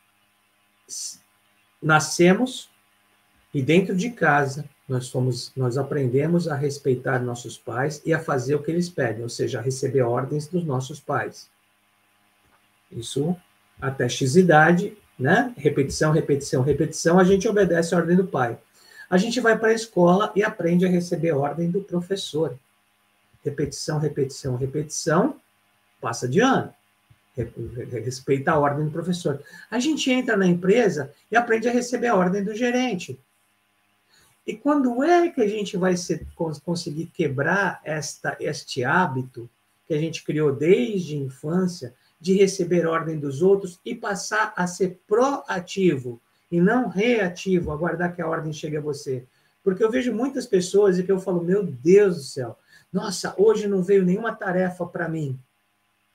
nascemos 1.82 2.70
e 3.54 3.62
dentro 3.62 3.96
de 3.96 4.10
casa 4.10 4.66
nós 4.88 5.10
fomos, 5.10 5.52
nós 5.56 5.78
aprendemos 5.78 6.48
a 6.48 6.56
respeitar 6.56 7.20
nossos 7.20 7.58
pais 7.58 8.02
e 8.06 8.14
a 8.14 8.20
fazer 8.20 8.56
o 8.56 8.64
que 8.64 8.72
eles 8.72 8.90
pedem, 8.90 9.24
ou 9.24 9.30
seja, 9.30 9.60
a 9.60 9.62
receber 9.62 10.02
ordens 10.02 10.48
dos 10.48 10.64
nossos 10.64 11.00
pais. 11.00 11.50
Isso 12.92 13.36
até 13.82 14.08
x 14.08 14.36
idade, 14.36 14.98
né? 15.20 15.54
Repetição, 15.58 16.12
repetição, 16.12 16.62
repetição, 16.64 17.20
a 17.20 17.24
gente 17.24 17.48
obedece 17.48 17.94
a 17.94 17.98
ordem 17.98 18.16
do 18.16 18.26
pai. 18.26 18.58
A 19.10 19.18
gente 19.18 19.40
vai 19.40 19.58
para 19.58 19.70
a 19.70 19.74
escola 19.74 20.32
e 20.36 20.44
aprende 20.44 20.86
a 20.86 20.90
receber 20.90 21.32
ordem 21.32 21.70
do 21.70 21.82
professor. 21.82 22.58
Repetição, 23.44 24.00
repetição, 24.00 24.56
repetição, 24.56 25.40
passa 26.02 26.28
de 26.28 26.40
ano. 26.40 26.74
Respeita 28.04 28.52
a 28.52 28.60
ordem 28.60 28.86
do 28.86 28.92
professor. 28.92 29.42
A 29.70 29.80
gente 29.80 30.12
entra 30.12 30.36
na 30.36 30.48
empresa 30.48 31.14
e 31.32 31.36
aprende 31.36 31.68
a 31.68 31.72
receber 31.72 32.08
a 32.08 32.16
ordem 32.16 32.44
do 32.44 32.56
gerente. 32.56 33.20
E 34.46 34.56
quando 34.56 35.04
é 35.04 35.30
que 35.30 35.42
a 35.42 35.48
gente 35.48 35.76
vai 35.76 35.98
ser, 35.98 36.26
conseguir 36.64 37.08
quebrar 37.08 37.82
esta, 37.84 38.38
este 38.40 38.84
hábito 38.84 39.50
que 39.86 39.94
a 39.94 40.00
gente 40.00 40.24
criou 40.24 40.54
desde 40.54 41.16
a 41.16 41.20
infância 41.20 41.94
de 42.20 42.34
receber 42.34 42.88
ordem 42.88 43.20
dos 43.20 43.42
outros 43.42 43.80
e 43.86 43.94
passar 43.94 44.54
a 44.56 44.66
ser 44.66 45.00
proativo 45.06 46.20
e 46.50 46.62
não 46.62 46.88
reativo, 46.88 47.72
aguardar 47.72 48.16
que 48.16 48.22
a 48.22 48.28
ordem 48.28 48.54
chegue 48.54 48.78
a 48.78 48.82
você? 48.82 49.26
Porque 49.64 49.84
eu 49.84 49.92
vejo 49.92 50.14
muitas 50.14 50.46
pessoas 50.46 50.98
e 50.98 51.04
que 51.04 51.12
eu 51.12 51.20
falo, 51.20 51.44
meu 51.44 51.64
Deus 51.64 52.16
do 52.16 52.24
céu, 52.24 52.58
nossa, 52.92 53.36
hoje 53.38 53.68
não 53.68 53.84
veio 53.84 54.06
nenhuma 54.06 54.34
tarefa 54.34 54.86
para 54.86 55.10
mim. 55.10 55.38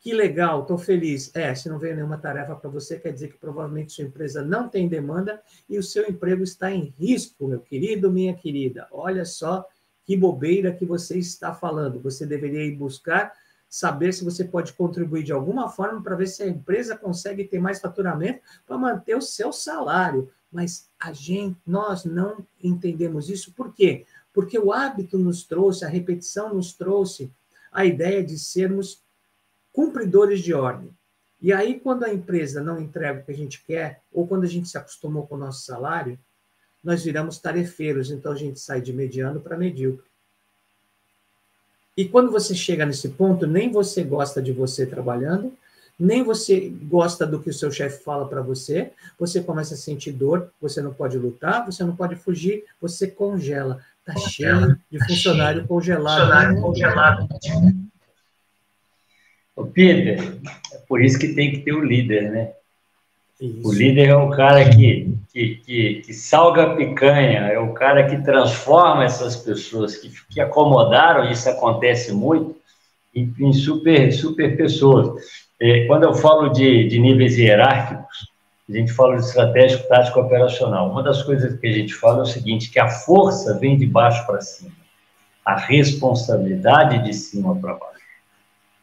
Que 0.02 0.12
legal, 0.12 0.62
estou 0.62 0.76
feliz. 0.76 1.30
É, 1.32 1.54
se 1.54 1.68
não 1.68 1.78
veio 1.78 1.94
nenhuma 1.94 2.18
tarefa 2.18 2.56
para 2.56 2.68
você, 2.68 2.98
quer 2.98 3.12
dizer 3.12 3.28
que 3.28 3.38
provavelmente 3.38 3.92
sua 3.92 4.02
empresa 4.02 4.42
não 4.42 4.68
tem 4.68 4.88
demanda 4.88 5.40
e 5.68 5.78
o 5.78 5.82
seu 5.82 6.10
emprego 6.10 6.42
está 6.42 6.72
em 6.72 6.92
risco, 6.98 7.46
meu 7.46 7.60
querido, 7.60 8.10
minha 8.10 8.34
querida. 8.34 8.88
Olha 8.90 9.24
só 9.24 9.64
que 10.04 10.16
bobeira 10.16 10.72
que 10.72 10.84
você 10.84 11.20
está 11.20 11.54
falando. 11.54 12.00
Você 12.00 12.26
deveria 12.26 12.64
ir 12.64 12.74
buscar 12.74 13.32
saber 13.68 14.12
se 14.12 14.24
você 14.24 14.44
pode 14.44 14.72
contribuir 14.72 15.22
de 15.22 15.30
alguma 15.30 15.68
forma 15.68 16.02
para 16.02 16.16
ver 16.16 16.26
se 16.26 16.42
a 16.42 16.48
empresa 16.48 16.96
consegue 16.96 17.44
ter 17.44 17.60
mais 17.60 17.80
faturamento 17.80 18.40
para 18.66 18.76
manter 18.76 19.16
o 19.16 19.22
seu 19.22 19.52
salário. 19.52 20.28
Mas 20.50 20.90
a 20.98 21.12
gente, 21.12 21.56
nós 21.64 22.04
não 22.04 22.44
entendemos 22.60 23.30
isso. 23.30 23.52
Por 23.52 23.72
quê? 23.72 24.04
Porque 24.32 24.58
o 24.58 24.72
hábito 24.72 25.16
nos 25.16 25.44
trouxe, 25.44 25.84
a 25.84 25.88
repetição 25.88 26.52
nos 26.52 26.72
trouxe 26.72 27.30
a 27.70 27.84
ideia 27.84 28.24
de 28.24 28.36
sermos 28.36 29.00
cumpridores 29.72 30.40
de 30.40 30.52
ordem. 30.52 30.90
E 31.40 31.52
aí, 31.52 31.80
quando 31.80 32.04
a 32.04 32.12
empresa 32.12 32.62
não 32.62 32.80
entrega 32.80 33.20
o 33.20 33.24
que 33.24 33.32
a 33.32 33.36
gente 33.36 33.62
quer, 33.66 34.00
ou 34.12 34.26
quando 34.26 34.44
a 34.44 34.48
gente 34.48 34.68
se 34.68 34.78
acostumou 34.78 35.26
com 35.26 35.34
o 35.34 35.38
nosso 35.38 35.64
salário, 35.64 36.18
nós 36.82 37.04
viramos 37.04 37.38
tarefeiros, 37.38 38.10
então 38.10 38.32
a 38.32 38.36
gente 38.36 38.60
sai 38.60 38.80
de 38.80 38.92
mediano 38.92 39.40
para 39.40 39.56
medíocre. 39.56 40.06
E 41.96 42.06
quando 42.06 42.30
você 42.30 42.54
chega 42.54 42.86
nesse 42.86 43.10
ponto, 43.10 43.46
nem 43.46 43.70
você 43.70 44.02
gosta 44.02 44.40
de 44.40 44.52
você 44.52 44.86
trabalhando, 44.86 45.52
nem 45.98 46.22
você 46.22 46.68
gosta 46.84 47.26
do 47.26 47.40
que 47.40 47.50
o 47.50 47.54
seu 47.54 47.70
chefe 47.70 48.02
fala 48.02 48.26
para 48.26 48.40
você, 48.40 48.92
você 49.18 49.42
começa 49.42 49.74
a 49.74 49.76
sentir 49.76 50.12
dor, 50.12 50.50
você 50.60 50.80
não 50.80 50.92
pode 50.92 51.18
lutar, 51.18 51.64
você 51.66 51.84
não 51.84 51.94
pode 51.94 52.16
fugir, 52.16 52.64
você 52.80 53.06
congela. 53.06 53.80
Está 54.00 54.18
cheio 54.28 54.76
de 54.90 54.98
tá 54.98 55.06
funcionário 55.06 55.66
congelado. 55.66 56.18
Funcionário 56.18 56.60
congelado. 56.60 57.28
O 59.54 59.66
Peter, 59.66 60.40
é 60.72 60.78
por 60.88 61.02
isso 61.02 61.18
que 61.18 61.34
tem 61.34 61.52
que 61.52 61.58
ter 61.58 61.72
o 61.72 61.84
líder, 61.84 62.30
né? 62.30 62.52
Isso. 63.40 63.68
O 63.68 63.72
líder 63.72 64.08
é 64.08 64.16
o 64.16 64.30
cara 64.30 64.70
que, 64.70 65.14
que, 65.32 65.56
que, 65.56 66.02
que, 66.06 66.14
salga 66.14 66.62
a 66.62 66.76
picanha, 66.76 67.40
é 67.48 67.58
o 67.58 67.72
cara 67.74 68.08
que 68.08 68.22
transforma 68.22 69.04
essas 69.04 69.36
pessoas 69.36 69.96
que, 69.96 70.10
que 70.30 70.40
acomodaram, 70.40 71.30
isso 71.30 71.48
acontece 71.48 72.12
muito, 72.12 72.56
em, 73.14 73.34
em 73.40 73.52
super, 73.52 74.12
super 74.12 74.56
pessoas. 74.56 75.20
É, 75.60 75.86
quando 75.86 76.04
eu 76.04 76.14
falo 76.14 76.50
de, 76.50 76.88
de 76.88 76.98
níveis 76.98 77.36
hierárquicos, 77.36 78.32
a 78.68 78.72
gente 78.72 78.92
fala 78.92 79.16
de 79.16 79.24
estratégico, 79.24 79.88
tático 79.88 80.20
operacional. 80.20 80.90
Uma 80.90 81.02
das 81.02 81.22
coisas 81.22 81.58
que 81.58 81.66
a 81.66 81.72
gente 81.72 81.94
fala 81.94 82.20
é 82.20 82.22
o 82.22 82.26
seguinte, 82.26 82.70
que 82.70 82.78
a 82.78 82.88
força 82.88 83.58
vem 83.58 83.76
de 83.76 83.86
baixo 83.86 84.24
para 84.26 84.40
cima, 84.40 84.72
a 85.44 85.56
responsabilidade 85.56 87.04
de 87.04 87.12
cima 87.12 87.54
para 87.56 87.74
baixo. 87.74 87.91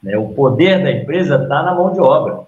Né? 0.01 0.17
O 0.17 0.29
poder 0.29 0.81
da 0.81 0.91
empresa 0.91 1.35
está 1.35 1.63
na 1.63 1.73
mão 1.73 1.93
de 1.93 1.99
obra, 1.99 2.41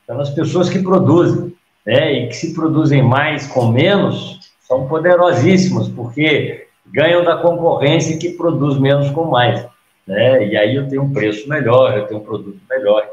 está 0.00 0.14
nas 0.14 0.30
pessoas 0.30 0.68
que 0.68 0.78
produzem, 0.78 1.54
né? 1.84 2.12
e 2.12 2.28
que 2.28 2.36
se 2.36 2.54
produzem 2.54 3.02
mais 3.02 3.46
com 3.46 3.68
menos, 3.68 4.40
são 4.60 4.86
poderosíssimos, 4.86 5.88
porque 5.88 6.66
ganham 6.86 7.24
da 7.24 7.36
concorrência 7.36 8.18
que 8.18 8.30
produz 8.30 8.78
menos 8.78 9.10
com 9.10 9.24
mais. 9.24 9.66
Né? 10.06 10.48
E 10.48 10.56
aí 10.56 10.76
eu 10.76 10.88
tenho 10.88 11.02
um 11.02 11.12
preço 11.12 11.48
melhor, 11.48 11.96
eu 11.96 12.06
tenho 12.06 12.20
um 12.20 12.24
produto 12.24 12.60
melhor. 12.68 13.06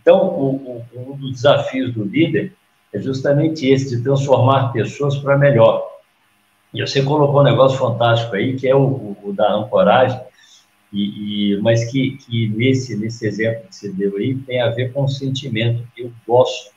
Então, 0.00 0.20
o, 0.26 0.84
o, 0.94 1.12
um 1.12 1.16
dos 1.16 1.32
desafios 1.32 1.92
do 1.92 2.04
líder 2.04 2.52
é 2.92 2.98
justamente 2.98 3.66
esse, 3.66 3.96
de 3.96 4.02
transformar 4.02 4.72
pessoas 4.72 5.16
para 5.16 5.36
melhor. 5.36 5.90
E 6.72 6.80
você 6.80 7.02
colocou 7.02 7.40
um 7.40 7.44
negócio 7.44 7.78
fantástico 7.78 8.36
aí, 8.36 8.56
que 8.56 8.68
é 8.68 8.74
o, 8.74 9.16
o 9.22 9.32
da 9.32 9.52
ancoragem, 9.52 10.20
e, 10.94 11.54
e, 11.54 11.60
mas 11.60 11.90
que, 11.90 12.12
que 12.18 12.48
nesse, 12.48 12.96
nesse 12.96 13.26
exemplo 13.26 13.64
que 13.68 13.74
você 13.74 13.90
deu 13.90 14.16
aí 14.16 14.36
tem 14.36 14.62
a 14.62 14.70
ver 14.70 14.92
com 14.92 15.02
o 15.02 15.08
sentimento. 15.08 15.82
Eu 15.96 16.12
gosto. 16.24 16.72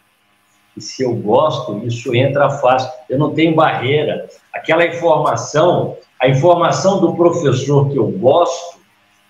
E 0.76 0.82
se 0.82 1.04
eu 1.04 1.14
gosto, 1.14 1.86
isso 1.86 2.14
entra 2.16 2.50
fácil. 2.50 2.92
Eu 3.08 3.20
não 3.20 3.34
tenho 3.34 3.56
barreira. 3.56 4.28
Aquela 4.52 4.86
informação, 4.86 5.98
a 6.20 6.28
informação 6.28 7.00
do 7.00 7.16
professor 7.16 7.92
que 7.92 7.98
eu 7.98 8.08
gosto, 8.08 8.80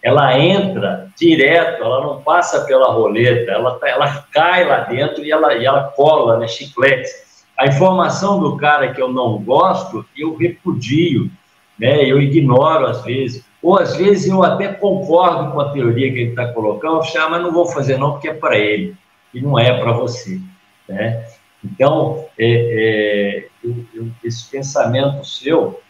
ela 0.01 0.39
entra 0.39 1.11
direto, 1.17 1.83
ela 1.83 2.01
não 2.01 2.21
passa 2.21 2.61
pela 2.61 2.93
roleta, 2.93 3.51
ela, 3.51 3.77
tá, 3.79 3.89
ela 3.89 4.25
cai 4.31 4.65
lá 4.65 4.81
dentro 4.81 5.23
e 5.23 5.31
ela, 5.31 5.53
e 5.55 5.65
ela 5.65 5.91
cola, 5.95 6.37
né, 6.37 6.47
chiclete. 6.47 7.09
A 7.57 7.65
informação 7.65 8.39
do 8.39 8.55
cara 8.55 8.93
que 8.93 9.01
eu 9.01 9.11
não 9.11 9.37
gosto, 9.39 10.05
eu 10.15 10.35
repudio, 10.35 11.29
né, 11.77 12.05
eu 12.05 12.21
ignoro 12.21 12.85
às 12.85 13.03
vezes. 13.03 13.46
Ou 13.61 13.77
às 13.77 13.95
vezes 13.95 14.27
eu 14.27 14.43
até 14.43 14.67
concordo 14.73 15.51
com 15.51 15.59
a 15.59 15.71
teoria 15.71 16.11
que 16.11 16.19
ele 16.19 16.29
está 16.29 16.47
colocando, 16.53 17.01
ah, 17.17 17.29
mas 17.29 17.41
não 17.41 17.51
vou 17.51 17.65
fazer 17.65 17.97
não 17.97 18.11
porque 18.11 18.29
é 18.29 18.33
para 18.33 18.57
ele, 18.57 18.95
e 19.33 19.41
não 19.41 19.57
é 19.57 19.79
para 19.79 19.91
você. 19.91 20.39
Né? 20.87 21.25
Então, 21.63 22.25
é, 22.37 22.45
é, 22.45 23.47
eu, 23.63 23.85
eu, 23.93 24.07
esse 24.23 24.49
pensamento 24.49 25.25
seu, 25.25 25.81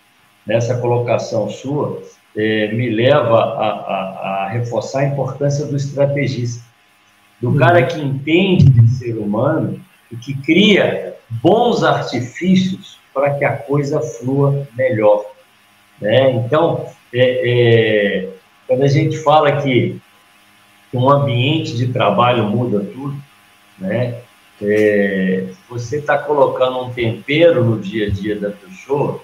nessa 0.46 0.78
colocação 0.78 1.50
sua, 1.50 2.02
é, 2.36 2.72
me 2.72 2.90
leva 2.90 3.38
a, 3.38 3.70
a, 3.70 4.46
a, 4.46 4.50
reforçar 4.50 5.02
a 5.02 5.08
importância 5.08 5.66
do 5.66 5.76
estrategista, 5.76 6.64
do 7.42 7.50
uhum. 7.50 7.58
cara 7.58 7.86
que 7.86 8.00
entende 8.00 8.70
de 8.70 8.90
ser 8.92 9.18
humano 9.18 9.80
e 10.12 10.16
que 10.16 10.34
cria 10.42 11.16
bons 11.30 11.84
artifícios 11.84 12.98
para 13.14 13.34
que 13.34 13.44
a 13.44 13.58
coisa 13.58 14.00
flua 14.00 14.68
melhor. 14.76 15.26
Né? 16.00 16.32
Então, 16.32 16.88
é, 17.14 17.50
é, 17.50 18.30
quando 18.68 18.84
a 18.84 18.88
gente 18.88 19.18
fala 19.18 19.62
que, 19.62 20.00
um 20.94 21.10
ambiente 21.10 21.76
de 21.76 21.88
trabalho 21.88 22.46
muda 22.46 22.80
tudo, 22.80 23.16
né? 23.78 24.22
É, 24.62 25.46
você 25.70 25.98
está 25.98 26.18
colocando 26.18 26.80
um 26.80 26.90
tempero 26.92 27.64
no 27.64 27.80
dia 27.80 28.08
a 28.08 28.10
dia 28.10 28.36
da 28.36 28.50
pessoa, 28.50 29.22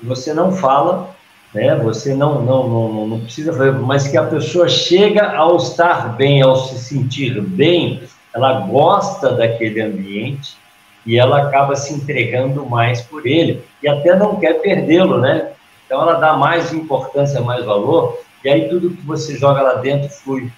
e 0.00 0.06
você 0.06 0.32
não 0.32 0.52
fala 0.52 1.14
né? 1.52 1.74
Você 1.76 2.14
não, 2.14 2.42
não, 2.42 2.68
não, 2.68 3.08
não 3.08 3.20
precisa 3.20 3.52
fazer, 3.52 3.72
mas 3.72 4.06
que 4.06 4.16
a 4.16 4.24
pessoa 4.24 4.68
chega 4.68 5.32
ao 5.32 5.56
estar 5.56 6.16
bem, 6.16 6.42
ao 6.42 6.56
se 6.56 6.78
sentir 6.78 7.40
bem, 7.40 8.02
ela 8.34 8.60
gosta 8.60 9.32
daquele 9.32 9.80
ambiente 9.80 10.56
e 11.04 11.18
ela 11.18 11.42
acaba 11.42 11.74
se 11.74 11.92
entregando 11.92 12.64
mais 12.66 13.00
por 13.00 13.26
ele 13.26 13.62
e 13.82 13.88
até 13.88 14.14
não 14.14 14.36
quer 14.36 14.60
perdê-lo, 14.60 15.18
né? 15.18 15.50
Então 15.90 16.02
ela 16.02 16.20
dá 16.20 16.34
mais 16.34 16.72
importância, 16.72 17.40
mais 17.40 17.64
valor 17.64 18.22
e 18.44 18.48
aí 18.48 18.68
tudo 18.68 18.90
que 18.90 19.02
você 19.02 19.36
joga 19.36 19.60
lá 19.60 19.74
dentro 19.74 20.08
flui, 20.08 20.52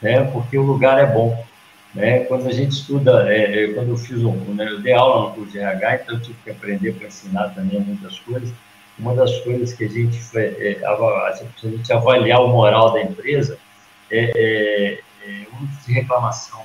né? 0.00 0.22
Porque 0.32 0.56
o 0.56 0.62
lugar 0.62 0.96
é 0.98 1.06
bom. 1.06 1.44
Né? 1.92 2.20
Quando 2.20 2.46
a 2.46 2.52
gente 2.52 2.72
estuda, 2.72 3.26
é, 3.28 3.64
é 3.64 3.72
quando 3.72 3.88
eu 3.88 3.96
fiz 3.96 4.22
um, 4.22 4.32
né, 4.54 4.68
eu 4.70 4.80
dei 4.80 4.92
aula 4.92 5.28
no 5.28 5.34
curso 5.34 5.50
de 5.50 5.58
RH, 5.58 5.94
então 5.96 6.14
eu 6.14 6.22
tive 6.22 6.38
que 6.44 6.50
aprender 6.50 6.92
para 6.92 7.08
ensinar 7.08 7.48
também 7.54 7.80
muitas 7.80 8.18
coisas 8.20 8.52
uma 8.98 9.14
das 9.14 9.38
coisas 9.40 9.72
que 9.72 9.84
a 9.84 9.88
gente, 9.88 10.18
é, 10.36 10.80
a 10.84 11.68
gente 11.68 11.92
avaliar 11.92 12.40
o 12.42 12.48
moral 12.48 12.92
da 12.92 13.02
empresa 13.02 13.58
é, 14.10 14.32
é, 14.34 14.98
é 15.26 15.46
um 15.60 15.66
de 15.66 15.92
reclamação, 15.92 16.62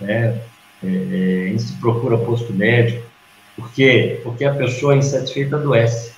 né? 0.00 0.40
É, 0.84 0.86
é, 0.86 1.56
procura 1.80 2.18
posto 2.18 2.52
médico, 2.52 3.06
porque 3.56 4.20
porque 4.22 4.44
a 4.44 4.54
pessoa 4.54 4.96
insatisfeita 4.96 5.56
adoece, 5.56 6.11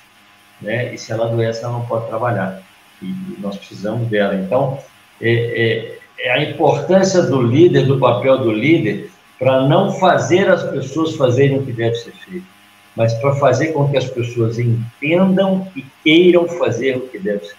né? 0.61 0.93
E 0.93 0.97
se 0.97 1.11
ela 1.11 1.25
adoece, 1.25 1.63
ela 1.63 1.73
não 1.73 1.85
pode 1.85 2.07
trabalhar. 2.07 2.61
E, 3.01 3.05
e 3.05 3.37
nós 3.39 3.57
precisamos 3.57 4.07
dela. 4.09 4.35
Então, 4.35 4.79
é, 5.21 5.97
é, 6.19 6.27
é 6.27 6.31
a 6.31 6.43
importância 6.43 7.21
do 7.21 7.41
líder, 7.41 7.85
do 7.85 7.99
papel 7.99 8.37
do 8.39 8.51
líder, 8.51 9.11
para 9.37 9.67
não 9.67 9.91
fazer 9.91 10.49
as 10.49 10.63
pessoas 10.63 11.15
fazerem 11.15 11.59
o 11.59 11.65
que 11.65 11.73
deve 11.73 11.95
ser 11.95 12.11
feito 12.11 12.55
mas 12.95 13.13
para 13.15 13.35
fazer 13.35 13.73
com 13.73 13.89
que 13.89 13.97
as 13.97 14.05
pessoas 14.05 14.57
entendam 14.57 15.67
e 15.75 15.85
queiram 16.03 16.47
fazer 16.47 16.95
o 16.95 17.07
que 17.07 17.19
deve 17.19 17.45
ser. 17.45 17.55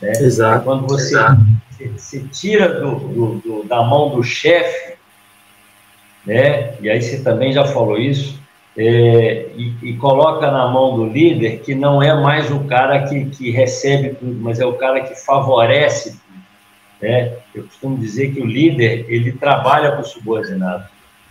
Né? 0.00 0.12
Exato. 0.12 0.64
Quando 0.64 0.86
você 0.86 1.14
se, 1.76 1.98
se, 1.98 2.28
tira 2.28 2.80
do, 2.80 2.94
do, 2.98 3.34
do, 3.40 3.64
da 3.64 3.82
mão 3.82 4.16
do 4.16 4.22
chefe, 4.22 4.94
né? 6.24 6.74
e 6.80 6.88
aí 6.88 7.00
você 7.00 7.22
também 7.22 7.52
já 7.52 7.66
falou 7.66 7.98
isso, 7.98 8.40
é, 8.80 9.50
e, 9.56 9.74
e, 9.82 9.96
coloca 9.96 10.48
na 10.52 10.68
mão 10.68 10.94
do 10.94 11.06
líder, 11.06 11.58
que 11.62 11.74
não 11.74 12.00
é 12.00 12.14
mais 12.14 12.48
o 12.48 12.60
cara 12.60 13.08
que, 13.08 13.24
que 13.24 13.50
recebe 13.50 14.14
tudo, 14.14 14.38
mas 14.40 14.60
é 14.60 14.64
o 14.64 14.74
cara 14.74 15.00
que 15.00 15.16
favorece 15.16 16.12
tudo. 16.12 16.38
Né? 17.02 17.32
Eu 17.52 17.64
costumo 17.64 17.98
dizer 17.98 18.32
que 18.32 18.40
o 18.40 18.46
líder, 18.46 19.04
ele 19.08 19.32
trabalha 19.32 19.90
para 19.90 20.02
o 20.02 20.04
subordinado, 20.04 20.84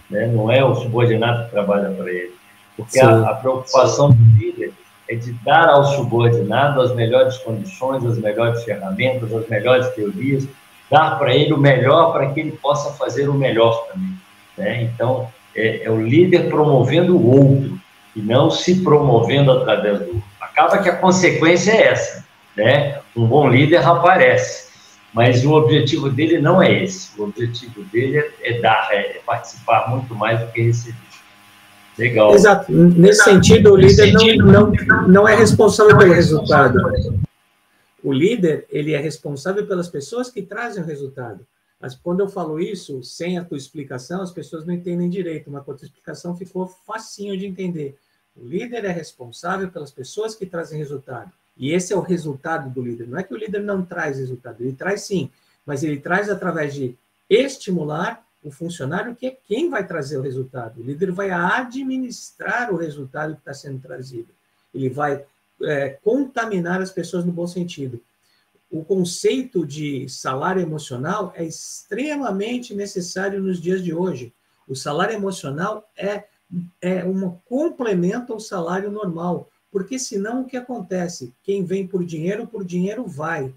né? 0.09 0.27
não 0.27 0.51
é 0.51 0.61
o 0.61 0.75
subordinado 0.75 1.45
que 1.45 1.51
trabalha 1.51 1.89
para 1.89 2.11
ele. 2.11 2.35
Porque 2.75 2.99
a, 2.99 3.29
a, 3.29 3.35
preocupação 3.35 4.11
do 4.11 4.37
líder 4.37 4.73
é 5.09 5.15
de 5.15 5.31
dar 5.31 5.69
ao 5.69 5.85
subordinado 5.85 6.81
as 6.81 6.93
melhores 6.93 7.37
condições, 7.37 8.03
as 8.05 8.17
melhores 8.17 8.61
ferramentas, 8.65 9.33
as 9.33 9.47
melhores 9.47 9.87
teorias, 9.95 10.45
dar 10.91 11.17
para 11.17 11.33
ele 11.33 11.53
o 11.53 11.57
melhor 11.57 12.11
para 12.11 12.29
que 12.33 12.41
ele 12.41 12.51
possa 12.51 12.91
fazer 12.91 13.29
o 13.29 13.33
melhor 13.33 13.87
também. 13.87 14.17
Né? 14.57 14.83
Então, 14.83 15.29
é, 15.57 15.85
é, 15.85 15.91
o 15.91 15.99
líder 15.99 16.49
promovendo 16.49 17.17
o 17.17 17.25
outro 17.25 17.79
e 18.15 18.21
não 18.21 18.49
se 18.49 18.83
promovendo 18.83 19.51
através 19.51 19.99
do 19.99 20.05
outro. 20.05 20.23
Acaba 20.39 20.77
que 20.77 20.87
a 20.87 20.95
consequência 20.95 21.71
é 21.71 21.87
essa, 21.87 22.25
né? 22.55 22.99
Um 23.15 23.25
bom 23.25 23.49
líder 23.49 23.85
aparece, 23.85 24.67
mas 25.11 25.43
o 25.43 25.53
objetivo 25.53 26.09
dele 26.09 26.39
não 26.39 26.61
é 26.61 26.83
esse. 26.83 27.19
O 27.19 27.23
objetivo 27.23 27.83
dele 27.85 28.19
é, 28.19 28.31
é 28.43 28.61
dar, 28.61 28.89
é 28.91 29.19
participar 29.25 29.89
muito 29.89 30.13
mais 30.13 30.39
do 30.39 30.47
que 30.51 30.61
receber. 30.61 30.95
Legal. 31.97 32.35
Exato. 32.35 32.71
Nesse 32.71 33.23
sentido, 33.23 33.73
o 33.73 33.75
líder 33.75 34.13
não, 34.37 34.71
não, 34.71 35.07
não 35.07 35.27
é 35.27 35.35
responsável 35.35 35.97
pelo 35.97 36.13
resultado. 36.13 36.79
O 38.03 38.13
líder, 38.13 38.67
ele 38.69 38.93
é 38.93 38.99
responsável 38.99 39.65
pelas 39.65 39.89
pessoas 39.89 40.29
que 40.29 40.43
trazem 40.43 40.83
o 40.83 40.85
resultado. 40.85 41.39
Mas 41.79 41.95
quando 41.95 42.21
eu 42.21 42.29
falo 42.29 42.59
isso, 42.59 43.03
sem 43.03 43.37
a 43.37 43.45
tua 43.45 43.57
explicação, 43.57 44.21
as 44.21 44.31
pessoas 44.31 44.65
não 44.65 44.73
entendem 44.73 45.09
direito, 45.09 45.49
mas 45.51 45.63
com 45.63 45.71
a 45.71 45.75
tua 45.75 45.85
explicação 45.85 46.35
ficou 46.35 46.67
facinho 46.67 47.37
de 47.37 47.45
entender. 47.45 47.97
O 48.35 48.45
líder 48.45 48.85
é 48.85 48.91
responsável 48.91 49.69
pelas 49.69 49.91
pessoas 49.91 50.35
que 50.35 50.45
trazem 50.45 50.77
resultado. 50.77 51.31
E 51.55 51.71
esse 51.71 51.93
é 51.93 51.95
o 51.95 52.01
resultado 52.01 52.69
do 52.69 52.81
líder. 52.81 53.07
Não 53.07 53.17
é 53.17 53.23
que 53.23 53.33
o 53.33 53.37
líder 53.37 53.61
não 53.61 53.83
traz 53.83 54.17
resultado, 54.19 54.61
ele 54.61 54.73
traz 54.73 55.01
sim, 55.01 55.29
mas 55.65 55.83
ele 55.83 55.99
traz 55.99 56.29
através 56.29 56.73
de 56.73 56.95
estimular 57.29 58.25
o 58.43 58.51
funcionário, 58.51 59.15
que 59.15 59.27
é 59.27 59.37
quem 59.47 59.69
vai 59.69 59.85
trazer 59.85 60.17
o 60.17 60.21
resultado. 60.21 60.79
O 60.79 60.83
líder 60.83 61.11
vai 61.11 61.31
administrar 61.31 62.71
o 62.71 62.77
resultado 62.77 63.33
que 63.33 63.39
está 63.39 63.53
sendo 63.53 63.79
trazido. 63.79 64.29
Ele 64.73 64.89
vai 64.89 65.25
é, 65.63 65.89
contaminar 66.03 66.81
as 66.81 66.91
pessoas 66.91 67.25
no 67.25 67.31
bom 67.31 67.47
sentido. 67.47 67.99
O 68.69 68.83
conceito 68.83 69.65
de 69.65 70.09
salário 70.09 70.61
emocional 70.61 71.31
é 71.35 71.45
extremamente 71.45 72.75
necessário 72.75 73.41
nos 73.41 73.61
dias 73.61 73.83
de 73.83 73.93
hoje. 73.93 74.33
O 74.67 74.75
salário 74.75 75.15
emocional 75.15 75.89
é, 75.95 76.25
é 76.81 77.05
um 77.05 77.29
complemento 77.45 78.33
ao 78.33 78.39
salário 78.39 78.91
normal, 78.91 79.49
porque 79.71 79.97
senão 79.97 80.41
o 80.41 80.45
que 80.45 80.57
acontece? 80.57 81.33
Quem 81.43 81.63
vem 81.63 81.87
por 81.87 82.03
dinheiro, 82.03 82.45
por 82.45 82.65
dinheiro 82.65 83.05
vai. 83.05 83.53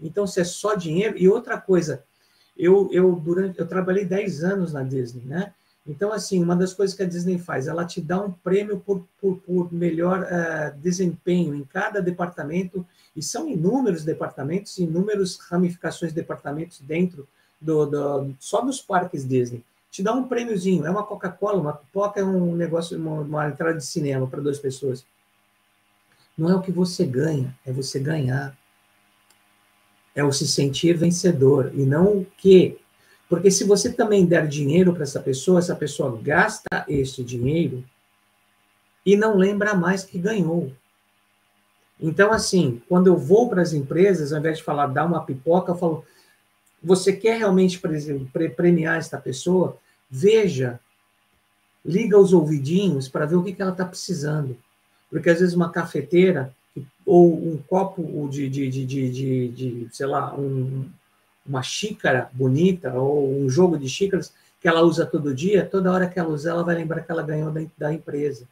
Então, 0.00 0.26
se 0.26 0.40
é 0.40 0.44
só 0.44 0.74
dinheiro. 0.74 1.16
E 1.16 1.28
outra 1.28 1.60
coisa, 1.60 2.04
eu, 2.56 2.88
eu, 2.92 3.14
durante, 3.14 3.58
eu 3.58 3.66
trabalhei 3.66 4.04
10 4.04 4.42
anos 4.42 4.72
na 4.72 4.82
Disney, 4.82 5.24
né? 5.24 5.54
Então, 5.86 6.12
assim, 6.12 6.42
uma 6.42 6.56
das 6.56 6.72
coisas 6.72 6.96
que 6.96 7.02
a 7.02 7.06
Disney 7.06 7.38
faz, 7.38 7.66
ela 7.66 7.84
te 7.84 8.00
dá 8.00 8.18
um 8.18 8.32
prêmio 8.32 8.80
por, 8.80 9.04
por, 9.20 9.36
por 9.38 9.72
melhor 9.72 10.22
uh, 10.22 10.78
desempenho 10.78 11.54
em 11.54 11.62
cada 11.62 12.00
departamento, 12.00 12.86
e 13.14 13.22
são 13.22 13.48
inúmeros 13.48 14.02
departamentos, 14.02 14.78
inúmeras 14.78 15.36
ramificações 15.36 16.12
de 16.12 16.20
departamentos 16.20 16.80
dentro 16.80 17.28
do, 17.60 17.86
do, 17.86 18.34
só 18.40 18.62
dos 18.62 18.80
parques 18.80 19.28
Disney. 19.28 19.62
Te 19.90 20.02
dá 20.02 20.12
um 20.12 20.26
prêmiozinho, 20.26 20.86
é 20.86 20.90
uma 20.90 21.04
Coca-Cola, 21.04 21.60
uma 21.60 21.74
pipoca 21.74 22.18
é 22.18 22.24
um 22.24 22.56
negócio, 22.56 22.98
uma, 22.98 23.20
uma 23.20 23.48
entrada 23.48 23.76
de 23.76 23.84
cinema 23.84 24.26
para 24.26 24.40
duas 24.40 24.58
pessoas. 24.58 25.04
Não 26.36 26.50
é 26.50 26.54
o 26.54 26.62
que 26.62 26.72
você 26.72 27.04
ganha, 27.04 27.54
é 27.64 27.70
você 27.70 28.00
ganhar. 28.00 28.56
É 30.14 30.24
o 30.24 30.32
se 30.32 30.48
sentir 30.48 30.96
vencedor, 30.96 31.70
e 31.74 31.84
não 31.84 32.18
o 32.18 32.26
que 32.38 32.78
porque 33.28 33.50
se 33.50 33.64
você 33.64 33.92
também 33.92 34.26
der 34.26 34.46
dinheiro 34.46 34.92
para 34.92 35.02
essa 35.02 35.20
pessoa, 35.20 35.58
essa 35.58 35.74
pessoa 35.74 36.18
gasta 36.22 36.84
esse 36.88 37.22
dinheiro 37.22 37.84
e 39.04 39.16
não 39.16 39.36
lembra 39.36 39.74
mais 39.74 40.04
que 40.04 40.18
ganhou. 40.18 40.72
Então, 42.00 42.32
assim, 42.32 42.82
quando 42.88 43.06
eu 43.06 43.16
vou 43.16 43.48
para 43.48 43.62
as 43.62 43.72
empresas, 43.72 44.32
ao 44.32 44.38
invés 44.38 44.58
de 44.58 44.64
falar 44.64 44.88
dar 44.88 45.06
uma 45.06 45.24
pipoca, 45.24 45.72
eu 45.72 45.76
falo: 45.76 46.04
você 46.82 47.12
quer 47.12 47.38
realmente 47.38 47.80
premiar 48.56 48.98
esta 48.98 49.18
pessoa? 49.18 49.78
Veja, 50.10 50.78
liga 51.84 52.18
os 52.18 52.32
ouvidinhos 52.32 53.08
para 53.08 53.26
ver 53.26 53.36
o 53.36 53.42
que, 53.42 53.52
que 53.52 53.62
ela 53.62 53.72
está 53.72 53.84
precisando. 53.84 54.56
Porque 55.10 55.30
às 55.30 55.40
vezes 55.40 55.54
uma 55.54 55.70
cafeteira 55.70 56.54
ou 57.06 57.34
um 57.34 57.58
copo 57.68 58.28
de, 58.28 58.48
de, 58.48 58.68
de, 58.68 58.86
de, 58.86 59.48
de 59.48 59.88
sei 59.92 60.06
lá, 60.06 60.34
um, 60.34 60.88
uma 61.46 61.62
xícara 61.62 62.30
bonita 62.32 62.92
ou 62.94 63.38
um 63.38 63.48
jogo 63.48 63.78
de 63.78 63.88
xícaras 63.88 64.32
que 64.60 64.68
ela 64.68 64.82
usa 64.82 65.04
todo 65.04 65.34
dia, 65.34 65.66
toda 65.66 65.92
hora 65.92 66.08
que 66.08 66.18
ela 66.18 66.30
usar, 66.30 66.52
ela 66.52 66.64
vai 66.64 66.74
lembrar 66.74 67.02
que 67.02 67.12
ela 67.12 67.22
ganhou 67.22 67.50
da, 67.50 67.60
da 67.76 67.92
empresa. 67.92 68.48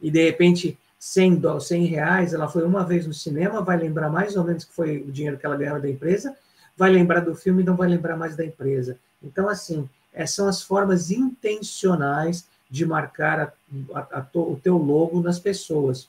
E 0.00 0.10
de 0.10 0.24
repente, 0.24 0.78
100, 0.98 1.42
100 1.60 1.84
reais, 1.86 2.32
ela 2.32 2.48
foi 2.48 2.64
uma 2.64 2.84
vez 2.84 3.06
no 3.06 3.12
cinema, 3.12 3.60
vai 3.62 3.76
lembrar 3.76 4.08
mais 4.08 4.34
ou 4.36 4.44
menos 4.44 4.64
que 4.64 4.72
foi 4.72 4.98
o 4.98 5.12
dinheiro 5.12 5.36
que 5.36 5.44
ela 5.44 5.56
ganhou 5.56 5.80
da 5.80 5.90
empresa, 5.90 6.34
vai 6.76 6.90
lembrar 6.90 7.20
do 7.20 7.34
filme 7.34 7.62
e 7.62 7.66
não 7.66 7.76
vai 7.76 7.88
lembrar 7.88 8.16
mais 8.16 8.34
da 8.34 8.44
empresa. 8.44 8.98
Então, 9.22 9.46
assim, 9.46 9.88
essas 10.12 10.36
são 10.36 10.48
as 10.48 10.62
formas 10.62 11.10
intencionais 11.10 12.46
de 12.70 12.86
marcar 12.86 13.40
a, 13.40 13.52
a, 13.94 14.20
a, 14.20 14.26
o 14.32 14.58
teu 14.62 14.78
logo 14.78 15.20
nas 15.20 15.38
pessoas. 15.38 16.08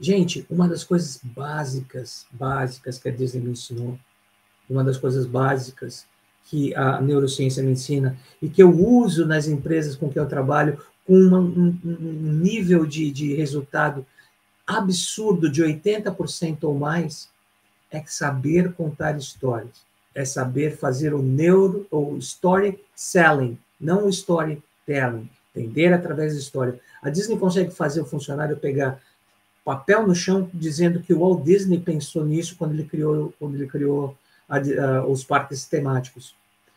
Gente, 0.00 0.46
uma 0.48 0.68
das 0.68 0.84
coisas 0.84 1.20
básicas, 1.22 2.24
básicas 2.30 2.98
que 2.98 3.08
a 3.08 3.12
Disney 3.12 3.42
me 3.42 3.50
ensinou 3.50 3.98
uma 4.68 4.84
das 4.84 4.96
coisas 4.96 5.26
básicas 5.26 6.06
que 6.44 6.74
a 6.74 7.00
neurociência 7.00 7.62
me 7.62 7.72
ensina 7.72 8.16
e 8.40 8.48
que 8.48 8.62
eu 8.62 8.70
uso 8.70 9.26
nas 9.26 9.46
empresas 9.46 9.94
com 9.94 10.08
que 10.08 10.18
eu 10.18 10.26
trabalho 10.26 10.78
com 11.06 11.14
uma, 11.14 11.38
um, 11.38 11.78
um, 11.84 12.32
nível 12.42 12.86
de, 12.86 13.10
de 13.10 13.34
resultado 13.34 14.04
absurdo 14.66 15.50
de 15.50 15.62
80% 15.62 16.58
ou 16.62 16.74
mais, 16.74 17.28
é 17.90 18.02
saber 18.06 18.72
contar 18.74 19.16
histórias, 19.16 19.82
é 20.14 20.24
saber 20.24 20.76
fazer 20.76 21.14
o 21.14 21.22
neuro 21.22 21.86
ou 21.90 22.18
story 22.18 22.78
selling, 22.94 23.58
não 23.80 24.06
o 24.06 24.10
storytelling, 24.10 25.28
entender 25.54 25.92
através 25.92 26.34
da 26.34 26.40
história. 26.40 26.78
A 27.02 27.08
Disney 27.08 27.38
consegue 27.38 27.70
fazer 27.70 28.02
o 28.02 28.06
funcionário 28.06 28.56
pegar 28.56 29.00
papel 29.64 30.06
no 30.06 30.14
chão 30.14 30.50
dizendo 30.52 31.00
que 31.00 31.12
o 31.12 31.20
Walt 31.20 31.44
Disney 31.44 31.78
pensou 31.78 32.24
nisso 32.24 32.56
quando 32.56 32.72
ele 32.72 32.84
criou 32.84 33.34
quando 33.38 33.54
ele 33.54 33.66
criou 33.66 34.16
a, 34.48 34.56
a, 34.56 35.06
os 35.06 35.24
parques 35.24 35.64
temáticos. 35.66 36.34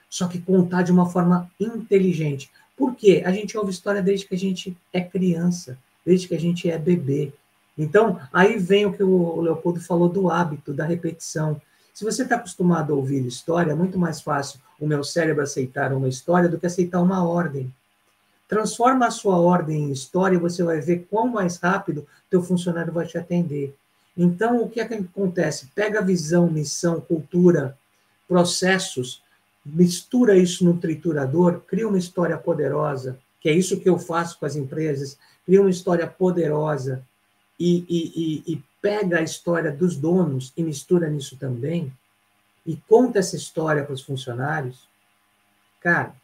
Só 0.10 0.28
que 0.28 0.40
contar 0.40 0.82
de 0.82 0.92
uma 0.92 1.10
forma 1.10 1.50
inteligente. 1.60 2.52
Por 2.76 2.96
quê? 2.96 3.24
A 3.26 3.32
gente 3.32 3.58
ouve 3.58 3.72
história 3.72 4.02
desde 4.02 4.28
que 4.28 4.36
a 4.36 4.38
gente 4.38 4.76
é 4.92 5.00
criança, 5.00 5.78
desde 6.06 6.28
que 6.28 6.36
a 6.36 6.40
gente 6.40 6.70
é 6.70 6.78
bebê. 6.78 7.32
Então, 7.78 8.20
aí 8.34 8.58
vem 8.58 8.86
o 8.86 8.94
que 8.94 9.04
o 9.04 9.40
Leopoldo 9.40 9.80
falou 9.80 10.10
do 10.10 10.30
hábito, 10.30 10.74
da 10.74 10.86
repetição. 10.86 11.62
Se 11.94 12.04
você 12.04 12.24
está 12.24 12.36
acostumado 12.36 12.94
a 12.94 12.96
ouvir 12.96 13.26
história, 13.26 13.72
é 13.72 13.76
muito 13.76 13.98
mais 13.98 14.22
fácil 14.22 14.60
o 14.80 14.88
meu 14.88 15.04
cérebro 15.04 15.44
aceitar 15.44 15.94
uma 15.94 16.10
história 16.10 16.50
do 16.50 16.60
que 16.60 16.66
aceitar 16.66 17.02
uma 17.02 17.24
ordem. 17.24 17.74
Transforma 18.48 19.08
a 19.08 19.12
sua 19.12 19.38
ordem 19.38 19.84
em 19.84 19.92
história 19.92 20.36
e 20.36 20.40
você 20.40 20.64
vai 20.64 20.82
ver 20.82 21.08
quão 21.10 21.28
mais 21.28 21.58
rápido 21.58 22.06
teu 22.30 22.44
funcionário 22.44 22.92
vai 22.92 23.06
te 23.06 23.18
atender. 23.18 23.74
Então, 24.16 24.62
o 24.62 24.70
que, 24.70 24.80
é 24.80 24.86
que 24.86 24.94
acontece? 24.94 25.68
Pega 25.74 26.02
visão, 26.02 26.50
missão, 26.50 27.00
cultura, 27.00 27.78
processos, 28.28 29.22
mistura 29.66 30.38
isso 30.38 30.66
no 30.66 30.78
triturador, 30.78 31.62
cria 31.62 31.88
uma 31.88 31.98
história 31.98 32.38
poderosa, 32.38 33.20
que 33.40 33.50
é 33.50 33.54
isso 33.54 33.80
que 33.80 33.90
eu 33.90 33.98
faço 33.98 34.38
com 34.40 34.46
as 34.46 34.56
empresas, 34.56 35.18
cria 35.46 35.62
uma 35.62 35.70
história 35.70 36.06
poderosa 36.08 37.04
e, 37.60 37.86
e, 37.90 38.44
e, 38.50 38.54
e 38.54 38.64
pega 38.82 39.20
a 39.20 39.24
história 39.24 39.72
dos 39.72 39.96
donos 39.96 40.52
e 40.58 40.64
mistura 40.64 41.10
nisso 41.10 41.38
também, 41.38 41.92
e 42.66 42.76
conta 42.88 43.20
essa 43.20 43.36
história 43.36 43.84
para 43.84 43.94
os 43.94 44.02
funcionários, 44.02 44.88
cara, 45.80 46.16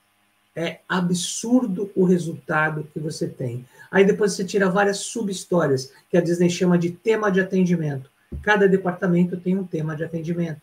é 0.58 0.80
absurdo 0.90 1.92
o 1.96 2.04
resultado 2.04 2.90
que 2.92 3.00
você 3.00 3.28
tem. 3.28 3.64
Aí 3.92 4.04
depois 4.04 4.34
você 4.34 4.44
tira 4.44 4.68
várias 4.68 4.98
sub-histórias, 4.98 5.94
que 6.10 6.18
a 6.18 6.22
Disney 6.22 6.50
chama 6.50 6.80
de 6.80 6.90
tema 6.90 7.32
de 7.32 7.40
atendimento. 7.40 8.10
Cada 8.42 8.68
departamento 8.68 9.38
tem 9.38 9.56
um 9.56 9.64
tema 9.64 9.96
de 9.96 10.04
atendimento. 10.04 10.60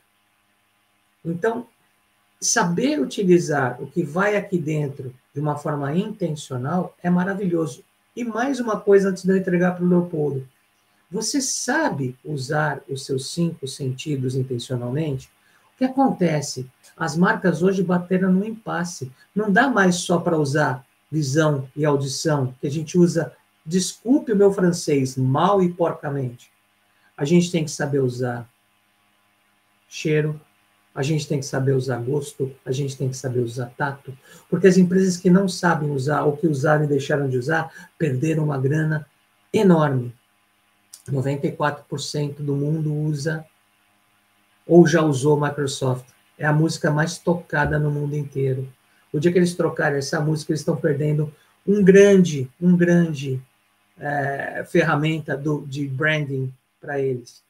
Então, 1.25 1.69
saber 2.41 3.01
utilizar 3.01 3.81
o 3.81 3.87
que 3.87 4.03
vai 4.03 4.37
aqui 4.37 4.59
dentro 4.59 5.15
de 5.33 5.39
uma 5.39 5.57
forma 5.57 5.97
intencional 5.97 6.97
é 7.01 7.09
maravilhoso. 7.09 7.85
E 8.17 8.25
mais 8.25 8.59
uma 8.59 8.81
coisa 8.81 9.11
antes 9.11 9.23
de 9.23 9.31
eu 9.31 9.37
entregar 9.37 9.77
para 9.77 9.85
o 9.85 9.89
Leopoldo. 9.89 10.47
Você 11.09 11.41
sabe 11.41 12.17
usar 12.25 12.83
os 12.89 13.07
seus 13.07 13.31
cinco 13.31 13.69
sentidos 13.69 14.35
intencionalmente? 14.35 15.31
O 15.75 15.79
que 15.79 15.85
acontece? 15.85 16.71
As 16.97 17.17
marcas 17.17 17.63
hoje 17.63 17.83
bateram 17.83 18.33
no 18.33 18.45
impasse. 18.45 19.11
Não 19.35 19.51
dá 19.51 19.69
mais 19.69 19.97
só 19.97 20.19
para 20.19 20.39
usar 20.39 20.87
visão 21.11 21.69
e 21.77 21.85
audição, 21.85 22.55
que 22.61 22.67
a 22.67 22.71
gente 22.71 22.97
usa, 22.97 23.33
desculpe 23.65 24.33
o 24.33 24.37
meu 24.37 24.53
francês, 24.53 25.17
mal 25.17 25.63
e 25.63 25.73
porcamente. 25.73 26.51
A 27.17 27.25
gente 27.25 27.51
tem 27.51 27.65
que 27.65 27.71
saber 27.71 28.01
usar 28.01 28.49
cheiro, 29.89 30.41
a 30.95 31.03
gente 31.03 31.27
tem 31.27 31.41
que 31.41 31.47
saber 31.47 31.73
usar 31.73 31.99
gosto, 31.99 32.55
a 32.65 32.71
gente 32.71 32.97
tem 32.97 33.09
que 33.09 33.17
saber 33.17 33.41
usar 33.41 33.67
tato, 33.77 34.17
porque 34.49 34.67
as 34.67 34.77
empresas 34.77 35.17
que 35.17 35.31
não 35.31 35.49
sabem 35.49 35.91
usar 35.91 36.23
ou 36.23 36.37
que 36.37 36.47
usaram 36.47 36.85
e 36.85 36.89
deixaram 36.89 37.29
de 37.29 37.37
usar 37.37 37.71
perderam 37.99 38.45
uma 38.45 38.59
grana 38.59 39.07
enorme. 39.53 40.15
94% 41.09 42.37
do 42.37 42.55
mundo 42.55 42.95
usa 42.95 43.45
ou 44.67 44.87
já 44.87 45.03
usou 45.03 45.41
Microsoft. 45.41 46.07
É 46.39 46.45
a 46.45 46.53
música 46.53 46.91
mais 46.91 47.19
tocada 47.19 47.79
no 47.79 47.91
mundo 47.91 48.17
inteiro. 48.17 48.69
O 49.13 49.21
dia 49.21 49.31
que 49.31 49.39
eles 49.39 49.55
trocarem 49.55 49.99
essa 49.99 50.21
música, 50.21 50.53
eles 50.53 50.61
estão 50.61 50.77
perdendo 50.77 51.33
um 51.67 51.83
grande, 51.83 52.51
um 52.61 52.77
grande 52.77 53.41
é, 53.99 54.65
ferramenta 54.69 55.37
do, 55.37 55.65
de 55.67 55.87
branding 55.87 56.53
para 56.81 57.01
eles. 57.01 57.43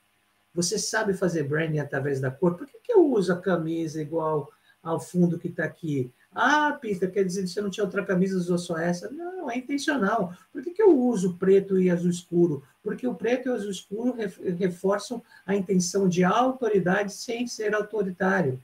Você 0.54 0.78
sabe 0.78 1.14
fazer 1.14 1.44
branding 1.44 1.78
através 1.78 2.20
da 2.20 2.30
cor? 2.30 2.54
Por 2.54 2.66
que, 2.66 2.78
que 2.78 2.92
eu 2.92 3.06
uso 3.10 3.32
a 3.32 3.40
camisa 3.40 4.00
igual 4.00 4.50
ao 4.82 5.00
fundo 5.00 5.38
que 5.38 5.48
está 5.48 5.64
aqui? 5.64 6.12
Ah, 6.34 6.76
Peter, 6.80 7.10
quer 7.12 7.24
dizer 7.24 7.42
que 7.42 7.48
você 7.48 7.60
não 7.60 7.70
tinha 7.70 7.84
outra 7.84 8.04
camisa, 8.04 8.36
usou 8.36 8.58
só 8.58 8.76
essa? 8.76 9.08
Não, 9.10 9.48
é 9.48 9.56
intencional. 9.56 10.34
Por 10.52 10.62
que, 10.62 10.72
que 10.72 10.82
eu 10.82 10.98
uso 10.98 11.34
preto 11.34 11.78
e 11.80 11.88
azul 11.88 12.10
escuro? 12.10 12.62
Porque 12.82 13.06
o 13.06 13.14
preto 13.14 13.46
e 13.46 13.50
o 13.50 13.54
azul 13.54 13.70
escuro 13.70 14.16
reforçam 14.58 15.22
a 15.46 15.54
intenção 15.54 16.08
de 16.08 16.24
autoridade 16.24 17.12
sem 17.12 17.46
ser 17.46 17.72
autoritário, 17.72 18.60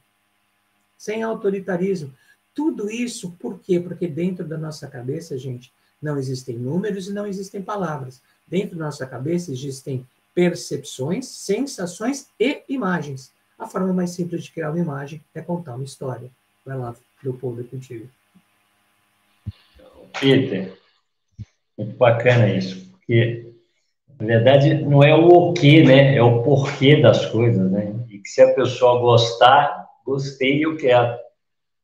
sem 0.99 1.23
autoritarismo. 1.23 2.13
Tudo 2.53 2.91
isso, 2.91 3.31
por 3.39 3.61
quê? 3.61 3.79
Porque 3.79 4.09
dentro 4.09 4.45
da 4.45 4.59
nossa 4.59 4.89
cabeça, 4.89 5.39
gente, 5.39 5.73
não 6.03 6.19
existem 6.19 6.59
números 6.59 7.07
e 7.07 7.13
não 7.13 7.27
existem 7.27 7.63
palavras. 7.63 8.21
Dentro 8.47 8.77
da 8.77 8.87
nossa 8.87 9.07
cabeça 9.07 9.53
existem 9.53 10.05
percepções, 10.35 11.29
sensações 11.29 12.27
e 12.39 12.65
imagens. 12.69 13.33
A 13.57 13.67
forma 13.67 13.93
mais 13.93 14.11
simples 14.11 14.43
de 14.43 14.51
criar 14.51 14.71
uma 14.71 14.81
imagem 14.81 15.23
é 15.33 15.41
contar 15.41 15.77
uma 15.77 15.85
história. 15.85 16.31
Vai 16.65 16.77
lá, 16.77 16.95
Leopoldo, 17.23 17.63
é 17.63 17.65
contigo. 17.65 18.09
Peter, 20.19 20.77
muito 21.77 21.97
bacana 21.97 22.53
isso, 22.53 22.91
porque 22.91 23.53
na 24.19 24.27
verdade 24.27 24.75
não 24.75 25.03
é 25.03 25.15
o 25.15 25.51
o 25.51 25.55
que, 25.55 25.83
né? 25.83 26.15
É 26.15 26.23
o 26.23 26.43
porquê 26.43 27.01
das 27.01 27.27
coisas, 27.27 27.71
né? 27.71 27.95
E 28.11 28.19
que 28.19 28.29
se 28.29 28.43
a 28.43 28.55
pessoa 28.55 29.01
gostar, 29.01 29.87
gostei, 30.05 30.65
eu 30.65 30.77
quero, 30.77 31.17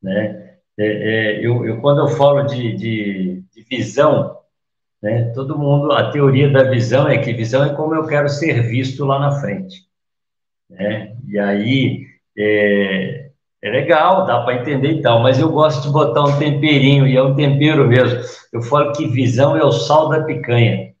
né? 0.01 0.57
É, 0.77 0.85
é, 0.85 1.45
eu, 1.45 1.65
eu, 1.65 1.81
quando 1.81 2.01
eu 2.01 2.07
falo 2.09 2.43
de, 2.43 2.73
de, 2.75 3.43
de 3.51 3.61
visão, 3.63 4.37
né? 5.01 5.31
Todo 5.33 5.57
mundo, 5.57 5.91
a 5.91 6.11
teoria 6.11 6.49
da 6.49 6.63
visão 6.63 7.07
é 7.07 7.17
que 7.17 7.33
visão 7.33 7.63
é 7.63 7.73
como 7.73 7.95
eu 7.95 8.05
quero 8.05 8.29
ser 8.29 8.61
visto 8.61 9.05
lá 9.05 9.19
na 9.19 9.31
frente, 9.39 9.87
né? 10.69 11.15
E 11.27 11.39
aí 11.39 12.05
é, 12.37 13.26
é 13.61 13.69
legal, 13.69 14.25
dá 14.25 14.41
para 14.41 14.55
entender 14.55 14.91
e 14.91 15.01
tal, 15.01 15.21
mas 15.21 15.39
eu 15.39 15.51
gosto 15.51 15.83
de 15.83 15.89
botar 15.91 16.23
um 16.23 16.37
temperinho, 16.37 17.07
e 17.07 17.17
é 17.17 17.23
um 17.23 17.35
tempero 17.35 17.87
mesmo. 17.87 18.19
Eu 18.53 18.61
falo 18.61 18.91
que 18.93 19.07
visão 19.07 19.57
é 19.57 19.63
o 19.63 19.71
sal 19.71 20.09
da 20.09 20.23
picanha. 20.23 20.93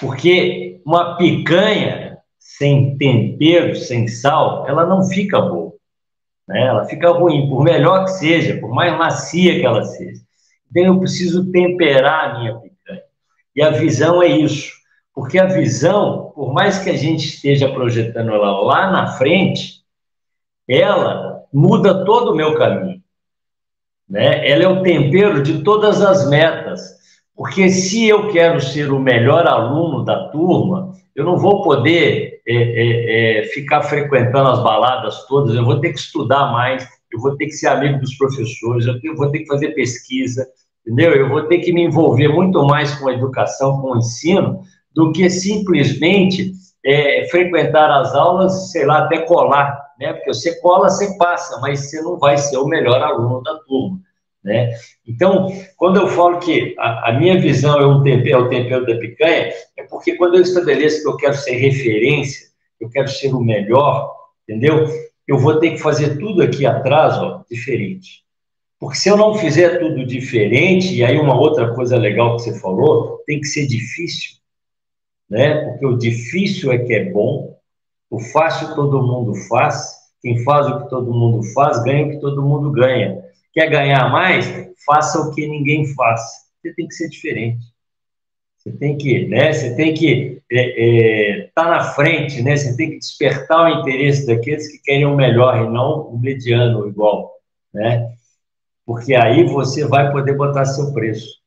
Porque 0.00 0.80
uma 0.84 1.16
picanha 1.16 2.18
sem 2.38 2.96
tempero, 2.96 3.76
sem 3.76 4.08
sal, 4.08 4.66
ela 4.68 4.84
não 4.84 5.04
fica 5.04 5.40
boa. 5.40 5.72
Né? 6.48 6.66
Ela 6.66 6.84
fica 6.84 7.10
ruim, 7.10 7.48
por 7.48 7.62
melhor 7.62 8.04
que 8.04 8.10
seja, 8.10 8.58
por 8.58 8.70
mais 8.70 8.96
macia 8.96 9.58
que 9.58 9.64
ela 9.64 9.84
seja. 9.84 10.20
Então 10.68 10.84
eu 10.84 10.98
preciso 10.98 11.50
temperar 11.50 12.30
a 12.30 12.38
minha 12.38 12.54
picanha. 12.56 13.02
E 13.54 13.62
a 13.62 13.70
visão 13.70 14.22
é 14.22 14.26
isso. 14.26 14.72
Porque 15.14 15.38
a 15.38 15.46
visão, 15.46 16.32
por 16.34 16.52
mais 16.52 16.78
que 16.78 16.90
a 16.90 16.96
gente 16.96 17.26
esteja 17.26 17.68
projetando 17.68 18.30
ela 18.30 18.60
lá 18.60 18.90
na 18.90 19.08
frente, 19.08 19.79
ela 20.70 21.42
muda 21.52 22.04
todo 22.04 22.32
o 22.32 22.36
meu 22.36 22.54
caminho. 22.54 23.00
Né? 24.08 24.48
Ela 24.48 24.64
é 24.64 24.68
o 24.68 24.82
tempero 24.82 25.42
de 25.42 25.62
todas 25.62 26.00
as 26.00 26.28
metas. 26.28 27.00
Porque 27.36 27.70
se 27.70 28.06
eu 28.06 28.28
quero 28.30 28.60
ser 28.60 28.92
o 28.92 29.00
melhor 29.00 29.46
aluno 29.46 30.04
da 30.04 30.28
turma, 30.28 30.92
eu 31.16 31.24
não 31.24 31.38
vou 31.38 31.62
poder 31.62 32.40
é, 32.46 32.54
é, 32.54 33.40
é, 33.40 33.44
ficar 33.44 33.82
frequentando 33.82 34.50
as 34.50 34.62
baladas 34.62 35.26
todas, 35.26 35.54
eu 35.54 35.64
vou 35.64 35.80
ter 35.80 35.90
que 35.92 35.98
estudar 35.98 36.52
mais, 36.52 36.86
eu 37.12 37.18
vou 37.20 37.36
ter 37.36 37.46
que 37.46 37.52
ser 37.52 37.68
amigo 37.68 37.98
dos 37.98 38.14
professores, 38.16 38.86
eu 38.86 39.16
vou 39.16 39.30
ter 39.30 39.40
que 39.40 39.46
fazer 39.46 39.70
pesquisa, 39.70 40.46
entendeu? 40.86 41.14
Eu 41.14 41.28
vou 41.28 41.44
ter 41.44 41.58
que 41.58 41.72
me 41.72 41.82
envolver 41.82 42.28
muito 42.28 42.64
mais 42.64 42.94
com 42.94 43.08
a 43.08 43.12
educação, 43.12 43.80
com 43.80 43.92
o 43.92 43.98
ensino, 43.98 44.60
do 44.94 45.12
que 45.12 45.28
simplesmente 45.30 46.52
é, 46.84 47.26
frequentar 47.30 47.90
as 47.90 48.14
aulas, 48.14 48.70
sei 48.70 48.84
lá, 48.84 48.98
até 48.98 49.18
colar 49.20 49.89
né? 50.00 50.14
Porque 50.14 50.32
você 50.32 50.58
cola, 50.60 50.88
você 50.88 51.16
passa, 51.18 51.60
mas 51.60 51.90
você 51.90 52.00
não 52.00 52.18
vai 52.18 52.38
ser 52.38 52.56
o 52.56 52.66
melhor 52.66 53.02
aluno 53.02 53.42
da 53.42 53.54
turma, 53.58 54.00
né? 54.42 54.70
Então, 55.06 55.48
quando 55.76 56.00
eu 56.00 56.08
falo 56.08 56.38
que 56.38 56.74
a, 56.78 57.10
a 57.10 57.12
minha 57.12 57.38
visão 57.38 57.78
é, 57.78 57.86
um 57.86 58.02
tempero, 58.02 58.38
é 58.38 58.46
o 58.46 58.48
tempero 58.48 58.86
da 58.86 58.96
picanha, 58.96 59.52
é 59.76 59.82
porque 59.82 60.16
quando 60.16 60.36
eu 60.36 60.42
estabeleço 60.42 61.02
que 61.02 61.08
eu 61.08 61.16
quero 61.16 61.34
ser 61.34 61.56
referência, 61.56 62.48
eu 62.80 62.88
quero 62.88 63.08
ser 63.08 63.34
o 63.34 63.40
melhor, 63.40 64.10
entendeu? 64.48 64.86
Eu 65.28 65.38
vou 65.38 65.60
ter 65.60 65.72
que 65.72 65.78
fazer 65.78 66.18
tudo 66.18 66.42
aqui 66.42 66.64
atrás, 66.64 67.18
ó, 67.18 67.44
diferente. 67.50 68.24
Porque 68.78 68.96
se 68.96 69.10
eu 69.10 69.16
não 69.18 69.34
fizer 69.34 69.78
tudo 69.78 70.06
diferente, 70.06 70.94
e 70.94 71.04
aí 71.04 71.18
uma 71.18 71.38
outra 71.38 71.74
coisa 71.74 71.98
legal 71.98 72.36
que 72.36 72.44
você 72.44 72.58
falou, 72.58 73.22
tem 73.26 73.38
que 73.38 73.46
ser 73.46 73.66
difícil, 73.66 74.38
né? 75.28 75.66
Porque 75.66 75.84
o 75.84 75.98
difícil 75.98 76.72
é 76.72 76.78
que 76.78 76.94
é 76.94 77.04
bom, 77.10 77.49
o 78.10 78.18
fácil 78.18 78.74
todo 78.74 79.02
mundo 79.02 79.34
faz, 79.48 80.00
quem 80.20 80.42
faz 80.42 80.66
o 80.66 80.82
que 80.82 80.90
todo 80.90 81.14
mundo 81.14 81.42
faz, 81.54 81.82
ganha 81.84 82.06
o 82.06 82.10
que 82.10 82.20
todo 82.20 82.42
mundo 82.42 82.70
ganha. 82.72 83.22
Quer 83.52 83.70
ganhar 83.70 84.10
mais? 84.10 84.46
Faça 84.84 85.20
o 85.20 85.32
que 85.32 85.46
ninguém 85.46 85.86
faz. 85.94 86.20
Você 86.60 86.74
tem 86.74 86.88
que 86.88 86.94
ser 86.94 87.08
diferente. 87.08 87.64
Você 88.58 88.72
tem 88.72 88.98
que, 88.98 89.26
né? 89.26 89.52
Você 89.52 89.74
tem 89.74 89.94
que 89.94 90.42
estar 90.50 90.52
é, 90.52 91.40
é, 91.40 91.50
tá 91.54 91.70
na 91.70 91.82
frente, 91.94 92.42
né? 92.42 92.56
Você 92.56 92.76
tem 92.76 92.90
que 92.90 92.98
despertar 92.98 93.64
o 93.64 93.80
interesse 93.80 94.26
daqueles 94.26 94.70
que 94.70 94.82
querem 94.82 95.06
o 95.06 95.16
melhor 95.16 95.56
e 95.64 95.70
não 95.70 96.02
o 96.02 96.18
mediano 96.18 96.86
igual, 96.86 97.32
né? 97.72 98.12
Porque 98.84 99.14
aí 99.14 99.44
você 99.44 99.86
vai 99.86 100.12
poder 100.12 100.36
botar 100.36 100.66
seu 100.66 100.92
preço. 100.92 101.40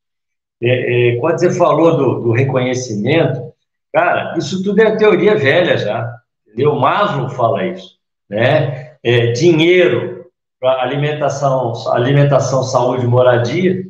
É, 0.61 1.11
é, 1.11 1.17
quando 1.17 1.39
você 1.39 1.51
falou 1.51 1.97
do, 1.97 2.19
do 2.21 2.31
reconhecimento, 2.31 3.53
cara, 3.91 4.35
isso 4.37 4.63
tudo 4.63 4.81
é 4.81 4.95
teoria 4.95 5.35
velha 5.35 5.77
já. 5.77 6.22
Entendeu? 6.53 6.75
Maslow 6.75 7.29
fala 7.29 7.65
isso, 7.65 7.97
né? 8.29 8.97
É, 9.03 9.31
dinheiro 9.31 10.27
para 10.59 10.83
alimentação, 10.83 11.73
alimentação, 11.91 12.61
saúde, 12.61 13.07
moradia, 13.07 13.87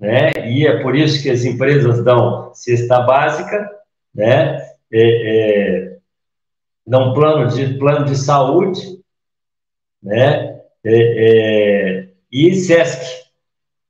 né? 0.00 0.32
E 0.48 0.66
é 0.66 0.82
por 0.82 0.96
isso 0.96 1.22
que 1.22 1.28
as 1.28 1.44
empresas 1.44 2.02
dão 2.02 2.50
cesta 2.54 3.00
básica, 3.00 3.70
né? 4.14 4.56
É, 4.90 4.92
é, 4.92 5.96
dão 6.86 7.12
plano 7.12 7.48
de 7.48 7.74
plano 7.74 8.06
de 8.06 8.16
saúde, 8.16 8.80
né? 10.02 10.58
É, 10.82 12.02
é 12.02 12.08
e 12.32 12.54
SESC, 12.54 13.26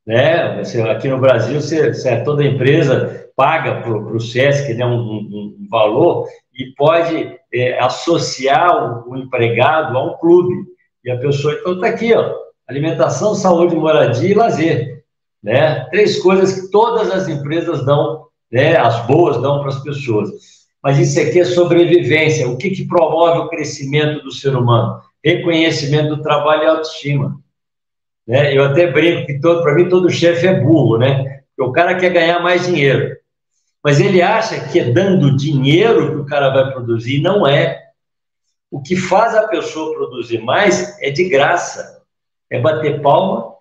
né? 0.04 0.58
Você, 0.58 0.82
aqui 0.82 1.08
no 1.08 1.20
Brasil, 1.20 1.60
você, 1.60 1.94
você, 1.94 2.22
toda 2.24 2.44
empresa 2.44 3.30
paga 3.36 3.82
para 3.82 3.92
o 3.92 4.20
SESC 4.20 4.74
né, 4.74 4.84
um, 4.84 4.98
um, 4.98 5.56
um 5.60 5.68
valor 5.70 6.26
e 6.56 6.72
pode 6.74 7.38
é, 7.52 7.78
associar 7.78 9.06
o, 9.06 9.12
o, 9.12 9.16
empregado 9.16 9.96
a 9.96 10.04
um 10.04 10.16
clube. 10.18 10.54
E 11.04 11.10
a 11.10 11.18
pessoa, 11.18 11.54
então, 11.54 11.74
está 11.74 11.88
aqui, 11.88 12.14
ó, 12.14 12.34
alimentação, 12.66 13.34
saúde, 13.34 13.76
moradia 13.76 14.30
e 14.30 14.34
lazer. 14.34 15.04
Né? 15.42 15.84
Três 15.90 16.20
coisas 16.20 16.60
que 16.60 16.70
todas 16.70 17.10
as 17.10 17.28
empresas 17.28 17.84
dão, 17.84 18.26
né, 18.50 18.76
as 18.76 19.06
boas 19.06 19.40
dão 19.40 19.60
para 19.60 19.68
as 19.68 19.82
pessoas. 19.82 20.30
Mas 20.82 20.98
isso 20.98 21.20
aqui 21.20 21.40
é 21.40 21.44
sobrevivência. 21.44 22.48
O 22.48 22.56
que, 22.56 22.70
que 22.70 22.86
promove 22.86 23.40
o 23.40 23.48
crescimento 23.48 24.22
do 24.22 24.32
ser 24.32 24.56
humano? 24.56 25.00
Reconhecimento 25.22 26.16
do 26.16 26.22
trabalho 26.22 26.62
e 26.62 26.66
autoestima. 26.66 27.38
Né? 28.26 28.56
Eu 28.56 28.64
até 28.64 28.90
brinco 28.90 29.26
que, 29.26 29.38
para 29.38 29.74
mim, 29.74 29.88
todo 29.88 30.10
chefe 30.10 30.46
é 30.46 30.60
burro, 30.60 30.98
né? 30.98 31.42
Porque 31.56 31.70
o 31.70 31.72
cara 31.72 31.96
quer 31.96 32.10
ganhar 32.10 32.40
mais 32.40 32.66
dinheiro 32.66 33.16
mas 33.86 34.00
ele 34.00 34.20
acha 34.20 34.58
que 34.66 34.80
é 34.80 34.90
dando 34.90 35.36
dinheiro 35.36 36.10
que 36.10 36.16
o 36.16 36.26
cara 36.26 36.50
vai 36.50 36.72
produzir, 36.72 37.22
não 37.22 37.46
é. 37.46 37.84
O 38.68 38.82
que 38.82 38.96
faz 38.96 39.32
a 39.36 39.46
pessoa 39.46 39.94
produzir 39.94 40.40
mais 40.40 41.00
é 41.00 41.08
de 41.08 41.28
graça, 41.28 42.02
é 42.50 42.58
bater 42.58 43.00
palma, 43.00 43.54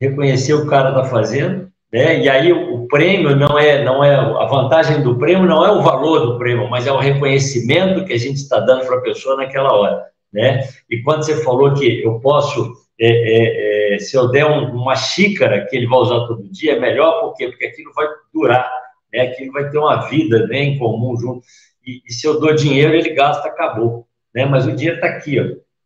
reconhecer 0.00 0.54
o 0.54 0.66
cara 0.66 0.88
está 0.88 1.04
fazendo, 1.04 1.70
né? 1.92 2.20
E 2.20 2.26
aí 2.26 2.54
o, 2.54 2.88
prêmio 2.88 3.36
não 3.36 3.58
é, 3.58 3.84
não 3.84 4.02
é 4.02 4.14
a 4.14 4.46
vantagem 4.46 5.02
do 5.02 5.18
prêmio 5.18 5.46
não 5.46 5.62
é 5.62 5.70
o 5.70 5.82
valor 5.82 6.20
do 6.20 6.38
prêmio, 6.38 6.70
mas 6.70 6.86
é 6.86 6.92
o 6.92 6.98
reconhecimento 6.98 8.06
que 8.06 8.14
a 8.14 8.18
gente 8.18 8.36
está 8.36 8.58
dando 8.58 8.86
para 8.86 8.96
a 8.96 9.02
pessoa 9.02 9.36
naquela 9.36 9.74
hora, 9.74 10.06
né? 10.32 10.66
E 10.88 11.02
quando 11.02 11.22
você 11.22 11.44
falou 11.44 11.74
que 11.74 12.02
eu 12.02 12.18
posso 12.20 12.72
é, 12.98 13.08
é, 13.08 13.94
é, 13.94 13.98
se 13.98 14.16
eu 14.16 14.30
der 14.30 14.46
um, 14.46 14.74
uma 14.74 14.96
xícara 14.96 15.66
que 15.66 15.76
ele 15.76 15.86
vai 15.86 15.98
usar 15.98 16.26
todo 16.26 16.50
dia, 16.50 16.76
é 16.76 16.80
melhor, 16.80 17.20
por 17.20 17.34
quê? 17.34 17.48
Porque 17.48 17.66
aquilo 17.66 17.92
vai 17.92 18.06
durar 18.32 18.85
né, 19.12 19.28
que 19.28 19.42
ele 19.42 19.50
vai 19.50 19.70
ter 19.70 19.78
uma 19.78 20.08
vida 20.08 20.46
né, 20.46 20.58
em 20.58 20.78
comum 20.78 21.16
junto. 21.16 21.42
E, 21.84 22.02
e, 22.06 22.12
se 22.12 22.26
eu 22.26 22.40
dou 22.40 22.54
dinheiro, 22.54 22.94
ele 22.94 23.14
gasta, 23.14 23.48
acabou. 23.48 24.06
Né? 24.34 24.44
Mas 24.44 24.66
o 24.66 24.72
dinheiro 24.72 24.96
está 24.96 25.08
aqui, 25.08 25.40
ó, 25.40 25.44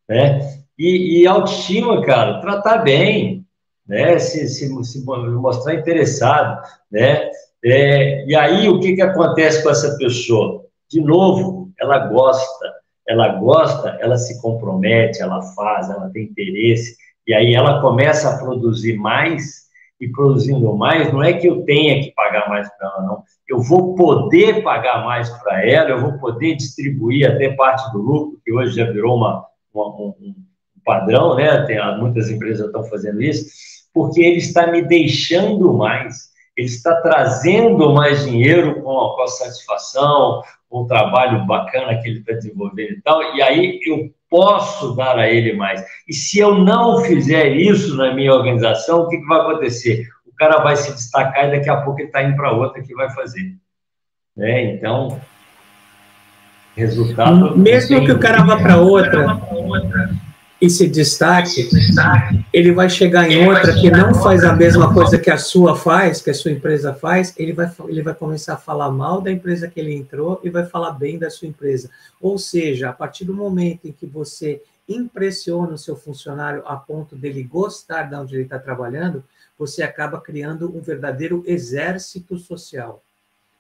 né? 0.09 0.41
E, 0.79 1.21
e, 1.21 1.27
autoestima, 1.27 2.03
cara, 2.03 2.41
tratar 2.41 2.79
bem, 2.79 3.45
né? 3.87 4.19
Se, 4.19 4.49
se, 4.49 4.85
se 4.85 5.05
mostrar 5.05 5.75
interessado, 5.75 6.63
né? 6.91 7.31
É, 7.63 8.25
e 8.27 8.35
aí, 8.35 8.69
o 8.69 8.81
que, 8.81 8.95
que 8.95 9.03
acontece 9.03 9.63
com 9.63 9.69
essa 9.69 9.97
pessoa? 9.99 10.65
De 10.91 11.01
novo, 11.01 11.71
ela 11.79 11.99
gosta, 12.09 12.73
ela 13.07 13.29
gosta, 13.39 13.99
ela 14.01 14.17
se 14.17 14.41
compromete, 14.41 15.21
ela 15.21 15.43
faz, 15.55 15.91
ela 15.91 16.09
tem 16.11 16.25
interesse, 16.25 16.97
e 17.27 17.35
aí 17.35 17.55
ela 17.55 17.81
começa 17.81 18.31
a 18.31 18.39
produzir 18.39 18.97
mais 18.97 19.69
e 20.01 20.09
produzindo 20.09 20.75
mais, 20.75 21.13
não 21.13 21.23
é 21.23 21.35
que 21.35 21.47
eu 21.47 21.63
tenha 21.65 22.03
que 22.03 22.11
pagar 22.13 22.49
mais 22.49 22.69
para 22.77 22.89
ela, 22.89 23.03
não. 23.03 23.23
Eu 23.47 23.61
vou 23.61 23.95
poder 23.95 24.63
pagar 24.63 25.05
mais 25.05 25.29
para 25.29 25.69
ela, 25.69 25.91
eu 25.91 26.01
vou 26.01 26.19
poder 26.19 26.57
distribuir 26.57 27.31
até 27.31 27.51
parte 27.51 27.93
do 27.93 27.99
lucro, 27.99 28.41
que 28.43 28.53
hoje 28.53 28.77
já 28.77 28.91
virou 28.91 29.17
uma, 29.17 29.45
uma 29.75 29.89
um, 29.89 30.35
padrão, 30.85 31.35
né? 31.35 31.65
Tem, 31.67 31.79
muitas 31.99 32.31
empresas 32.31 32.67
estão 32.67 32.83
fazendo 32.85 33.21
isso, 33.21 33.45
porque 33.93 34.23
ele 34.23 34.39
está 34.39 34.69
me 34.69 34.83
deixando 34.83 35.75
mais, 35.75 36.31
ele 36.57 36.69
está 36.69 37.01
trazendo 37.03 37.93
mais 37.93 38.25
dinheiro 38.25 38.83
com 38.83 38.91
com 38.91 39.23
a 39.23 39.27
satisfação, 39.27 40.43
o 40.71 40.85
trabalho 40.87 41.45
bacana 41.47 42.01
que 42.01 42.09
ele 42.09 42.21
está 42.21 42.33
desenvolvendo 42.33 42.93
e 42.93 43.03
tal, 43.03 43.35
e 43.35 43.43
aí 43.43 43.81
eu 43.85 44.15
posso 44.31 44.95
dar 44.95 45.19
a 45.19 45.29
ele 45.29 45.55
mais. 45.55 45.85
E 46.09 46.15
se 46.15 46.39
eu 46.39 46.55
não 46.55 47.01
fizer 47.01 47.49
isso 47.49 47.97
na 47.97 48.15
minha 48.15 48.33
organização, 48.33 49.01
o 49.01 49.09
que, 49.09 49.19
que 49.19 49.27
vai 49.27 49.41
acontecer? 49.41 50.07
O 50.25 50.33
cara 50.37 50.63
vai 50.63 50.77
se 50.77 50.93
destacar 50.93 51.49
e 51.49 51.51
daqui 51.51 51.69
a 51.69 51.83
pouco 51.83 51.99
ele 51.99 52.07
está 52.07 52.23
indo 52.23 52.37
para 52.37 52.53
outra 52.53 52.81
que 52.83 52.95
vai 52.95 53.11
fazer. 53.11 53.57
Né? 54.37 54.75
Então, 54.75 55.21
resultado. 56.77 57.59
Mesmo 57.59 58.05
que 58.05 58.13
o 58.13 58.21
cara 58.21 58.45
vá 58.45 58.57
para 58.57 58.77
outra 58.77 59.37
e 60.61 60.69
se 60.69 60.87
destaque, 60.87 61.69
ele 62.53 62.71
vai 62.73 62.91
chegar 62.91 63.31
em 63.31 63.49
outra 63.49 63.73
que 63.73 63.91
não 63.91 64.15
faz 64.15 64.45
a 64.45 64.55
mesma 64.55 64.93
coisa 64.93 65.19
que 65.19 65.31
a 65.31 65.39
sua 65.39 65.75
faz, 65.75 66.21
que 66.21 66.29
a 66.29 66.35
sua 66.35 66.51
empresa 66.51 66.93
faz, 66.93 67.33
ele 67.39 67.55
vai, 67.55 67.73
ele 67.89 68.03
vai 68.03 68.15
começar 68.15 68.55
a 68.55 68.59
falar 68.59 68.91
mal 68.91 69.23
da 69.23 69.33
empresa 69.33 69.69
que 69.69 69.81
ele 69.81 69.95
entrou 69.95 70.39
e 70.45 70.51
vai 70.51 70.67
falar 70.67 70.93
bem 70.93 71.19
da 71.19 71.31
sua 71.31 71.49
empresa. 71.49 71.91
Ou 72.21 72.37
seja, 72.37 72.91
a 72.91 72.93
partir 72.93 73.25
do 73.25 73.33
momento 73.33 73.87
em 73.87 73.93
que 73.93 74.05
você 74.05 74.63
impressiona 74.87 75.73
o 75.73 75.79
seu 75.79 75.97
funcionário 75.97 76.63
a 76.67 76.77
ponto 76.77 77.17
dele 77.17 77.43
gostar 77.43 78.03
de 78.03 78.15
onde 78.15 78.35
ele 78.35 78.43
está 78.43 78.59
trabalhando, 78.59 79.25
você 79.59 79.83
acaba 79.83 80.21
criando 80.21 80.77
um 80.77 80.81
verdadeiro 80.81 81.43
exército 81.47 82.39
social. 82.39 83.03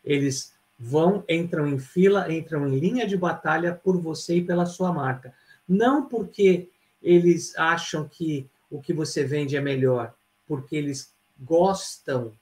Eles 0.05 0.53
vão, 0.78 1.24
entram 1.28 1.66
em 1.66 1.78
fila, 1.78 2.30
entram 2.32 2.68
em 2.68 2.78
linha 2.78 3.07
de 3.07 3.16
batalha 3.16 3.72
por 3.72 3.96
você 3.98 4.36
e 4.36 4.44
pela 4.44 4.66
sua 4.66 4.92
marca. 4.92 5.32
Não 5.68 6.07
porque 6.07 6.68
eles 7.03 7.57
acham 7.57 8.09
que 8.09 8.48
o 8.70 8.80
que 8.80 8.92
você 8.92 9.24
vende 9.24 9.57
é 9.57 9.61
melhor, 9.61 10.14
porque 10.46 10.76
eles 10.76 11.12
gostam 11.40 12.32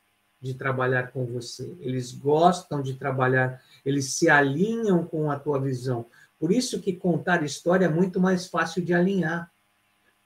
de 0.40 0.54
trabalhar 0.54 1.11
com 1.11 1.24
você, 1.24 1.76
eles 1.80 2.12
gostam 2.12 2.80
de 2.80 2.94
trabalhar, 2.94 3.62
eles 3.84 4.12
se 4.14 4.28
alinham 4.28 5.04
com 5.04 5.30
a 5.30 5.38
tua 5.38 5.61
visão. 5.61 6.06
Por 6.38 6.52
isso 6.52 6.80
que 6.80 6.92
contar 6.92 7.42
história 7.42 7.86
é 7.86 7.88
muito 7.88 8.20
mais 8.20 8.46
fácil 8.46 8.84
de 8.84 8.94
alinhar. 8.94 9.50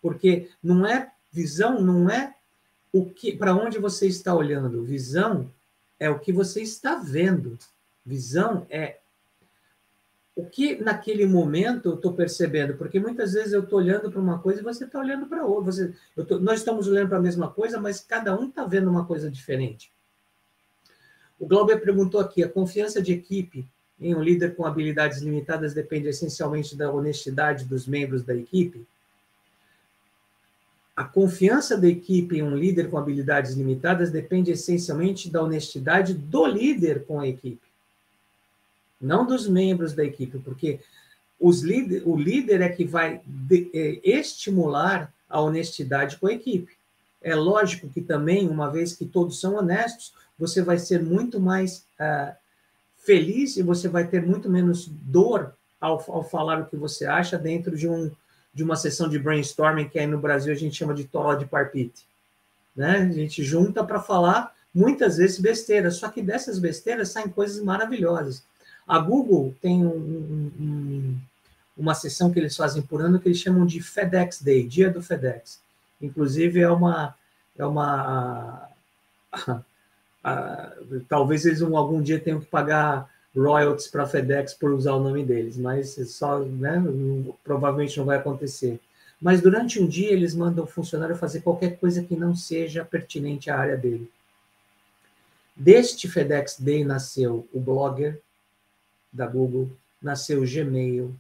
Porque 0.03 0.51
não 0.63 0.87
é 0.87 1.11
visão, 1.31 1.81
não 1.81 2.11
é 2.11 2.35
o 2.93 3.07
que 3.07 3.35
para 3.35 3.55
onde 3.55 3.79
você 3.79 4.07
está 4.07 4.35
olhando. 4.35 4.85
Visão 4.85 5.51
é 5.99 6.11
o 6.11 6.19
que 6.19 6.33
você 6.33 6.61
está 6.61 6.97
vendo. 6.97 7.59
Visão 8.05 8.67
é 8.69 8.99
o 10.35 10.47
que 10.47 10.77
naquele 10.83 11.27
momento 11.27 11.91
eu 11.91 11.95
estou 11.95 12.15
percebendo, 12.15 12.75
porque 12.75 12.99
muitas 12.99 13.35
vezes 13.35 13.53
eu 13.53 13.63
estou 13.63 13.79
olhando 13.79 14.11
para 14.11 14.21
uma 14.21 14.39
coisa 14.39 14.61
e 14.61 14.65
você 14.65 14.85
está 14.85 14.99
olhando 14.99 15.27
para 15.27 15.45
outra. 15.45 15.73
Você, 15.73 15.95
tô, 16.27 16.39
nós 16.39 16.61
estamos 16.61 16.89
olhando 16.89 17.09
para 17.09 17.19
a 17.19 17.23
mesma 17.23 17.51
coisa, 17.51 17.79
mas 17.79 18.01
cada 18.01 18.39
um 18.39 18.49
está 18.49 18.65
vendo 18.65 18.91
uma 18.91 19.05
coisa 19.05 19.31
diferente. 19.31 19.93
O 21.39 21.47
Glauber 21.47 21.79
perguntou 21.81 22.21
aqui: 22.21 22.43
a 22.43 22.49
confiança 22.49 23.03
de 23.03 23.13
equipe 23.13 23.69
em 24.01 24.15
um 24.15 24.23
líder 24.23 24.57
com 24.57 24.65
habilidades 24.65 25.21
limitadas 25.21 25.75
depende 25.75 26.09
essencialmente 26.09 26.77
da 26.77 26.91
honestidade 26.91 27.67
dos 27.67 27.87
membros 27.87 28.25
da 28.25 28.35
equipe? 28.35 28.87
A 30.95 31.05
confiança 31.05 31.77
da 31.77 31.89
equipe 31.89 32.37
em 32.37 32.43
um 32.43 32.57
líder 32.57 32.91
com 32.91 32.99
habilidades 32.99 33.53
limitadas 33.53 34.11
depende 34.11 34.51
essencialmente 34.51 35.31
da 35.31 35.43
honestidade 35.43 36.15
do 36.15 36.47
líder 36.47 37.05
com 37.05 37.21
a 37.21 37.27
equipe, 37.27 37.67
não 39.03 39.27
dos 39.27 39.49
membros 39.49 39.93
da 39.93 40.05
equipe, 40.05 40.39
porque 40.39 40.81
líder, 41.41 42.03
o 42.07 42.17
líder 42.17 42.61
é 42.61 42.69
que 42.69 42.85
vai 42.85 43.21
de, 43.27 43.71
é, 43.75 44.01
estimular 44.09 45.13
a 45.29 45.41
honestidade 45.41 46.17
com 46.19 46.29
a 46.29 46.33
equipe. 46.33 46.73
É 47.21 47.35
lógico 47.35 47.89
que 47.89 48.01
também, 48.01 48.49
uma 48.49 48.71
vez 48.71 48.95
que 48.95 49.05
todos 49.07 49.41
são 49.41 49.57
honestos, 49.57 50.13
você 50.39 50.63
vai 50.63 50.79
ser 50.79 51.03
muito 51.03 51.41
mais 51.41 51.85
uh, 52.01 52.35
feliz 52.99 53.57
e 53.57 53.63
você 53.63 53.89
vai 53.89 54.07
ter 54.07 54.23
muito 54.23 54.49
menos 54.49 54.87
dor 54.87 55.55
ao, 55.81 56.05
ao 56.09 56.29
falar 56.29 56.61
o 56.61 56.67
que 56.67 56.77
você 56.77 57.07
acha 57.07 57.39
dentro 57.39 57.77
de, 57.77 57.89
um, 57.89 58.11
de 58.53 58.63
uma 58.63 58.77
sessão 58.77 59.09
de 59.09 59.19
brainstorming 59.19 59.89
que 59.89 59.99
aí 59.99 60.07
no 60.07 60.19
Brasil 60.19 60.53
a 60.53 60.57
gente 60.57 60.77
chama 60.77 60.95
de 60.95 61.05
tola 61.05 61.37
de 61.37 61.47
parpite. 61.47 62.07
Né? 62.75 62.99
A 62.99 63.13
gente 63.13 63.43
junta 63.43 63.85
para 63.85 64.01
falar 64.01 64.53
muitas 64.75 65.17
vezes 65.17 65.39
besteiras, 65.39 65.97
só 65.97 66.09
que 66.09 66.23
dessas 66.23 66.59
besteiras 66.59 67.11
saem 67.11 67.29
coisas 67.29 67.63
maravilhosas. 67.63 68.43
A 68.87 68.99
Google 68.99 69.55
tem 69.61 69.87
um, 69.87 70.51
um, 70.61 71.19
uma 71.77 71.95
sessão 71.95 72.33
que 72.33 72.39
eles 72.39 72.57
fazem 72.57 72.83
por 72.83 73.01
ano 73.01 73.19
que 73.19 73.29
eles 73.29 73.39
chamam 73.39 73.65
de 73.65 73.81
FedEx 73.81 74.43
Day, 74.43 74.67
Dia 74.67 74.91
do 74.91 75.03
FedEx. 75.03 75.61
Inclusive 76.01 76.61
é 76.61 76.71
uma 76.71 77.15
é 77.57 77.65
uma 77.65 78.69
talvez 81.09 81.45
eles 81.45 81.63
algum 81.63 82.01
dia 82.01 82.19
tenham 82.19 82.41
que 82.41 82.47
pagar 82.47 83.11
royalties 83.35 83.89
para 83.89 84.05
a 84.05 84.07
FedEx 84.07 84.55
por 84.55 84.73
usar 84.73 84.93
o 84.93 85.03
nome 85.03 85.25
deles, 85.25 85.57
mas 85.57 85.95
só, 86.11 86.41
né, 86.41 86.83
provavelmente 87.43 87.97
não 87.99 88.05
vai 88.05 88.19
acontecer. 88.19 88.79
Mas 89.21 89.41
durante 89.41 89.81
um 89.81 89.87
dia 89.87 90.13
eles 90.13 90.35
mandam 90.35 90.65
o 90.65 90.67
funcionário 90.67 91.17
fazer 91.17 91.41
qualquer 91.41 91.79
coisa 91.79 92.03
que 92.03 92.17
não 92.17 92.35
seja 92.35 92.85
pertinente 92.85 93.51
à 93.51 93.59
área 93.59 93.77
dele. 93.77 94.11
Deste 95.55 96.09
FedEx 96.09 96.59
Day 96.59 96.85
nasceu 96.85 97.49
o 97.53 97.61
Blogger 97.61 98.21
da 99.13 99.27
Google, 99.27 99.71
nasceu 100.01 100.43
o 100.43 100.47
Gmail, 100.47 101.15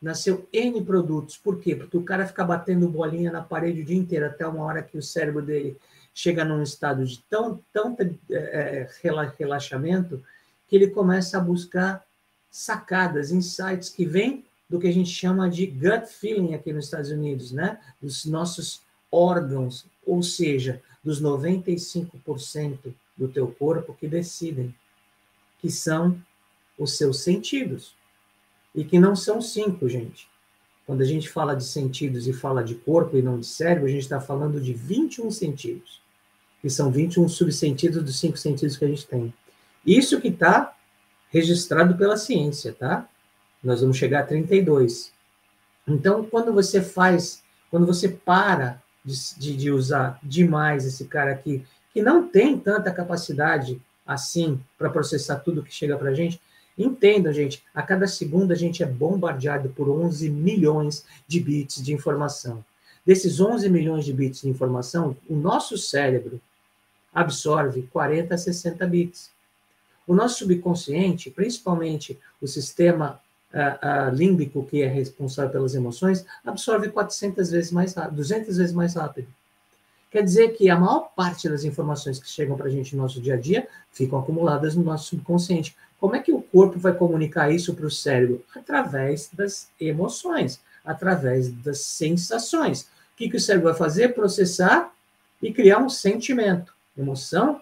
nasceu 0.00 0.48
N 0.52 0.82
produtos. 0.84 1.36
Por 1.36 1.60
quê? 1.60 1.74
Porque 1.74 1.96
o 1.96 2.02
cara 2.02 2.26
fica 2.26 2.44
batendo 2.44 2.88
bolinha 2.88 3.30
na 3.30 3.42
parede 3.42 3.82
o 3.82 3.84
dia 3.84 3.96
inteiro 3.96 4.26
até 4.26 4.46
uma 4.46 4.64
hora 4.64 4.82
que 4.82 4.98
o 4.98 5.02
cérebro 5.02 5.42
dele 5.42 5.76
chega 6.14 6.44
num 6.44 6.62
estado 6.62 7.04
de 7.04 7.18
tão, 7.30 7.60
tão 7.72 7.96
é, 8.30 8.88
relaxamento 9.38 10.22
que 10.68 10.76
ele 10.76 10.88
começa 10.88 11.38
a 11.38 11.40
buscar 11.40 12.04
sacadas, 12.50 13.30
insights 13.30 13.88
que 13.88 14.04
vêm 14.04 14.44
do 14.68 14.78
que 14.78 14.86
a 14.86 14.92
gente 14.92 15.10
chama 15.10 15.48
de 15.48 15.66
gut 15.66 16.06
feeling 16.06 16.54
aqui 16.54 16.72
nos 16.72 16.86
Estados 16.86 17.10
Unidos, 17.10 17.52
né? 17.52 17.78
Dos 18.02 18.24
nossos 18.24 18.82
órgãos, 19.10 19.86
ou 20.04 20.22
seja, 20.22 20.82
dos 21.02 21.22
95% 21.22 22.94
do 23.16 23.28
teu 23.28 23.48
corpo 23.52 23.94
que 23.94 24.06
decidem, 24.06 24.74
que 25.60 25.70
são 25.70 26.20
os 26.78 26.96
seus 26.96 27.20
sentidos. 27.20 27.96
E 28.74 28.84
que 28.84 28.98
não 28.98 29.16
são 29.16 29.40
cinco, 29.40 29.88
gente. 29.88 30.28
Quando 30.86 31.02
a 31.02 31.04
gente 31.06 31.28
fala 31.28 31.54
de 31.54 31.64
sentidos 31.64 32.26
e 32.26 32.32
fala 32.32 32.62
de 32.62 32.74
corpo 32.74 33.16
e 33.16 33.22
não 33.22 33.38
de 33.40 33.46
cérebro, 33.46 33.86
a 33.86 33.90
gente 33.90 34.02
está 34.02 34.20
falando 34.20 34.60
de 34.60 34.72
21 34.72 35.30
sentidos 35.30 36.00
que 36.60 36.68
são 36.68 36.90
21 36.90 37.28
subsentidos 37.28 38.02
dos 38.02 38.18
cinco 38.18 38.36
sentidos 38.36 38.76
que 38.76 38.84
a 38.84 38.88
gente 38.88 39.06
tem. 39.06 39.32
Isso 39.86 40.20
que 40.20 40.28
está 40.28 40.74
registrado 41.30 41.96
pela 41.96 42.16
ciência, 42.16 42.72
tá? 42.72 43.08
Nós 43.62 43.80
vamos 43.80 43.96
chegar 43.96 44.20
a 44.20 44.26
32. 44.26 45.12
Então, 45.86 46.24
quando 46.24 46.52
você 46.52 46.82
faz, 46.82 47.42
quando 47.70 47.86
você 47.86 48.08
para 48.08 48.82
de, 49.04 49.56
de, 49.56 49.70
usar 49.70 50.18
demais 50.22 50.84
esse 50.84 51.04
cara 51.06 51.32
aqui, 51.32 51.64
que 51.92 52.02
não 52.02 52.28
tem 52.28 52.58
tanta 52.58 52.92
capacidade 52.92 53.80
assim 54.06 54.60
para 54.76 54.90
processar 54.90 55.36
tudo 55.36 55.62
que 55.62 55.72
chega 55.72 55.96
para 55.96 56.10
a 56.10 56.14
gente, 56.14 56.40
entendam, 56.78 57.32
gente, 57.32 57.62
a 57.74 57.82
cada 57.82 58.06
segundo 58.06 58.52
a 58.52 58.54
gente 58.54 58.82
é 58.82 58.86
bombardeado 58.86 59.68
por 59.70 59.88
11 59.88 60.30
milhões 60.30 61.04
de 61.26 61.40
bits 61.40 61.82
de 61.82 61.92
informação. 61.92 62.64
Desses 63.04 63.40
11 63.40 63.68
milhões 63.68 64.04
de 64.04 64.12
bits 64.12 64.42
de 64.42 64.48
informação, 64.48 65.16
o 65.28 65.34
nosso 65.34 65.76
cérebro 65.76 66.40
absorve 67.12 67.88
40 67.90 68.34
a 68.34 68.38
60 68.38 68.86
bits. 68.86 69.30
O 70.06 70.14
nosso 70.14 70.38
subconsciente, 70.38 71.30
principalmente 71.30 72.18
o 72.40 72.46
sistema 72.46 73.20
uh, 73.52 74.10
uh, 74.10 74.14
límbico, 74.14 74.64
que 74.64 74.82
é 74.82 74.86
responsável 74.86 75.50
pelas 75.50 75.74
emoções, 75.74 76.24
absorve 76.44 76.88
400 76.90 77.50
vezes 77.50 77.72
mais 77.72 77.94
rápido, 77.94 78.16
200 78.16 78.56
vezes 78.56 78.74
mais 78.74 78.94
rápido. 78.94 79.28
Quer 80.10 80.22
dizer 80.22 80.56
que 80.56 80.70
a 80.70 80.78
maior 80.78 81.10
parte 81.14 81.48
das 81.48 81.64
informações 81.64 82.18
que 82.18 82.28
chegam 82.28 82.56
para 82.56 82.66
a 82.66 82.70
gente 82.70 82.96
no 82.96 83.02
nosso 83.02 83.20
dia 83.20 83.34
a 83.34 83.36
dia 83.36 83.68
ficam 83.92 84.18
acumuladas 84.18 84.74
no 84.74 84.82
nosso 84.82 85.08
subconsciente. 85.08 85.76
Como 86.00 86.16
é 86.16 86.20
que 86.20 86.32
o 86.32 86.40
corpo 86.40 86.78
vai 86.78 86.94
comunicar 86.94 87.50
isso 87.50 87.74
para 87.74 87.86
o 87.86 87.90
cérebro? 87.90 88.42
Através 88.54 89.28
das 89.32 89.68
emoções, 89.78 90.60
através 90.84 91.50
das 91.52 91.80
sensações. 91.80 92.82
O 92.82 93.16
que, 93.16 93.28
que 93.28 93.36
o 93.36 93.40
cérebro 93.40 93.68
vai 93.68 93.78
fazer? 93.78 94.14
Processar 94.14 94.92
e 95.42 95.52
criar 95.52 95.78
um 95.78 95.90
sentimento. 95.90 96.72
Emoção 96.96 97.60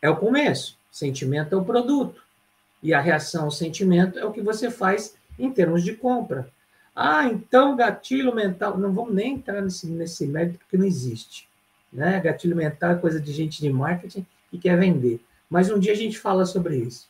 é 0.00 0.08
o 0.08 0.16
começo, 0.16 0.78
sentimento 0.92 1.54
é 1.54 1.58
o 1.58 1.64
produto. 1.64 2.22
E 2.82 2.94
a 2.94 3.00
reação 3.00 3.44
ao 3.44 3.50
sentimento 3.50 4.18
é 4.18 4.24
o 4.24 4.32
que 4.32 4.42
você 4.42 4.70
faz 4.70 5.14
em 5.38 5.50
termos 5.50 5.82
de 5.82 5.94
compra. 5.94 6.48
Ah, 6.94 7.26
então 7.26 7.76
gatilho 7.76 8.34
mental. 8.34 8.78
Não 8.78 8.92
vamos 8.92 9.14
nem 9.14 9.34
entrar 9.34 9.60
nesse, 9.60 9.86
nesse 9.86 10.26
mérito 10.26 10.58
porque 10.58 10.76
não 10.76 10.86
existe. 10.86 11.48
Né? 11.92 12.20
Gatilho 12.20 12.56
mental 12.56 12.92
é 12.92 12.96
coisa 12.96 13.20
de 13.20 13.32
gente 13.32 13.60
de 13.60 13.70
marketing 13.70 14.24
que 14.50 14.58
quer 14.58 14.78
vender. 14.78 15.20
Mas 15.48 15.70
um 15.70 15.78
dia 15.78 15.92
a 15.92 15.96
gente 15.96 16.18
fala 16.18 16.44
sobre 16.44 16.76
isso. 16.76 17.08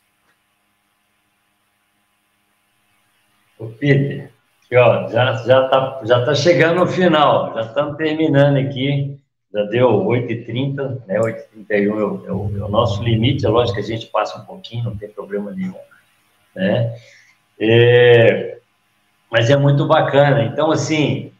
Ô, 3.57 3.67
Peter, 3.67 4.31
aqui, 4.65 4.75
ó, 4.75 5.07
já 5.09 5.33
já 5.43 5.67
tá, 5.69 6.01
já 6.03 6.25
tá 6.25 6.35
chegando 6.35 6.81
no 6.81 6.87
final, 6.87 7.53
já 7.53 7.61
estamos 7.61 7.95
terminando 7.95 8.57
aqui 8.57 9.17
já 9.55 9.63
deu 9.63 9.87
8h30, 9.87 11.05
né? 11.07 11.17
8h31 11.17 11.69
é 11.69 11.79
o, 11.79 12.25
é, 12.27 12.31
o, 12.31 12.57
é 12.57 12.63
o 12.65 12.67
nosso 12.67 13.01
limite, 13.01 13.45
é 13.45 13.49
lógico 13.49 13.75
que 13.75 13.85
a 13.85 13.87
gente 13.87 14.07
passa 14.07 14.37
um 14.37 14.45
pouquinho, 14.45 14.83
não 14.83 14.97
tem 14.97 15.07
problema 15.07 15.49
nenhum, 15.51 15.73
né? 16.53 16.93
É, 17.57 18.59
mas 19.31 19.49
é 19.49 19.55
muito 19.55 19.87
bacana. 19.87 20.43
Então, 20.43 20.71
assim, 20.71 21.31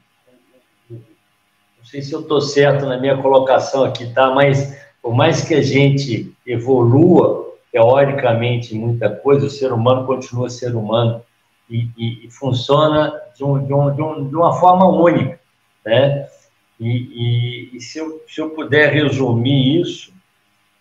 não 0.89 1.86
sei 1.86 2.01
se 2.01 2.13
eu 2.13 2.21
estou 2.21 2.41
certo 2.41 2.86
na 2.86 2.97
minha 2.97 3.17
colocação 3.17 3.83
aqui, 3.83 4.11
tá? 4.13 4.31
Mas 4.31 4.77
por 5.01 5.13
mais 5.13 5.41
que 5.41 5.53
a 5.53 5.61
gente 5.61 6.33
evolua 6.45 7.53
teoricamente 7.71 8.73
muita 8.73 9.09
coisa, 9.09 9.45
o 9.45 9.49
ser 9.49 9.71
humano 9.71 10.05
continua 10.05 10.49
ser 10.49 10.75
humano 10.75 11.21
e, 11.69 11.89
e, 11.97 12.25
e 12.25 12.31
funciona 12.31 13.13
de, 13.36 13.43
um, 13.43 13.63
de, 13.63 13.73
um, 13.73 13.93
de, 13.93 14.01
um, 14.01 14.29
uma 14.29 14.59
forma 14.59 14.88
única, 14.88 15.39
né? 15.86 16.27
E, 16.79 17.69
e 17.73 17.81
se, 17.81 17.99
eu, 17.99 18.23
se 18.27 18.41
eu 18.41 18.49
puder 18.49 18.91
resumir 18.91 19.81
isso, 19.81 20.13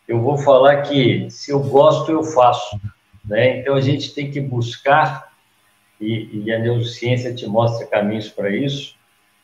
eu 0.06 0.20
vou 0.20 0.36
falar 0.38 0.82
que 0.82 1.28
se 1.30 1.50
eu 1.50 1.60
gosto, 1.60 2.10
eu 2.10 2.22
faço, 2.22 2.80
né? 3.24 3.60
Então 3.60 3.74
a 3.74 3.80
gente 3.80 4.14
tem 4.14 4.30
que 4.30 4.40
buscar, 4.40 5.33
e, 6.00 6.42
e 6.44 6.52
a 6.52 6.58
neurociência 6.58 7.34
te 7.34 7.46
mostra 7.46 7.86
caminhos 7.86 8.28
para 8.28 8.50
isso, 8.50 8.94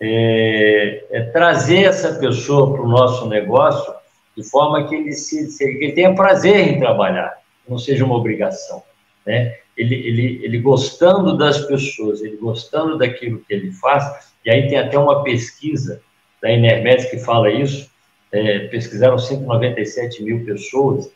é, 0.00 1.04
é 1.10 1.22
trazer 1.24 1.84
essa 1.84 2.14
pessoa 2.14 2.72
para 2.72 2.82
o 2.82 2.88
nosso 2.88 3.28
negócio 3.28 3.94
de 4.36 4.42
forma 4.48 4.88
que 4.88 4.94
ele, 4.94 5.12
se, 5.12 5.56
que 5.58 5.84
ele 5.84 5.92
tenha 5.92 6.14
prazer 6.14 6.56
em 6.56 6.78
trabalhar, 6.78 7.38
não 7.68 7.78
seja 7.78 8.04
uma 8.04 8.16
obrigação. 8.16 8.82
Né? 9.26 9.56
Ele, 9.76 9.94
ele, 9.94 10.40
ele 10.42 10.58
gostando 10.58 11.36
das 11.36 11.66
pessoas, 11.66 12.22
ele 12.22 12.36
gostando 12.36 12.96
daquilo 12.96 13.40
que 13.40 13.52
ele 13.52 13.72
faz, 13.72 14.32
e 14.44 14.50
aí 14.50 14.68
tem 14.68 14.78
até 14.78 14.98
uma 14.98 15.22
pesquisa 15.22 16.00
da 16.40 16.50
Enermeds 16.50 17.10
que 17.10 17.18
fala 17.18 17.50
isso, 17.50 17.90
é, 18.32 18.60
pesquisaram 18.68 19.18
197 19.18 20.22
mil 20.22 20.44
pessoas 20.44 21.10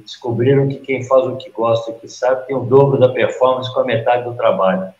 e 0.00 0.02
descobriram 0.02 0.68
que 0.68 0.76
quem 0.76 1.04
faz 1.04 1.26
o 1.26 1.36
que 1.36 1.50
gosta 1.50 1.90
e 1.90 1.94
que 1.94 2.08
sabe 2.08 2.46
tem 2.46 2.56
o 2.56 2.64
dobro 2.64 2.98
da 2.98 3.10
performance 3.10 3.72
com 3.72 3.80
a 3.80 3.84
metade 3.84 4.24
do 4.24 4.34
trabalho. 4.34 4.92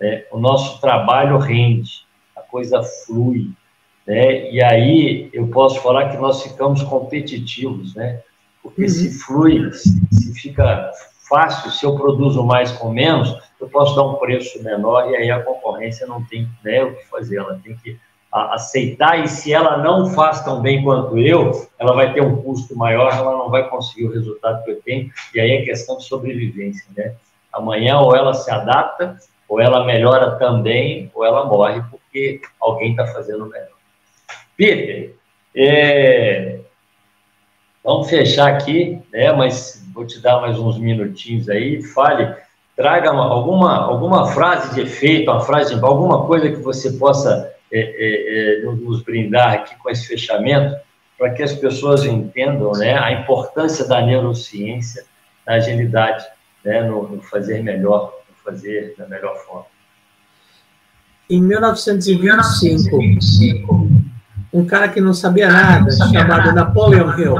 Né? 0.00 0.24
O 0.32 0.38
nosso 0.38 0.80
trabalho 0.80 1.38
rende, 1.38 2.06
a 2.34 2.40
coisa 2.40 2.82
flui, 2.82 3.50
né? 4.06 4.50
E 4.50 4.62
aí 4.62 5.28
eu 5.32 5.48
posso 5.48 5.80
falar 5.80 6.10
que 6.10 6.16
nós 6.16 6.42
ficamos 6.42 6.82
competitivos, 6.82 7.94
né? 7.94 8.20
Porque 8.62 8.82
uhum. 8.82 8.88
se 8.88 9.18
flui, 9.18 9.72
se 9.72 10.34
fica 10.34 10.90
fácil, 11.28 11.70
se 11.70 11.84
eu 11.84 11.96
produzo 11.96 12.42
mais 12.44 12.72
com 12.72 12.90
menos, 12.90 13.36
eu 13.60 13.68
posso 13.68 13.96
dar 13.96 14.04
um 14.04 14.14
preço 14.14 14.62
menor 14.62 15.10
e 15.10 15.16
aí 15.16 15.30
a 15.30 15.42
concorrência 15.42 16.06
não 16.06 16.24
tem 16.24 16.48
né, 16.64 16.84
o 16.84 16.94
que 16.94 17.04
fazer, 17.06 17.38
ela 17.38 17.60
tem 17.62 17.76
que 17.76 17.98
aceitar 18.54 19.24
e 19.24 19.28
se 19.28 19.52
ela 19.52 19.78
não 19.78 20.10
faz 20.10 20.42
tão 20.44 20.60
bem 20.60 20.82
quanto 20.82 21.18
eu, 21.18 21.68
ela 21.78 21.94
vai 21.94 22.12
ter 22.12 22.20
um 22.20 22.42
custo 22.42 22.76
maior, 22.76 23.12
ela 23.12 23.32
não 23.32 23.50
vai 23.50 23.68
conseguir 23.68 24.06
o 24.06 24.12
resultado 24.12 24.62
que 24.64 24.70
eu 24.70 24.82
tenho 24.82 25.10
e 25.34 25.40
aí 25.40 25.52
é 25.52 25.64
questão 25.64 25.98
de 25.98 26.04
sobrevivência, 26.04 26.86
né? 26.96 27.14
Amanhã 27.52 27.98
ou 28.00 28.14
ela 28.14 28.34
se 28.34 28.50
adapta, 28.50 29.16
ou 29.48 29.60
ela 29.60 29.84
melhora 29.84 30.32
também, 30.32 31.10
ou 31.14 31.24
ela 31.24 31.44
morre 31.44 31.82
porque 31.90 32.40
alguém 32.60 32.90
está 32.90 33.06
fazendo 33.06 33.46
melhor. 33.46 33.68
Peter, 34.56 35.14
é, 35.54 36.58
vamos 37.82 38.10
fechar 38.10 38.48
aqui, 38.48 39.00
né? 39.12 39.32
Mas 39.32 39.84
vou 39.94 40.06
te 40.06 40.20
dar 40.20 40.40
mais 40.40 40.58
uns 40.58 40.78
minutinhos 40.78 41.48
aí. 41.48 41.82
Fale, 41.82 42.34
traga 42.76 43.12
uma, 43.12 43.24
alguma, 43.24 43.76
alguma 43.76 44.26
frase 44.26 44.74
de 44.74 44.82
efeito, 44.82 45.30
uma 45.30 45.40
frase, 45.40 45.74
alguma 45.74 46.26
coisa 46.26 46.50
que 46.50 46.56
você 46.56 46.92
possa 46.92 47.55
é, 47.72 47.80
é, 47.80 48.60
é, 48.60 48.64
nos 48.64 49.02
brindar 49.02 49.54
aqui 49.54 49.74
com 49.76 49.90
esse 49.90 50.06
fechamento, 50.06 50.76
para 51.18 51.30
que 51.30 51.42
as 51.42 51.54
pessoas 51.54 52.04
entendam, 52.04 52.70
né, 52.72 52.98
a 52.98 53.10
importância 53.12 53.88
da 53.88 54.04
neurociência, 54.04 55.02
da 55.46 55.54
agilidade, 55.54 56.26
né, 56.64 56.82
no, 56.82 57.08
no 57.08 57.22
fazer 57.22 57.62
melhor, 57.62 58.12
no 58.28 58.34
fazer 58.44 58.94
da 58.98 59.08
melhor 59.08 59.34
forma. 59.44 59.64
Em 61.28 61.42
1925, 61.42 63.90
um 64.52 64.64
cara 64.64 64.88
que 64.88 65.00
não 65.00 65.12
sabia 65.12 65.48
nada, 65.48 65.90
chamado 65.90 66.52
Napoleon 66.52 67.18
Hill, 67.18 67.34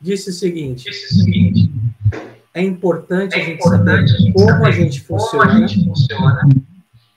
disse 0.00 0.30
o 0.30 0.32
seguinte: 0.32 0.88
é 2.54 2.62
importante 2.62 3.34
a 3.34 3.42
gente 3.42 3.60
saber 3.62 4.04
como 4.32 4.64
a 4.64 4.70
gente 4.70 5.00
funciona 5.00 5.66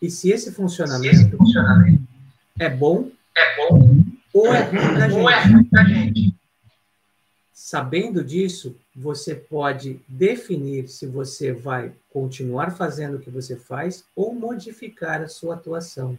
e 0.01 0.09
se 0.09 0.31
esse 0.31 0.51
funcionamento 0.51 1.37
é 2.59 2.69
bom 2.69 3.09
ou 4.33 4.53
é 4.53 4.63
ruim 4.63 5.63
para 5.65 5.83
gente. 5.83 6.35
Sabendo 7.53 8.23
disso, 8.23 8.75
você 8.95 9.35
pode 9.35 9.99
definir 10.07 10.87
se 10.87 11.05
você 11.05 11.51
vai 11.51 11.91
continuar 12.11 12.71
fazendo 12.71 13.17
o 13.17 13.19
que 13.19 13.29
você 13.29 13.55
faz 13.55 14.03
ou 14.15 14.33
modificar 14.33 15.21
a 15.21 15.27
sua 15.27 15.55
atuação 15.55 16.17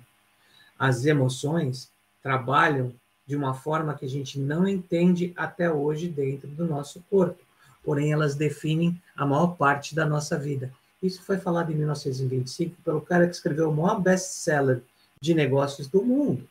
as 0.80 1.04
emoções 1.04 1.90
trabalham 2.22 2.94
de 3.26 3.36
uma 3.36 3.52
forma 3.52 3.92
que 3.92 4.06
a 4.06 4.08
gente 4.08 4.40
não 4.40 4.66
entende 4.66 5.30
até 5.36 5.70
hoje 5.70 6.08
dentro 6.08 6.48
do 6.48 6.64
nosso 6.64 7.04
corpo. 7.10 7.38
Porém, 7.84 8.12
elas 8.12 8.34
definem 8.34 8.98
a 9.14 9.26
maior 9.26 9.48
parte 9.58 9.94
da 9.94 10.06
nossa 10.06 10.38
vida. 10.38 10.72
Isso 11.02 11.22
foi 11.22 11.38
falado 11.38 11.72
em 11.72 11.76
1925 11.76 12.76
pelo 12.84 13.00
cara 13.00 13.26
que 13.26 13.34
escreveu 13.34 13.70
o 13.70 13.74
maior 13.74 14.00
best-seller 14.00 14.82
de 15.20 15.34
negócios 15.34 15.88
do 15.88 16.04
mundo. 16.04 16.46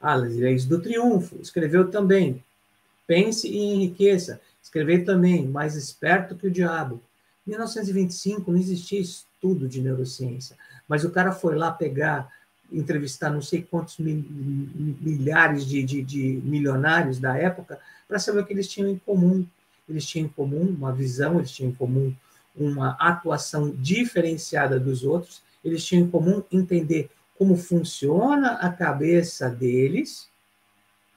As 0.00 0.34
Leis 0.34 0.64
do 0.64 0.80
Triunfo. 0.80 1.36
Escreveu 1.40 1.90
também 1.90 2.42
Pense 3.06 3.48
e 3.48 3.56
Enriqueça. 3.56 4.40
Escreveu 4.62 5.04
também 5.04 5.46
Mais 5.46 5.76
Esperto 5.76 6.34
que 6.34 6.46
o 6.46 6.50
Diabo. 6.50 7.00
Em 7.46 7.50
1925 7.50 8.50
não 8.50 8.58
existia 8.58 9.00
estudo 9.00 9.68
de 9.68 9.80
neurociência, 9.80 10.56
mas 10.88 11.04
o 11.04 11.10
cara 11.10 11.32
foi 11.32 11.56
lá 11.56 11.70
pegar 11.72 12.30
entrevistar 12.70 13.30
não 13.30 13.42
sei 13.42 13.62
quantos 13.62 13.98
milhares 13.98 15.66
de, 15.66 15.82
de, 15.82 16.02
de 16.02 16.40
milionários 16.42 17.18
da 17.18 17.36
época 17.36 17.78
para 18.08 18.18
saber 18.18 18.40
o 18.40 18.46
que 18.46 18.52
eles 18.52 18.68
tinham 18.68 18.88
em 18.88 18.98
comum. 18.98 19.46
Eles 19.88 20.06
tinham 20.06 20.26
em 20.26 20.30
comum 20.30 20.62
uma 20.62 20.92
visão, 20.92 21.38
eles 21.38 21.50
tinham 21.50 21.70
em 21.70 21.74
comum 21.74 22.14
uma 22.54 22.96
atuação 22.98 23.70
diferenciada 23.70 24.78
dos 24.78 25.04
outros, 25.04 25.42
eles 25.64 25.84
tinham 25.84 26.04
em 26.04 26.10
comum 26.10 26.42
entender 26.50 27.10
como 27.36 27.56
funciona 27.56 28.54
a 28.54 28.70
cabeça 28.70 29.48
deles 29.48 30.28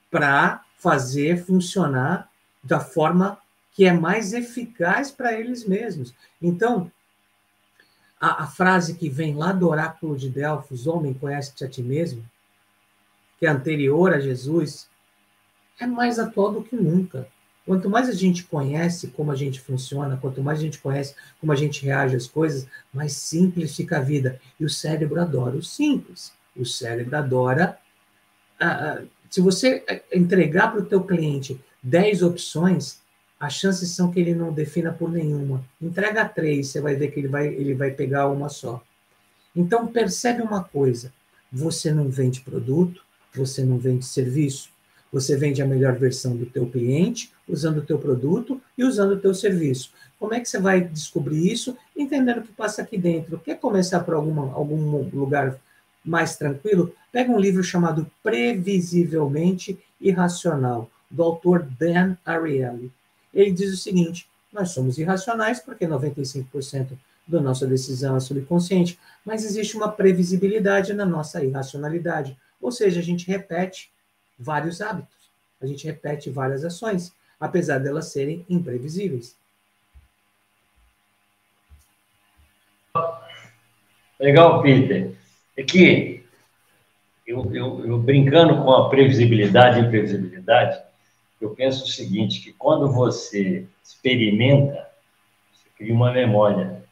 para 0.10 0.64
fazer 0.78 1.44
funcionar 1.44 2.30
da 2.64 2.80
forma 2.80 3.38
que 3.72 3.86
é 3.86 3.92
mais 3.92 4.34
eficaz 4.34 5.12
para 5.12 5.34
eles 5.34 5.66
mesmos. 5.66 6.14
Então, 6.42 6.90
a, 8.20 8.44
a, 8.44 8.48
frase 8.48 8.96
que 8.96 9.10
vem 9.10 9.36
lá 9.36 9.52
do 9.52 9.68
oráculo 9.68 10.16
de 10.16 10.30
Delfos, 10.30 10.88
homem, 10.88 11.14
conhece-te 11.14 11.66
a 11.66 11.70
ti 11.70 11.84
mesmo, 11.84 12.24
que 13.38 13.46
é 13.46 13.50
anterior 13.50 14.14
a 14.14 14.20
Jesus, 14.20 14.90
é 15.80 15.86
mais 15.86 16.18
atual 16.18 16.54
do 16.54 16.64
que 16.64 16.76
nunca. 16.76 17.28
Quanto 17.66 17.90
mais 17.90 18.08
a 18.08 18.14
gente 18.14 18.44
conhece 18.44 19.08
como 19.08 19.32
a 19.32 19.36
gente 19.36 19.60
funciona, 19.60 20.18
quanto 20.18 20.42
mais 20.42 20.60
a 20.60 20.62
gente 20.62 20.78
conhece 20.78 21.16
como 21.42 21.52
a 21.52 21.56
gente 21.56 21.84
reage 21.84 22.16
às 22.16 22.28
coisas, 22.28 22.68
mais 22.94 23.14
simples 23.14 23.76
fica 23.76 23.98
a 23.98 24.02
vida. 24.02 24.40
E 24.60 24.66
o 24.66 24.70
cérebro 24.70 25.20
adora 25.20 25.56
o 25.56 25.64
simples. 25.64 26.32
O 26.56 26.66
cérebro 26.66 27.18
adora. 27.18 27.78
Ah, 28.60 29.02
se 29.30 29.42
você 29.42 29.84
entregar 30.14 30.72
para 30.72 30.82
o 30.82 30.86
teu 30.86 31.04
cliente 31.04 31.60
10 31.82 32.22
opções, 32.22 33.00
as 33.40 33.54
chances 33.54 33.90
são 33.92 34.12
que 34.12 34.20
ele 34.20 34.34
não 34.34 34.54
defina 34.54 34.94
por 34.94 35.12
nenhuma. 35.12 35.64
Entrega 35.82 36.24
três, 36.24 36.68
você 36.68 36.80
vai 36.80 36.96
ver 36.96 37.12
que 37.12 37.20
ele 37.20 37.28
vai, 37.28 37.48
ele 37.48 37.74
vai 37.74 37.92
pegar 37.92 38.28
uma 38.28 38.48
só. 38.48 38.82
Então, 39.56 39.88
percebe 39.88 40.42
uma 40.42 40.64
coisa: 40.64 41.12
você 41.52 41.92
não 41.92 42.10
vende 42.10 42.42
produto, 42.42 43.02
você 43.34 43.64
não 43.64 43.78
vende 43.78 44.06
serviço. 44.06 44.70
Você 45.16 45.38
vende 45.38 45.62
a 45.62 45.66
melhor 45.66 45.96
versão 45.96 46.36
do 46.36 46.46
teu 46.46 46.68
cliente, 46.68 47.32
usando 47.48 47.78
o 47.78 47.82
teu 47.82 47.98
produto 47.98 48.62
e 48.78 48.84
usando 48.84 49.14
o 49.14 49.20
teu 49.20 49.34
serviço. 49.34 49.92
Como 50.20 50.34
é 50.34 50.40
que 50.42 50.50
você 50.50 50.60
vai 50.60 50.82
descobrir 50.82 51.52
isso? 51.52 51.78
Entendendo 51.96 52.40
o 52.40 52.44
que 52.44 52.52
passa 52.52 52.82
aqui 52.82 52.98
dentro. 52.98 53.40
Quer 53.40 53.56
começar 53.56 54.02
por 54.02 54.14
alguma, 54.14 54.54
algum 54.54 55.10
lugar 55.14 55.58
mais 56.04 56.36
tranquilo? 56.36 56.94
Pega 57.12 57.32
um 57.32 57.40
livro 57.40 57.64
chamado 57.64 58.12
Previsivelmente 58.22 59.80
Irracional, 60.02 60.90
do 61.10 61.24
autor 61.24 61.66
Dan 61.80 62.18
Ariely 62.26 62.92
ele 63.36 63.52
diz 63.52 63.74
o 63.74 63.78
seguinte: 63.78 64.28
nós 64.52 64.72
somos 64.72 64.98
irracionais 64.98 65.60
porque 65.60 65.86
95% 65.86 66.98
da 67.28 67.42
nossa 67.42 67.68
decisão 67.68 68.16
é 68.16 68.20
subconsciente, 68.20 68.98
mas 69.26 69.44
existe 69.44 69.76
uma 69.76 69.92
previsibilidade 69.92 70.94
na 70.94 71.06
nossa 71.06 71.44
irracionalidade. 71.44 72.38
Ou 72.62 72.72
seja, 72.72 73.00
a 73.00 73.04
gente 73.04 73.28
repete 73.28 73.92
vários 74.38 74.82
hábitos, 74.82 75.32
a 75.62 75.66
gente 75.66 75.86
repete 75.86 76.30
várias 76.30 76.64
ações, 76.64 77.14
apesar 77.40 77.80
delas 77.80 78.12
serem 78.12 78.46
imprevisíveis. 78.50 79.36
Legal, 84.20 84.62
Peter. 84.62 85.14
É 85.58 85.64
que 85.64 86.24
eu, 87.26 87.50
eu, 87.54 87.86
eu 87.86 87.98
brincando 87.98 88.64
com 88.64 88.72
a 88.72 88.90
previsibilidade 88.90 89.80
e 89.80 89.84
imprevisibilidade, 89.84 90.82
eu 91.42 91.50
penso 91.52 91.84
o 91.84 91.88
seguinte, 91.88 92.42
que 92.42 92.54
quando 92.54 92.92
você 92.92 93.66
experimenta, 93.84 94.88
você 95.54 95.70
cria 95.78 95.94
uma 95.94 96.12
memória, 96.12 96.84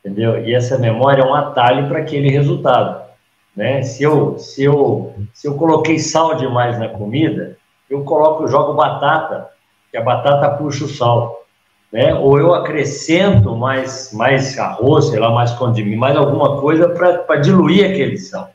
entendeu? 0.00 0.44
E 0.46 0.54
essa 0.54 0.78
memória 0.78 1.22
é 1.22 1.26
um 1.26 1.34
atalho 1.34 1.88
para 1.88 2.00
aquele 2.00 2.30
resultado, 2.30 3.01
né? 3.54 3.82
Se 3.82 4.02
eu, 4.02 4.38
se 4.38 4.64
eu, 4.64 5.14
se 5.32 5.46
eu 5.46 5.54
coloquei 5.54 5.98
sal 5.98 6.34
demais 6.34 6.78
na 6.78 6.88
comida, 6.88 7.56
eu 7.88 8.02
coloco, 8.04 8.48
jogo 8.48 8.74
batata, 8.74 9.48
que 9.90 9.96
a 9.96 10.02
batata 10.02 10.56
puxa 10.56 10.84
o 10.84 10.88
sal. 10.88 11.44
né? 11.92 12.14
Ou 12.14 12.38
eu 12.38 12.54
acrescento 12.54 13.54
mais, 13.54 14.12
mais 14.12 14.58
arroz, 14.58 15.08
sei 15.08 15.20
lá, 15.20 15.30
mais 15.30 15.52
condimento, 15.52 15.98
mais 15.98 16.16
alguma 16.16 16.58
coisa 16.60 16.88
para 16.88 17.36
diluir 17.36 17.90
aquele 17.90 18.16
sal. 18.16 18.50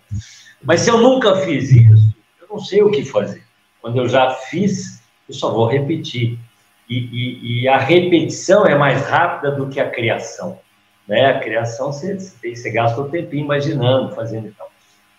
Mas 0.63 0.81
se 0.81 0.89
eu 0.89 0.97
nunca 0.97 1.35
fiz 1.37 1.71
isso, 1.71 2.15
eu 2.41 2.47
não 2.49 2.59
sei 2.59 2.81
o 2.81 2.89
que 2.89 3.05
fazer. 3.05 3.43
Quando 3.79 3.97
eu 3.97 4.09
já 4.09 4.31
fiz, 4.31 5.03
eu 5.29 5.35
só 5.35 5.51
vou 5.51 5.67
repetir. 5.67 6.39
E, 6.89 6.97
e, 6.97 7.61
e 7.61 7.67
a 7.67 7.77
repetição 7.77 8.65
é 8.65 8.73
mais 8.73 9.05
rápida 9.07 9.51
do 9.51 9.67
que 9.67 9.79
a 9.79 9.89
criação. 9.89 10.57
Né? 11.07 11.27
A 11.27 11.39
criação, 11.39 11.91
você, 11.91 12.17
você 12.17 12.71
gasta 12.71 12.99
o 12.99 13.09
tempinho 13.09 13.43
imaginando, 13.45 14.15
fazendo 14.15 14.47
e 14.47 14.51
tal. 14.51 14.67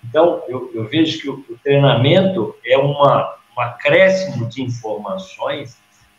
Então, 0.05 0.43
eu, 0.49 0.71
eu 0.75 0.85
vejo 0.89 1.21
que 1.21 1.29
o, 1.29 1.45
o, 1.49 1.59
treinamento 1.63 2.55
é 2.65 2.77
uma, 2.79 3.37
um 3.57 3.61
acréscimo 3.61 4.47
de 4.47 4.63
informações, 4.63 5.77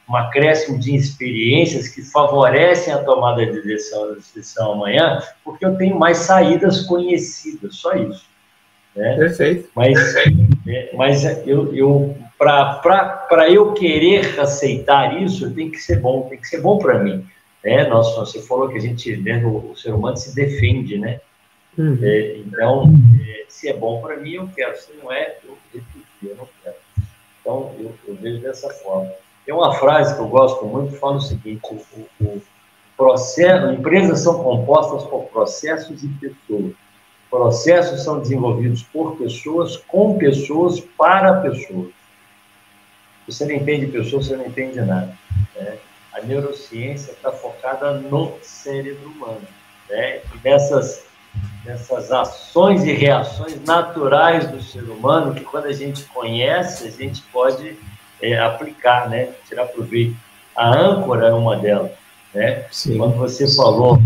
um 0.07 0.15
acréscimo 0.15 0.79
de 0.79 0.95
experiências 0.95 1.87
que 1.87 2.01
favorecem 2.01 2.93
a 2.93 3.03
tomada 3.03 3.45
de 3.45 3.61
decisão, 3.61 4.13
de 4.13 4.21
decisão 4.35 4.73
amanhã, 4.73 5.21
porque 5.43 5.65
eu 5.65 5.75
tenho 5.77 5.97
mais 5.97 6.17
saídas 6.17 6.81
conhecidas, 6.81 7.75
só 7.75 7.93
isso. 7.93 8.25
Né? 8.95 9.15
Perfeito. 9.15 9.69
Mas, 9.75 10.15
é, 10.67 10.95
mas 10.95 11.23
eu, 11.47 11.73
eu 11.73 12.17
para 12.37 13.49
eu 13.49 13.73
querer 13.73 14.39
aceitar 14.39 15.21
isso, 15.21 15.53
tem 15.53 15.69
que 15.69 15.77
ser 15.77 15.99
bom, 15.99 16.21
tem 16.29 16.39
que 16.39 16.47
ser 16.47 16.61
bom 16.61 16.77
para 16.77 16.99
mim. 16.99 17.25
Né? 17.63 17.85
Nós, 17.87 18.15
você 18.15 18.41
falou 18.41 18.69
que 18.69 18.77
a 18.77 18.81
gente, 18.81 19.17
né, 19.17 19.43
o, 19.43 19.71
o 19.71 19.75
ser 19.75 19.93
humano 19.93 20.15
se 20.15 20.33
defende, 20.33 20.97
né? 20.97 21.19
Uhum. 21.77 21.99
É, 22.01 22.37
então, 22.37 22.93
se 23.49 23.67
é 23.67 23.73
bom 23.73 24.01
para 24.01 24.17
mim, 24.17 24.33
eu 24.33 24.49
quero. 24.55 24.79
Se 24.79 24.93
não 24.93 25.11
é, 25.11 25.37
eu 25.43 25.57
repito, 25.73 26.07
eu 26.23 26.35
não 26.35 26.47
quero. 26.63 26.75
Então, 27.41 27.75
eu, 27.79 27.93
eu, 28.07 28.15
vejo 28.15 28.41
dessa 28.41 28.69
forma. 28.69 29.11
Tem 29.45 29.53
uma 29.53 29.73
frase 29.75 30.15
que 30.15 30.21
eu 30.21 30.27
gosto 30.27 30.65
muito, 30.65 30.93
que 30.93 30.99
fala 30.99 31.17
o 31.17 31.21
seguinte, 31.21 31.61
o, 31.71 32.07
o 32.23 32.41
processo, 32.95 33.73
empresas 33.73 34.19
são 34.19 34.43
compostas 34.43 35.03
por 35.05 35.25
processos 35.25 36.03
e 36.03 36.07
pessoas. 36.07 36.73
Processos 37.29 38.03
são 38.03 38.19
desenvolvidos 38.19 38.83
por 38.83 39.15
pessoas, 39.17 39.77
com 39.77 40.17
pessoas, 40.17 40.79
para 40.79 41.41
pessoas. 41.41 41.91
Você 43.27 43.45
não 43.45 43.53
entende 43.53 43.87
pessoas, 43.87 44.27
você 44.27 44.35
não 44.35 44.45
entende 44.45 44.81
nada. 44.81 45.15
Né? 45.55 45.77
A 46.13 46.21
neurociência 46.21 47.11
está 47.11 47.31
focada 47.31 47.93
no 47.93 48.33
cérebro 48.41 49.09
humano. 49.09 49.47
Né? 49.87 50.17
E 50.17 50.39
nessas, 50.43 51.05
nessas 51.65 52.11
ações 52.11 52.83
e 52.83 52.93
reações 52.93 53.61
naturais 53.63 54.47
do 54.47 54.61
ser 54.61 54.83
humano, 54.83 55.33
que 55.33 55.41
quando 55.41 55.65
a 55.65 55.73
gente 55.73 56.03
conhece, 56.05 56.87
a 56.87 56.91
gente 56.91 57.21
pode 57.31 57.77
é, 58.21 58.39
aplicar, 58.39 59.09
né? 59.09 59.29
tirar 59.47 59.65
proveito. 59.65 60.15
A 60.55 60.69
âncora 60.69 61.27
é 61.27 61.33
uma 61.33 61.55
delas. 61.55 61.91
Né? 62.33 62.65
Quando 62.97 63.17
você 63.17 63.47
falou 63.55 64.01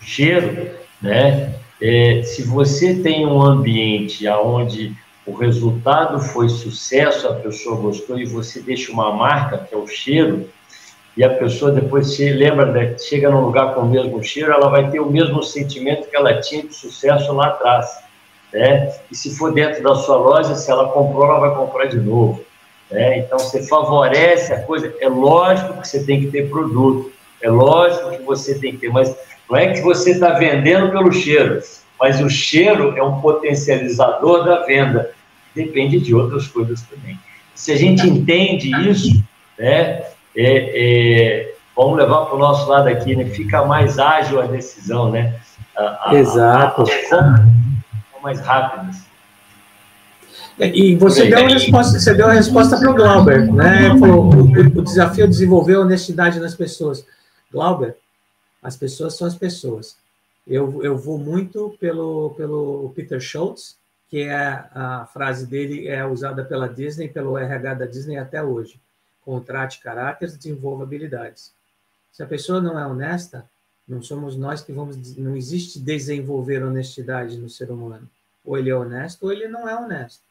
cheiro, 0.00 0.70
né? 1.00 1.54
É, 1.80 2.22
se 2.22 2.42
você 2.42 2.94
tem 2.94 3.26
um 3.26 3.42
ambiente 3.42 4.26
onde 4.28 4.94
o 5.26 5.34
resultado 5.34 6.20
foi 6.20 6.48
sucesso, 6.48 7.26
a 7.26 7.34
pessoa 7.34 7.80
gostou 7.80 8.18
e 8.18 8.24
você 8.24 8.60
deixa 8.60 8.92
uma 8.92 9.12
marca, 9.12 9.58
que 9.58 9.74
é 9.74 9.78
o 9.78 9.86
cheiro, 9.86 10.48
e 11.16 11.22
a 11.22 11.30
pessoa 11.30 11.70
depois 11.70 12.14
se 12.14 12.30
lembra, 12.30 12.66
né, 12.66 12.96
chega 12.98 13.30
num 13.30 13.40
lugar 13.40 13.74
com 13.74 13.82
o 13.82 13.88
mesmo 13.88 14.22
cheiro, 14.22 14.52
ela 14.52 14.68
vai 14.68 14.90
ter 14.90 15.00
o 15.00 15.10
mesmo 15.10 15.42
sentimento 15.42 16.08
que 16.08 16.16
ela 16.16 16.40
tinha 16.40 16.62
de 16.62 16.74
sucesso 16.74 17.32
lá 17.32 17.48
atrás. 17.48 18.02
Né? 18.52 18.94
E 19.10 19.16
se 19.16 19.36
for 19.36 19.52
dentro 19.52 19.82
da 19.82 19.94
sua 19.94 20.16
loja, 20.16 20.54
se 20.54 20.70
ela 20.70 20.88
comprou, 20.88 21.24
ela 21.24 21.40
vai 21.40 21.54
comprar 21.54 21.86
de 21.86 21.98
novo. 21.98 22.42
Né? 22.90 23.18
Então, 23.18 23.38
você 23.38 23.62
favorece 23.66 24.52
a 24.52 24.62
coisa. 24.62 24.94
É 25.00 25.08
lógico 25.08 25.80
que 25.80 25.88
você 25.88 26.04
tem 26.04 26.20
que 26.20 26.30
ter 26.30 26.48
produto, 26.48 27.12
é 27.40 27.50
lógico 27.50 28.10
que 28.10 28.22
você 28.22 28.58
tem 28.58 28.72
que 28.72 28.78
ter, 28.78 28.90
mas 28.90 29.14
não 29.50 29.56
é 29.56 29.72
que 29.72 29.80
você 29.80 30.12
está 30.12 30.30
vendendo 30.30 30.90
pelo 30.90 31.12
cheiro, 31.12 31.60
mas 31.98 32.20
o 32.20 32.28
cheiro 32.28 32.96
é 32.96 33.02
um 33.02 33.20
potencializador 33.20 34.44
da 34.44 34.64
venda. 34.64 35.10
Depende 35.54 36.00
de 36.00 36.14
outras 36.14 36.46
coisas 36.46 36.82
também. 36.82 37.18
Se 37.54 37.72
a 37.72 37.76
gente 37.76 38.06
entende 38.06 38.70
isso, 38.88 39.22
né, 39.58 40.04
é, 40.36 41.44
é, 41.44 41.54
vamos 41.76 41.98
levar 41.98 42.26
para 42.26 42.34
o 42.34 42.38
nosso 42.38 42.68
lado 42.68 42.88
aqui, 42.88 43.14
né, 43.14 43.26
fica 43.26 43.64
mais 43.64 43.98
ágil 43.98 44.40
a 44.40 44.46
decisão, 44.46 45.10
né? 45.10 45.38
A, 45.76 46.10
a, 46.10 46.14
Exato. 46.14 46.84
A, 47.12 48.20
mais 48.22 48.40
rápidas. 48.40 49.02
É, 50.58 50.68
e 50.68 50.94
você 50.96 51.26
deu, 51.26 51.38
a 51.38 51.48
resposta, 51.48 51.98
você 51.98 52.14
deu 52.14 52.26
a 52.26 52.32
resposta 52.32 52.78
para 52.78 52.90
o 52.90 52.94
Glauber, 52.94 53.52
né? 53.52 53.96
Falou, 53.98 54.32
o, 54.32 54.42
o 54.52 54.82
desafio 54.82 55.24
é 55.24 55.26
desenvolver 55.26 55.76
honestidade 55.76 56.38
nas 56.38 56.54
pessoas. 56.54 57.04
Glauber, 57.50 57.96
as 58.62 58.76
pessoas 58.76 59.16
são 59.16 59.26
as 59.26 59.34
pessoas. 59.34 59.96
Eu, 60.46 60.82
eu 60.82 60.96
vou 60.96 61.18
muito 61.18 61.76
pelo, 61.80 62.30
pelo 62.36 62.92
Peter 62.94 63.20
Schultz, 63.20 63.76
que 64.08 64.22
é 64.22 64.36
a 64.74 65.08
frase 65.12 65.46
dele 65.46 65.88
é 65.88 66.04
usada 66.04 66.44
pela 66.44 66.68
Disney, 66.68 67.08
pelo 67.08 67.38
RH 67.38 67.74
da 67.74 67.86
Disney 67.86 68.18
até 68.18 68.42
hoje. 68.42 68.78
Contrate 69.24 69.80
caráteres, 69.80 70.36
desenvolva 70.36 70.82
habilidades. 70.82 71.52
Se 72.12 72.22
a 72.22 72.26
pessoa 72.26 72.60
não 72.60 72.78
é 72.78 72.86
honesta, 72.86 73.48
não 73.86 74.02
somos 74.02 74.36
nós 74.36 74.62
que 74.62 74.72
vamos. 74.72 75.16
Não 75.16 75.36
existe 75.36 75.78
desenvolver 75.78 76.62
honestidade 76.62 77.36
no 77.38 77.48
ser 77.48 77.70
humano. 77.70 78.08
Ou 78.44 78.58
ele 78.58 78.70
é 78.70 78.74
honesto 78.74 79.22
ou 79.22 79.32
ele 79.32 79.48
não 79.48 79.68
é 79.68 79.76
honesto. 79.76 80.22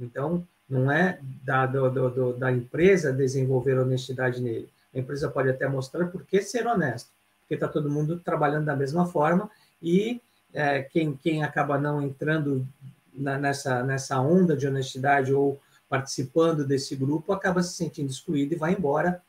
Então, 0.00 0.46
não 0.68 0.90
é 0.90 1.18
da, 1.44 1.66
do, 1.66 1.90
do, 2.10 2.32
da 2.32 2.50
empresa 2.50 3.12
desenvolver 3.12 3.78
honestidade 3.78 4.40
nele. 4.40 4.68
A 4.94 4.98
empresa 4.98 5.30
pode 5.30 5.50
até 5.50 5.68
mostrar 5.68 6.06
por 6.06 6.24
que 6.24 6.40
ser 6.42 6.66
honesto 6.66 7.10
porque 7.52 7.54
está 7.54 7.68
todo 7.68 7.90
mundo 7.90 8.18
trabalhando 8.18 8.64
da 8.64 8.74
mesma 8.74 9.06
forma 9.06 9.50
e 9.82 10.20
é, 10.54 10.82
quem, 10.82 11.14
quem 11.14 11.44
acaba 11.44 11.78
não 11.78 12.00
entrando 12.00 12.66
na, 13.12 13.36
nessa, 13.36 13.82
nessa 13.82 14.18
onda 14.20 14.56
de 14.56 14.66
honestidade 14.66 15.34
ou 15.34 15.60
participando 15.92 16.66
desse 16.66 16.96
grupo 16.96 17.34
acaba 17.34 17.62
se 17.62 17.74
sentindo 17.74 18.08
excluído 18.08 18.54
e 18.54 18.56
vai 18.56 18.72
embora 18.72 19.20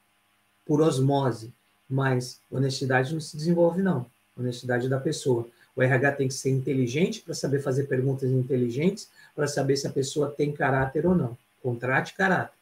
por 0.65 0.79
osmose. 0.79 1.53
Mas 1.89 2.39
honestidade 2.49 3.13
não 3.13 3.19
se 3.19 3.35
desenvolve, 3.35 3.81
não. 3.81 4.05
Honestidade 4.39 4.87
da 4.87 4.97
pessoa. 4.97 5.45
O 5.75 5.83
RH 5.83 6.13
tem 6.13 6.29
que 6.29 6.33
ser 6.33 6.51
inteligente 6.51 7.19
para 7.19 7.33
saber 7.33 7.59
fazer 7.59 7.83
perguntas 7.83 8.31
inteligentes, 8.31 9.11
para 9.35 9.45
saber 9.45 9.75
se 9.75 9.87
a 9.87 9.91
pessoa 9.91 10.29
tem 10.29 10.53
caráter 10.53 11.05
ou 11.05 11.13
não. 11.13 11.37
Contrate 11.61 12.13
caráter. 12.13 12.53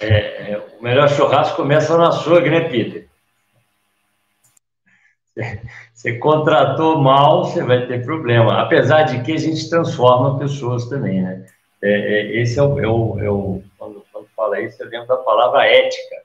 É, 0.00 0.52
é, 0.52 0.66
o 0.80 0.82
melhor 0.82 1.10
churrasco 1.10 1.56
começa 1.56 1.94
na 1.98 2.10
sua, 2.10 2.40
né, 2.40 2.70
Peter? 2.70 3.06
Você 5.92 6.16
contratou 6.18 6.98
mal, 6.98 7.44
você 7.44 7.62
vai 7.62 7.86
ter 7.86 8.02
problema. 8.02 8.62
Apesar 8.62 9.02
de 9.02 9.22
que 9.22 9.32
a 9.32 9.38
gente 9.38 9.68
transforma 9.68 10.38
pessoas 10.38 10.88
também, 10.88 11.22
né? 11.22 11.46
É, 11.82 11.90
é, 11.90 12.40
esse 12.40 12.58
é 12.58 12.62
o, 12.62 12.78
é 12.78 12.86
o, 12.86 13.18
é 13.18 13.30
o 13.30 13.62
quando, 13.76 14.04
quando 14.12 14.26
fala 14.36 14.60
isso, 14.60 14.82
eu 14.82 14.88
lembro 14.88 15.08
da 15.08 15.16
palavra 15.16 15.66
ética. 15.66 16.16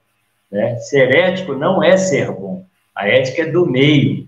Né? 0.51 0.77
Ser 0.77 1.15
ético 1.15 1.53
não 1.53 1.83
é 1.83 1.97
ser 1.97 2.31
bom. 2.31 2.63
A 2.95 3.07
ética 3.07 3.43
é 3.43 3.51
do 3.51 3.65
meio. 3.65 4.27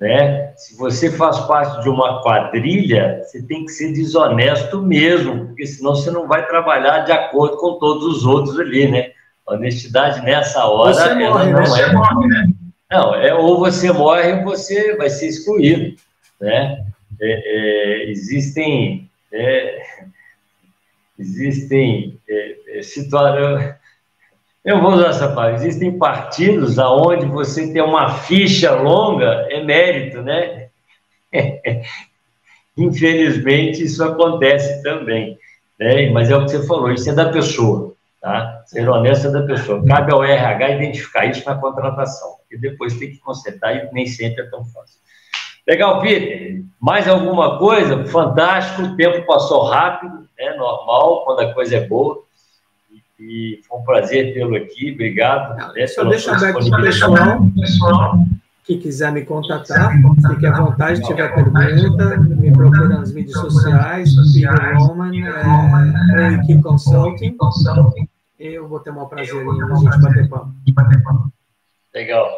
Né? 0.00 0.52
Se 0.56 0.76
você 0.76 1.10
faz 1.10 1.38
parte 1.40 1.82
de 1.82 1.88
uma 1.90 2.22
quadrilha, 2.22 3.22
você 3.22 3.42
tem 3.42 3.66
que 3.66 3.72
ser 3.72 3.92
desonesto 3.92 4.80
mesmo, 4.80 5.46
porque 5.46 5.66
senão 5.66 5.94
você 5.94 6.10
não 6.10 6.26
vai 6.26 6.46
trabalhar 6.46 7.00
de 7.00 7.12
acordo 7.12 7.58
com 7.58 7.78
todos 7.78 8.04
os 8.04 8.24
outros 8.24 8.58
ali, 8.58 8.90
né? 8.90 9.12
honestidade 9.46 10.24
nessa 10.24 10.64
hora, 10.66 10.94
você 10.94 11.14
morre, 11.14 11.52
não 11.52 11.60
né? 11.60 11.80
é. 11.80 11.92
Morre, 11.92 12.28
né? 12.28 12.48
Não, 12.90 13.14
é 13.14 13.34
ou 13.34 13.58
você 13.58 13.92
morre 13.92 14.32
ou 14.32 14.44
você 14.44 14.96
vai 14.96 15.10
ser 15.10 15.28
excluído, 15.28 15.96
né? 16.40 16.84
É, 17.20 18.04
é, 18.04 18.10
existem 18.10 19.08
é, 19.32 19.82
existem 21.20 22.18
é, 22.28 22.78
é, 22.78 22.82
situações 22.82 23.74
eu 24.64 24.80
vou 24.80 24.92
usar 24.92 25.08
essa 25.08 25.28
palavra. 25.28 25.56
Existem 25.56 25.96
partidos 25.96 26.78
aonde 26.78 27.24
você 27.26 27.72
tem 27.72 27.80
uma 27.80 28.10
ficha 28.10 28.74
longa 28.74 29.46
é 29.50 29.64
mérito, 29.64 30.22
né? 30.22 30.68
Infelizmente 32.76 33.82
isso 33.82 34.04
acontece 34.04 34.82
também, 34.82 35.38
né? 35.78 36.10
Mas 36.10 36.30
é 36.30 36.36
o 36.36 36.44
que 36.44 36.50
você 36.50 36.66
falou, 36.66 36.92
isso 36.92 37.08
é 37.08 37.14
da 37.14 37.30
pessoa. 37.30 37.94
Tá? 38.20 38.62
Ser 38.66 38.86
honesto 38.86 39.32
da 39.32 39.42
pessoa. 39.42 39.82
Cabe 39.86 40.12
ao 40.12 40.22
RH 40.22 40.70
identificar 40.72 41.24
isso 41.24 41.42
na 41.46 41.54
contratação. 41.54 42.36
E 42.50 42.58
depois 42.58 42.98
tem 42.98 43.10
que 43.10 43.18
consertar 43.18 43.74
e 43.74 43.92
nem 43.94 44.06
sempre 44.06 44.42
é 44.42 44.46
tão 44.46 44.62
fácil. 44.62 45.00
Legal, 45.70 46.00
Peter. 46.00 46.64
Mais 46.80 47.06
alguma 47.06 47.56
coisa? 47.56 48.04
Fantástico. 48.06 48.82
O 48.82 48.96
tempo 48.96 49.24
passou 49.24 49.62
rápido, 49.62 50.26
é 50.36 50.56
normal 50.56 51.24
quando 51.24 51.40
a 51.40 51.54
coisa 51.54 51.76
é 51.76 51.86
boa. 51.86 52.24
E 53.20 53.60
foi 53.68 53.78
um 53.78 53.82
prazer 53.84 54.34
tê-lo 54.34 54.56
aqui. 54.56 54.90
Obrigado. 54.92 55.74
Né, 55.74 55.86
Só 55.86 56.02
deixa 56.04 56.34
aberto 56.34 56.68
para 56.68 56.80
o 56.80 56.82
pessoal, 56.82 57.38
pessoal 57.54 58.14
que 58.64 58.78
quiser 58.78 59.12
me 59.12 59.24
contatar, 59.24 59.92
fique 60.28 60.46
à 60.46 60.52
vontade, 60.52 60.98
se 60.98 61.02
tiver 61.02 61.34
pergunta, 61.34 62.16
me 62.18 62.52
procura 62.52 62.88
nas 62.88 63.12
mídias 63.12 63.36
sociais, 63.36 64.14
Peter 64.32 64.76
Roman, 64.76 65.10
é, 65.16 66.62
Consulting. 66.62 67.36
Eu 68.38 68.68
vou 68.68 68.78
ter 68.78 68.90
um 68.90 69.06
prazer 69.06 69.34
em 69.34 69.62
a 69.62 69.74
gente 69.74 70.00
bater 70.00 70.28
papo. 70.28 71.32
Legal. 71.92 72.28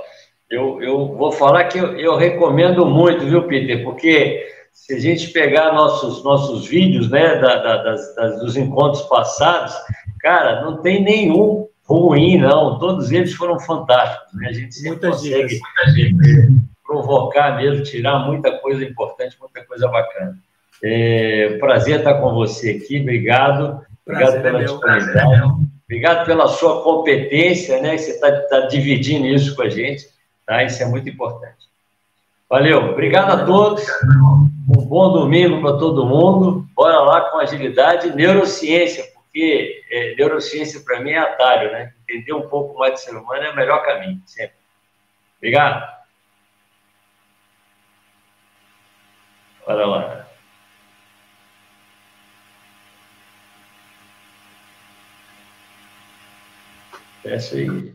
Eu, 0.53 0.83
eu 0.83 1.07
vou 1.17 1.33
falar 1.33 1.65
que 1.65 1.79
eu, 1.79 1.99
eu 1.99 2.15
recomendo 2.15 2.85
muito, 2.85 3.25
viu, 3.25 3.45
Peter? 3.45 3.83
Porque 3.83 4.47
se 4.71 4.95
a 4.95 5.01
gente 5.01 5.29
pegar 5.29 5.73
nossos, 5.73 6.23
nossos 6.23 6.67
vídeos, 6.67 7.09
né, 7.09 7.37
da, 7.37 7.57
da, 7.57 7.83
das, 7.83 8.15
das, 8.15 8.39
dos 8.39 8.55
encontros 8.55 9.01
passados, 9.05 9.75
cara, 10.21 10.61
não 10.61 10.77
tem 10.83 11.03
nenhum 11.03 11.67
ruim, 11.85 12.37
não. 12.37 12.79
Todos 12.79 13.11
eles 13.11 13.33
foram 13.33 13.59
fantásticos. 13.59 14.35
Né? 14.35 14.49
A 14.49 14.53
gente 14.53 14.75
sempre 14.75 14.91
muita 14.91 15.09
consegue 15.09 15.59
muita 15.59 16.63
provocar 16.87 17.57
mesmo, 17.57 17.83
tirar 17.83 18.19
muita 18.19 18.59
coisa 18.59 18.85
importante, 18.85 19.39
muita 19.41 19.65
coisa 19.65 19.89
bacana. 19.89 20.37
É, 20.85 21.57
prazer 21.61 22.01
estar 22.01 22.15
com 22.21 22.35
você 22.35 22.73
aqui, 22.73 23.01
obrigado. 23.01 23.81
Prazer 24.05 24.27
obrigado 24.27 24.43
pela 24.43 24.61
é 24.61 24.65
disponibilidade. 24.65 25.43
Obrigado 25.85 26.27
pela 26.27 26.49
sua 26.49 26.83
competência, 26.83 27.81
né? 27.81 27.97
Você 27.97 28.11
está 28.11 28.33
tá 28.33 28.61
dividindo 28.67 29.27
isso 29.27 29.55
com 29.57 29.63
a 29.63 29.69
gente, 29.71 30.12
tá? 30.47 30.63
Isso 30.63 30.83
é 30.83 30.87
muito 30.87 31.09
importante. 31.09 31.71
Valeu, 32.49 32.91
obrigado 32.91 33.31
a 33.31 33.47
todos. 33.47 33.83
Um 34.69 34.85
bom 34.85 35.13
domingo 35.13 35.61
para 35.63 35.79
todo 35.79 36.07
mundo. 36.07 36.69
Bora 36.75 37.01
lá 37.01 37.31
com 37.31 37.39
agilidade, 37.39 38.15
neurociência, 38.15 39.05
porque 39.15 39.83
é, 39.91 40.15
neurociência 40.17 40.81
para 40.81 41.01
mim 41.01 41.13
é 41.13 41.19
atalho, 41.19 41.73
né? 41.73 41.95
Entender 42.03 42.35
um 42.35 42.49
pouco 42.49 42.79
mais 42.79 42.93
do 42.93 42.99
ser 42.99 43.17
humano 43.17 43.43
é 43.43 43.51
o 43.51 43.57
melhor 43.57 43.83
caminho, 43.83 44.21
sempre. 44.27 44.57
Obrigado. 45.39 45.91
Bora 49.67 49.87
lá. 49.87 50.27
Fecha 57.23 57.57
aí. 57.57 57.95